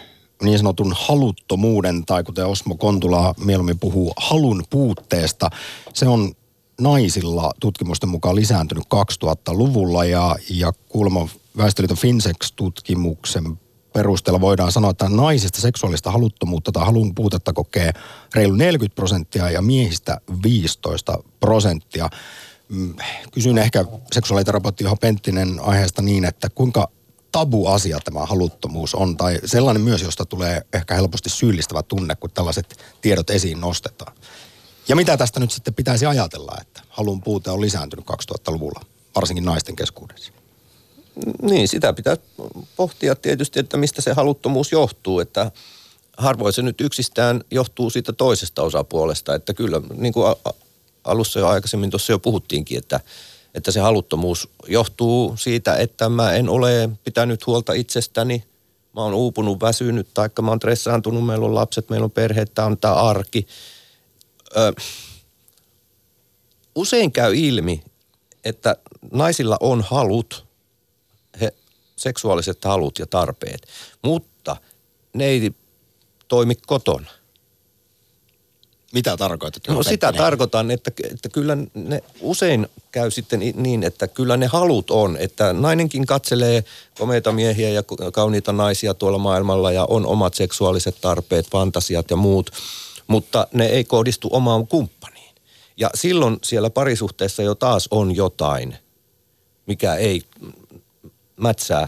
niin 0.44 0.58
sanotun 0.58 0.94
haluttomuuden, 0.98 2.06
tai 2.06 2.24
kuten 2.24 2.46
Osmo 2.46 2.76
Kontula 2.76 3.36
mieluummin 3.38 3.80
puhuu, 3.80 4.14
halun 4.18 4.64
puutteesta. 4.70 5.50
Se 5.94 6.08
on 6.08 6.36
naisilla 6.82 7.54
tutkimusten 7.60 8.10
mukaan 8.10 8.36
lisääntynyt 8.36 8.84
2000-luvulla 8.86 10.06
ja, 10.06 10.36
ja 10.50 10.74
kuulemma 10.90 11.30
Väestöliiton 11.58 11.98
Finsex-tutkimuksen 11.98 13.60
perusteella 13.96 14.42
voidaan 14.42 14.72
sanoa, 14.72 14.92
että 14.92 15.10
naisista 15.10 15.62
seksuaalista 15.62 16.12
haluttomuutta 16.12 16.72
tai 16.72 16.86
halun 16.86 17.16
puutetta 17.16 17.54
kokee 17.54 17.92
reilu 18.34 18.56
40 18.56 18.96
prosenttia 18.96 19.50
ja 19.50 19.62
miehistä 19.62 20.22
15 20.44 21.24
prosenttia. 21.40 22.10
Mm, 22.70 22.96
kysyn 23.32 23.58
ehkä 23.58 23.86
seksuaaliterapeutti 24.12 24.84
Juha 24.84 24.96
Penttinen 24.96 25.60
aiheesta 25.60 26.02
niin, 26.02 26.26
että 26.26 26.50
kuinka 26.50 26.90
tabu-asia 27.32 28.00
tämä 28.04 28.26
haluttomuus 28.26 28.96
on, 28.96 29.18
tai 29.18 29.40
sellainen 29.46 29.82
myös, 29.82 30.02
josta 30.02 30.26
tulee 30.26 30.62
ehkä 30.74 30.96
helposti 30.96 31.30
syyllistävä 31.30 31.84
tunne, 31.84 32.16
kun 32.16 32.32
tällaiset 32.32 32.78
tiedot 33.02 33.30
esiin 33.30 33.62
nostetaan. 33.62 34.16
Ja 34.88 34.96
mitä 34.96 35.18
tästä 35.18 35.40
nyt 35.40 35.52
sitten 35.52 35.74
pitäisi 35.74 36.06
ajatella, 36.06 36.58
että 36.62 36.82
halun 36.90 37.22
puute 37.22 37.52
on 37.52 37.62
lisääntynyt 37.62 38.06
2000-luvulla, 38.06 38.82
varsinkin 39.16 39.46
naisten 39.46 39.76
keskuudessa? 39.76 40.35
Niin, 41.42 41.68
sitä 41.68 41.94
pitää 41.94 42.18
pohtia 42.76 43.16
tietysti, 43.16 43.60
että 43.60 43.78
mistä 43.78 44.02
se 44.02 44.14
haluttomuus 44.14 44.72
johtuu, 44.72 45.20
että 45.20 45.52
harvoin 46.18 46.54
se 46.54 46.62
nyt 46.62 46.82
yksistään 46.82 47.44
johtuu 47.52 47.90
siitä 47.90 48.14
toisesta 48.14 48.62
osapuolesta, 48.62 49.36
että 49.36 49.54
kyllä 49.54 49.82
niin 49.98 50.14
kuin 50.14 50.36
alussa 51.04 51.40
jo 51.40 51.48
aikaisemmin 51.48 51.90
tuossa 51.90 52.14
jo 52.14 52.20
puhuttiinkin, 52.20 52.78
että, 52.78 53.00
että 53.54 53.72
se 53.72 53.80
haluttomuus 53.80 54.50
johtuu 54.68 55.36
siitä, 55.38 55.76
että 55.76 56.10
mä 56.10 56.32
en 56.32 56.50
ole 56.50 56.90
pitänyt 57.04 57.48
huolta 57.48 57.74
itsestäni, 57.74 58.44
mä 58.96 59.02
oon 59.02 59.14
uupunut, 59.14 59.62
väsynyt, 59.62 60.08
taikka 60.14 60.42
mä 60.42 60.52
oon 60.52 60.60
stressaantunut, 60.60 61.26
meillä 61.26 61.46
on 61.46 61.56
lapset, 61.56 61.90
meillä 61.90 62.06
on 62.06 62.12
perhe, 62.12 62.46
tämä 62.46 62.66
on 62.66 62.78
tämä 62.78 62.94
arki. 62.94 63.48
Ö, 64.58 64.74
usein 66.76 67.12
käy 67.12 67.36
ilmi, 67.36 67.84
että 68.44 68.76
naisilla 69.12 69.58
on 69.60 69.82
halut, 69.82 70.45
he, 71.42 71.54
seksuaaliset 71.96 72.66
halut 72.66 73.00
ja 73.00 73.06
tarpeet, 73.06 73.68
mutta 74.02 74.56
ne 75.14 75.26
ei 75.26 75.52
toimi 76.28 76.56
kotona. 76.56 77.10
Mitä 78.94 79.18
tarkoitat? 79.18 79.68
No 79.68 79.84
sitä 79.84 80.14
tarkoitan, 80.14 80.72
että, 80.72 80.92
että 81.12 81.30
kyllä 81.30 81.58
ne 81.74 82.04
usein 82.22 82.68
käy 82.92 83.12
sitten 83.12 83.40
niin, 83.56 83.84
että 83.84 84.08
kyllä 84.08 84.38
ne 84.38 84.48
halut 84.48 84.92
on, 84.92 85.18
että 85.20 85.54
nainenkin 85.54 86.06
katselee 86.06 86.64
komeita 87.00 87.32
miehiä 87.32 87.70
ja 87.70 87.84
kauniita 88.14 88.54
naisia 88.54 88.94
tuolla 88.94 89.18
maailmalla 89.18 89.72
ja 89.72 89.86
on 89.86 90.06
omat 90.06 90.34
seksuaaliset 90.34 90.98
tarpeet, 91.02 91.50
fantasiat 91.52 92.10
ja 92.10 92.16
muut, 92.16 92.52
mutta 93.08 93.48
ne 93.54 93.66
ei 93.66 93.84
kohdistu 93.84 94.30
omaan 94.32 94.68
kumppaniin. 94.68 95.36
Ja 95.78 95.90
silloin 95.96 96.38
siellä 96.44 96.70
parisuhteessa 96.70 97.44
jo 97.44 97.56
taas 97.56 97.88
on 97.92 98.16
jotain, 98.16 98.76
mikä 99.66 99.96
ei 99.96 100.22
mätsää, 101.38 101.88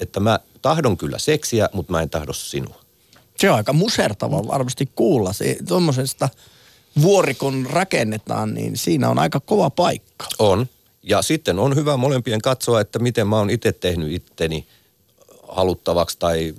että 0.00 0.20
mä 0.20 0.40
tahdon 0.62 0.96
kyllä 0.96 1.18
seksiä, 1.18 1.68
mutta 1.72 1.92
mä 1.92 2.02
en 2.02 2.10
tahdo 2.10 2.32
sinua. 2.32 2.82
Se 3.36 3.50
on 3.50 3.56
aika 3.56 3.72
musertava 3.72 4.46
varmasti 4.48 4.90
kuulla. 4.94 5.32
Se, 5.32 5.56
tuommoisesta 5.68 6.28
vuori 7.02 7.34
kun 7.34 7.66
rakennetaan, 7.70 8.54
niin 8.54 8.76
siinä 8.76 9.08
on 9.08 9.18
aika 9.18 9.40
kova 9.40 9.70
paikka. 9.70 10.26
On. 10.38 10.66
Ja 11.02 11.22
sitten 11.22 11.58
on 11.58 11.76
hyvä 11.76 11.96
molempien 11.96 12.40
katsoa, 12.40 12.80
että 12.80 12.98
miten 12.98 13.26
mä 13.26 13.36
oon 13.36 13.50
itse 13.50 13.72
tehnyt 13.72 14.12
itteni 14.12 14.66
haluttavaksi 15.48 16.18
tai 16.18 16.54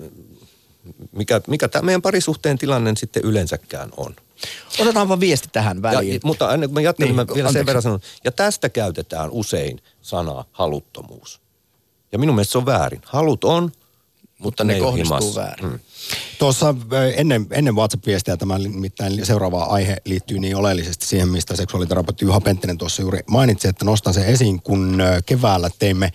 mikä, 1.11 1.41
mikä 1.47 1.67
tämä 1.67 1.85
meidän 1.85 2.01
parisuhteen 2.01 2.57
tilanne 2.57 2.93
sitten 2.97 3.23
yleensäkään 3.25 3.89
on. 3.97 4.15
Otetaanpa 4.79 5.19
viesti 5.19 5.49
tähän 5.51 5.81
väliin. 5.81 6.13
Ja, 6.13 6.19
mutta 6.23 6.53
ennen 6.53 6.69
kuin 6.69 6.73
mä 6.73 6.81
jatkan, 6.81 7.07
niin, 7.07 7.17
niin 7.17 7.27
mä 7.27 7.35
vielä 7.35 7.47
anteeksi. 7.47 7.59
sen 7.59 7.65
verran 7.65 7.81
sanon. 7.81 7.99
Ja 8.23 8.31
tästä 8.31 8.69
käytetään 8.69 9.31
usein 9.31 9.81
sanaa 10.01 10.45
haluttomuus. 10.51 11.41
Ja 12.13 12.19
minun 12.19 12.35
mielestä 12.35 12.51
se 12.51 12.57
on 12.57 12.65
väärin. 12.65 13.01
Halut 13.05 13.43
on, 13.43 13.71
mutta 14.39 14.63
ne, 14.63 14.73
ne 14.73 14.79
kohdistuu 14.79 15.35
väärin. 15.35 15.65
Mm. 15.65 15.79
Tuossa 16.39 16.75
ennen, 17.15 17.47
ennen 17.51 17.75
WhatsApp-viestiä 17.75 18.37
tämä 18.37 18.57
nimittäin 18.59 19.25
seuraava 19.25 19.63
aihe 19.63 19.97
liittyy 20.05 20.39
niin 20.39 20.55
oleellisesti 20.55 21.05
siihen, 21.05 21.29
mistä 21.29 21.55
seksuaaliterapeutti 21.55 22.25
Juha 22.25 22.41
Penttinen 22.41 22.77
tuossa 22.77 23.01
juuri 23.01 23.19
mainitsi, 23.27 23.67
että 23.67 23.85
nostan 23.85 24.13
sen 24.13 24.25
esiin, 24.25 24.61
kun 24.61 25.03
keväällä 25.25 25.69
teimme 25.79 26.13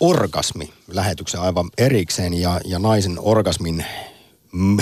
orgasmi-lähetyksen 0.00 1.40
aivan 1.40 1.70
erikseen 1.78 2.34
ja, 2.34 2.60
ja 2.64 2.78
naisen 2.78 3.18
orgasmin 3.18 3.84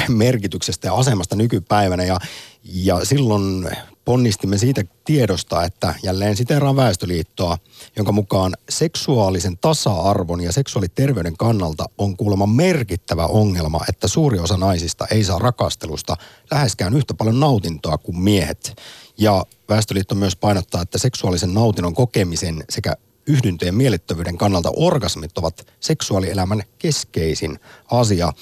merkityksestä 0.08 0.88
ja 0.88 0.94
asemasta 0.94 1.36
nykypäivänä 1.36 2.04
ja, 2.04 2.18
ja 2.64 3.04
silloin 3.04 3.68
ponnistimme 4.04 4.58
siitä 4.58 4.84
tiedosta, 5.04 5.64
että 5.64 5.94
jälleen 6.02 6.36
siteeraan 6.36 6.76
Väestöliittoa, 6.76 7.58
jonka 7.96 8.12
mukaan 8.12 8.54
seksuaalisen 8.68 9.58
tasa-arvon 9.58 10.40
ja 10.40 10.52
seksuaaliterveyden 10.52 11.36
kannalta 11.36 11.84
on 11.98 12.16
kuulemma 12.16 12.46
merkittävä 12.46 13.26
ongelma, 13.26 13.80
että 13.88 14.08
suuri 14.08 14.38
osa 14.38 14.56
naisista 14.56 15.06
ei 15.10 15.24
saa 15.24 15.38
rakastelusta 15.38 16.16
läheskään 16.50 16.94
yhtä 16.94 17.14
paljon 17.14 17.40
nautintoa 17.40 17.98
kuin 17.98 18.18
miehet. 18.18 18.76
Ja 19.18 19.44
Väestöliitto 19.68 20.14
myös 20.14 20.36
painottaa, 20.36 20.82
että 20.82 20.98
seksuaalisen 20.98 21.54
nautinnon 21.54 21.94
kokemisen 21.94 22.64
sekä 22.70 22.96
yhdyntöjen 23.26 23.74
miellyttävyyden 23.74 24.38
kannalta 24.38 24.72
orgasmit 24.76 25.38
ovat 25.38 25.66
seksuaalielämän 25.80 26.62
keskeisin 26.78 27.58
asia. 27.90 28.32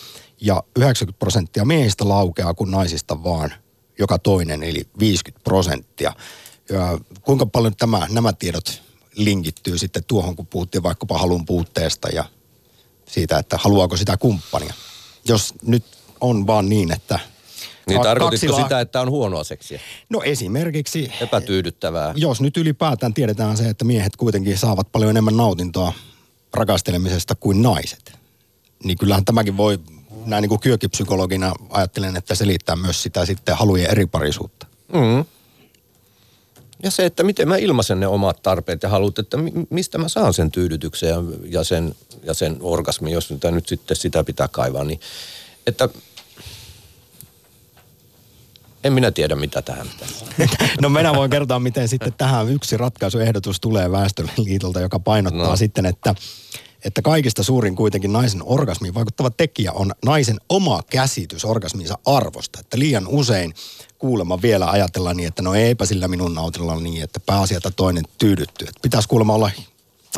Ja 0.43 0.63
90 0.77 1.19
prosenttia 1.19 1.65
miehistä 1.65 2.09
laukeaa, 2.09 2.55
kun 2.55 2.71
naisista 2.71 3.25
vaan 3.25 3.53
joka 3.99 4.19
toinen, 4.19 4.63
eli 4.63 4.87
50 4.99 5.45
prosenttia. 5.45 6.13
Ja 6.71 6.99
kuinka 7.23 7.47
paljon 7.47 7.77
tämä, 7.77 8.07
nämä 8.11 8.33
tiedot 8.33 8.83
linkittyy 9.17 9.79
sitten 9.79 10.05
tuohon, 10.05 10.37
kun 10.37 10.47
puhuttiin 10.47 10.83
vaikkapa 10.83 11.19
halun 11.19 11.47
puutteesta 11.47 12.09
ja 12.09 12.25
siitä, 13.09 13.39
että 13.39 13.59
haluaako 13.61 13.97
sitä 13.97 14.17
kumppania. 14.17 14.75
Jos 15.29 15.55
nyt 15.63 15.85
on 16.21 16.47
vaan 16.47 16.69
niin, 16.69 16.93
että 16.93 17.19
niin 17.87 18.03
tarkoititko 18.03 18.53
la... 18.53 18.63
sitä, 18.63 18.81
että 18.81 19.01
on 19.01 19.11
huonoa 19.11 19.45
seksiä? 19.45 19.81
No 20.09 20.23
esimerkiksi... 20.23 21.13
Epätyydyttävää. 21.21 22.13
Jos 22.17 22.41
nyt 22.41 22.57
ylipäätään 22.57 23.15
tiedetään 23.15 23.57
se, 23.57 23.69
että 23.69 23.85
miehet 23.85 24.17
kuitenkin 24.17 24.59
saavat 24.59 24.93
paljon 24.93 25.11
enemmän 25.11 25.37
nautintoa 25.37 25.93
rakastelemisesta 26.55 27.35
kuin 27.35 27.63
naiset. 27.63 28.13
Niin 28.85 28.99
kyllähän 28.99 29.25
tämäkin 29.25 29.57
voi 29.57 29.79
näin 30.27 30.43
niin 30.43 30.49
kuin 30.49 30.61
kyökipsykologina 30.61 31.53
ajattelen, 31.71 32.17
että 32.17 32.35
selittää 32.35 32.77
myös 32.77 33.03
sitä 33.03 33.27
sitten 33.27 33.57
halujen 33.57 33.91
eri 33.91 34.07
parisuutta. 34.07 34.67
Mm. 34.93 35.25
Ja 36.83 36.91
se, 36.91 37.07
että 37.07 37.23
miten 37.23 37.49
mä 37.49 37.57
ilmaisen 37.57 38.01
ne 38.01 38.07
omat 38.07 38.43
tarpeet 38.43 38.83
ja 38.83 38.89
halut, 38.89 39.19
että 39.19 39.39
mistä 39.71 39.99
mä 39.99 40.09
saan 40.09 40.35
sen 40.35 40.51
tyydytyksen 40.51 41.09
ja, 41.09 41.17
ja, 41.49 41.65
sen, 41.65 41.95
ja 42.23 42.35
sen 42.35 42.57
orgasmin, 42.61 43.13
jos 43.13 43.31
nyt, 43.31 43.43
nyt 43.51 43.69
sitten 43.69 43.97
sitä 43.97 44.25
pitää 44.25 44.49
kaivaa, 44.49 44.85
niin 44.85 45.01
että 45.67 45.89
en 48.85 48.93
minä 48.93 49.11
tiedä, 49.11 49.37
mitä 49.37 49.63
tähän 49.63 49.89
pitäisi. 49.89 50.25
No 50.83 50.89
minä 50.89 51.15
voin 51.15 51.31
kertoa, 51.31 51.59
miten 51.59 51.89
sitten 51.89 52.13
tähän 52.13 52.49
yksi 52.49 52.77
ratkaisuehdotus 52.77 53.61
tulee 53.61 53.91
Väestöliitolta, 53.91 54.81
joka 54.81 54.99
painottaa 54.99 55.49
no. 55.49 55.57
sitten, 55.57 55.87
että 55.87 56.15
että 56.85 57.03
kaikista 57.03 57.43
suurin 57.43 57.77
kuitenkin 57.77 58.13
naisen 58.13 58.43
orgasmiin 58.45 58.95
vaikuttava 58.95 59.31
tekijä 59.31 59.73
on 59.73 59.93
naisen 60.05 60.41
oma 60.49 60.83
käsitys 60.91 61.45
orgasminsa 61.45 61.99
arvosta. 62.07 62.61
Että 62.61 62.79
liian 62.79 63.09
usein 63.09 63.55
kuulemma 63.99 64.43
vielä 64.43 64.71
ajatellaan 64.71 65.17
niin, 65.17 65.29
että 65.29 65.43
no 65.43 65.55
eipä 65.55 65.87
sillä 65.87 66.09
minun 66.09 66.35
nautilla 66.35 66.81
niin, 66.81 67.03
että 67.03 67.21
pääasia, 67.27 67.57
että 67.57 67.71
toinen 67.71 68.05
tyydyttyy. 68.19 68.69
Että 68.69 68.81
pitäisi 68.83 69.09
kuulemma 69.09 69.35
olla 69.35 69.51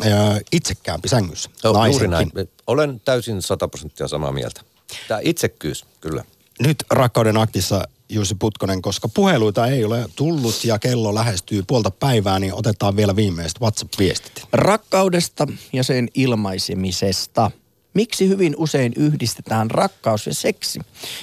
ää, 0.03 0.39
itsekäämpi 0.51 1.07
sängyssä. 1.07 1.49
No, 1.63 1.85
juuri 1.85 2.07
näin. 2.07 2.31
Olen 2.67 3.01
täysin 3.05 3.41
sata 3.41 3.67
prosenttia 3.67 4.07
samaa 4.07 4.31
mieltä. 4.31 4.61
Tämä 5.07 5.19
itsekkyys, 5.23 5.85
kyllä. 6.01 6.23
Nyt 6.59 6.83
Rakkauden 6.89 7.37
aktissa 7.37 7.87
Jussi 8.09 8.35
Putkonen, 8.35 8.81
koska 8.81 9.07
puheluita 9.07 9.67
ei 9.67 9.85
ole 9.85 10.05
tullut 10.15 10.63
ja 10.63 10.79
kello 10.79 11.15
lähestyy 11.15 11.63
puolta 11.67 11.91
päivää, 11.91 12.39
niin 12.39 12.53
otetaan 12.53 12.95
vielä 12.95 13.15
viimeiset 13.15 13.61
WhatsApp-viestit. 13.61 14.43
Rakkaudesta 14.53 15.47
ja 15.73 15.83
sen 15.83 16.09
ilmaisemisesta. 16.15 17.51
Miksi 17.93 18.27
hyvin 18.27 18.55
usein 18.57 18.93
yhdistetään 18.95 19.71
rakkaus 19.71 20.27
ja 20.27 20.33
seksi? 20.33 20.79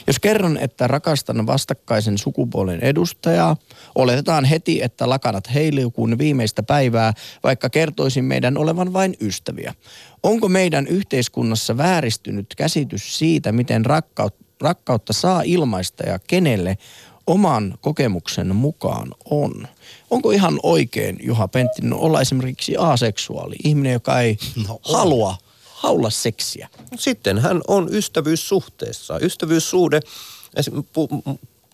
Jos 0.06 0.18
kerron, 0.18 0.56
että 0.56 0.86
rakastan 0.86 1.46
vastakkaisen 1.46 2.18
sukupuolen 2.18 2.80
edustajaa, 2.80 3.56
oletetaan 3.94 4.44
heti, 4.44 4.82
että 4.82 5.08
lakanat 5.08 5.54
heiluu 5.54 5.90
kuin 5.90 6.18
viimeistä 6.18 6.62
päivää, 6.62 7.12
vaikka 7.42 7.70
kertoisin 7.70 8.24
meidän 8.24 8.58
olevan 8.58 8.92
vain 8.92 9.16
ystäviä. 9.20 9.74
Onko 10.22 10.48
meidän 10.48 10.86
yhteiskunnassa 10.86 11.76
vääristynyt 11.76 12.46
käsitys 12.56 13.18
siitä, 13.18 13.52
miten 13.52 13.86
rakkaut, 13.86 14.34
rakkautta 14.62 15.12
saa 15.12 15.42
ilmaista 15.42 16.02
ja 16.02 16.18
kenelle 16.18 16.78
oman 17.26 17.78
kokemuksen 17.80 18.56
mukaan 18.56 19.14
on. 19.24 19.68
Onko 20.10 20.30
ihan 20.30 20.60
oikein, 20.62 21.18
Juha 21.22 21.48
Penttinen, 21.48 21.94
olla 21.94 22.20
esimerkiksi 22.20 22.76
aseksuaali, 22.76 23.56
ihminen, 23.64 23.92
joka 23.92 24.20
ei 24.20 24.38
no, 24.68 24.80
halua 24.82 25.36
haula 25.82 26.10
seksiä? 26.10 26.68
Sitten 26.96 27.38
hän 27.38 27.60
on 27.68 27.88
ystävyyssuhteessa. 27.94 29.18
Ystävyyssuhde 29.18 30.00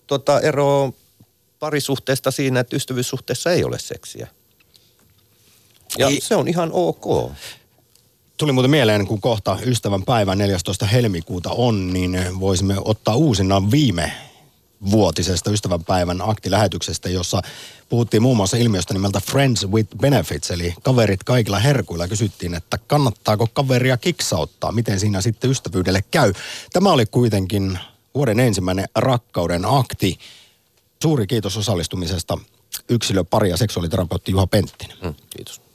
tota, 0.07 0.41
ero 0.41 0.95
parisuhteesta 1.59 2.31
siinä, 2.31 2.61
että 2.61 2.77
ystävyyssuhteessa 2.77 3.53
ei 3.53 3.65
ole 3.65 3.79
seksiä. 3.79 4.29
Ja 5.99 6.09
ei. 6.09 6.21
se 6.21 6.37
on 6.37 6.49
ihan 6.49 6.71
ok. 6.73 7.33
Tuli 8.39 8.53
muuten 8.53 8.71
mieleen, 8.71 9.07
kun 9.07 9.21
kohta 9.21 9.59
ystävän 9.67 10.03
päivä 10.03 10.35
14. 10.35 10.87
helmikuuta 10.87 11.51
on, 11.51 11.93
niin 11.93 12.41
voisimme 12.41 12.75
ottaa 12.85 13.17
uusinnan 13.17 13.71
viime 13.71 14.13
vuotisesta 14.91 15.51
ystävänpäivän 15.51 16.21
aktilähetyksestä, 16.23 17.09
jossa 17.09 17.43
puhuttiin 17.89 18.23
muun 18.23 18.37
muassa 18.37 18.57
ilmiöstä 18.57 18.95
nimeltä 18.95 19.21
Friends 19.21 19.67
with 19.69 19.97
Benefits, 19.97 20.51
eli 20.51 20.75
kaverit 20.83 21.25
kaikilla 21.25 21.59
herkuilla. 21.59 22.09
Kysyttiin, 22.09 22.55
että 22.55 22.79
kannattaako 22.79 23.49
kaveria 23.53 23.97
kiksauttaa, 23.97 24.73
miten 24.73 25.01
siinä 25.01 25.21
sitten 25.21 25.51
ystävyydelle 25.51 26.05
käy. 26.11 26.33
Tämä 26.73 26.93
oli 26.93 27.07
kuitenkin 27.07 27.79
vuoden 28.15 28.41
ensimmäinen 28.41 28.89
rakkauden 28.95 29.65
akti. 29.65 30.19
Suuri 31.03 31.27
kiitos 31.27 31.57
osallistumisesta 31.57 32.39
yksilö, 32.89 33.25
pari 33.25 33.51
ja 33.51 33.57
seksuaaliterapeutti 33.57 34.33
Juha 34.33 34.47
Penttinen. 34.47 34.97
Mm, 35.03 35.15
kiitos. 35.31 35.61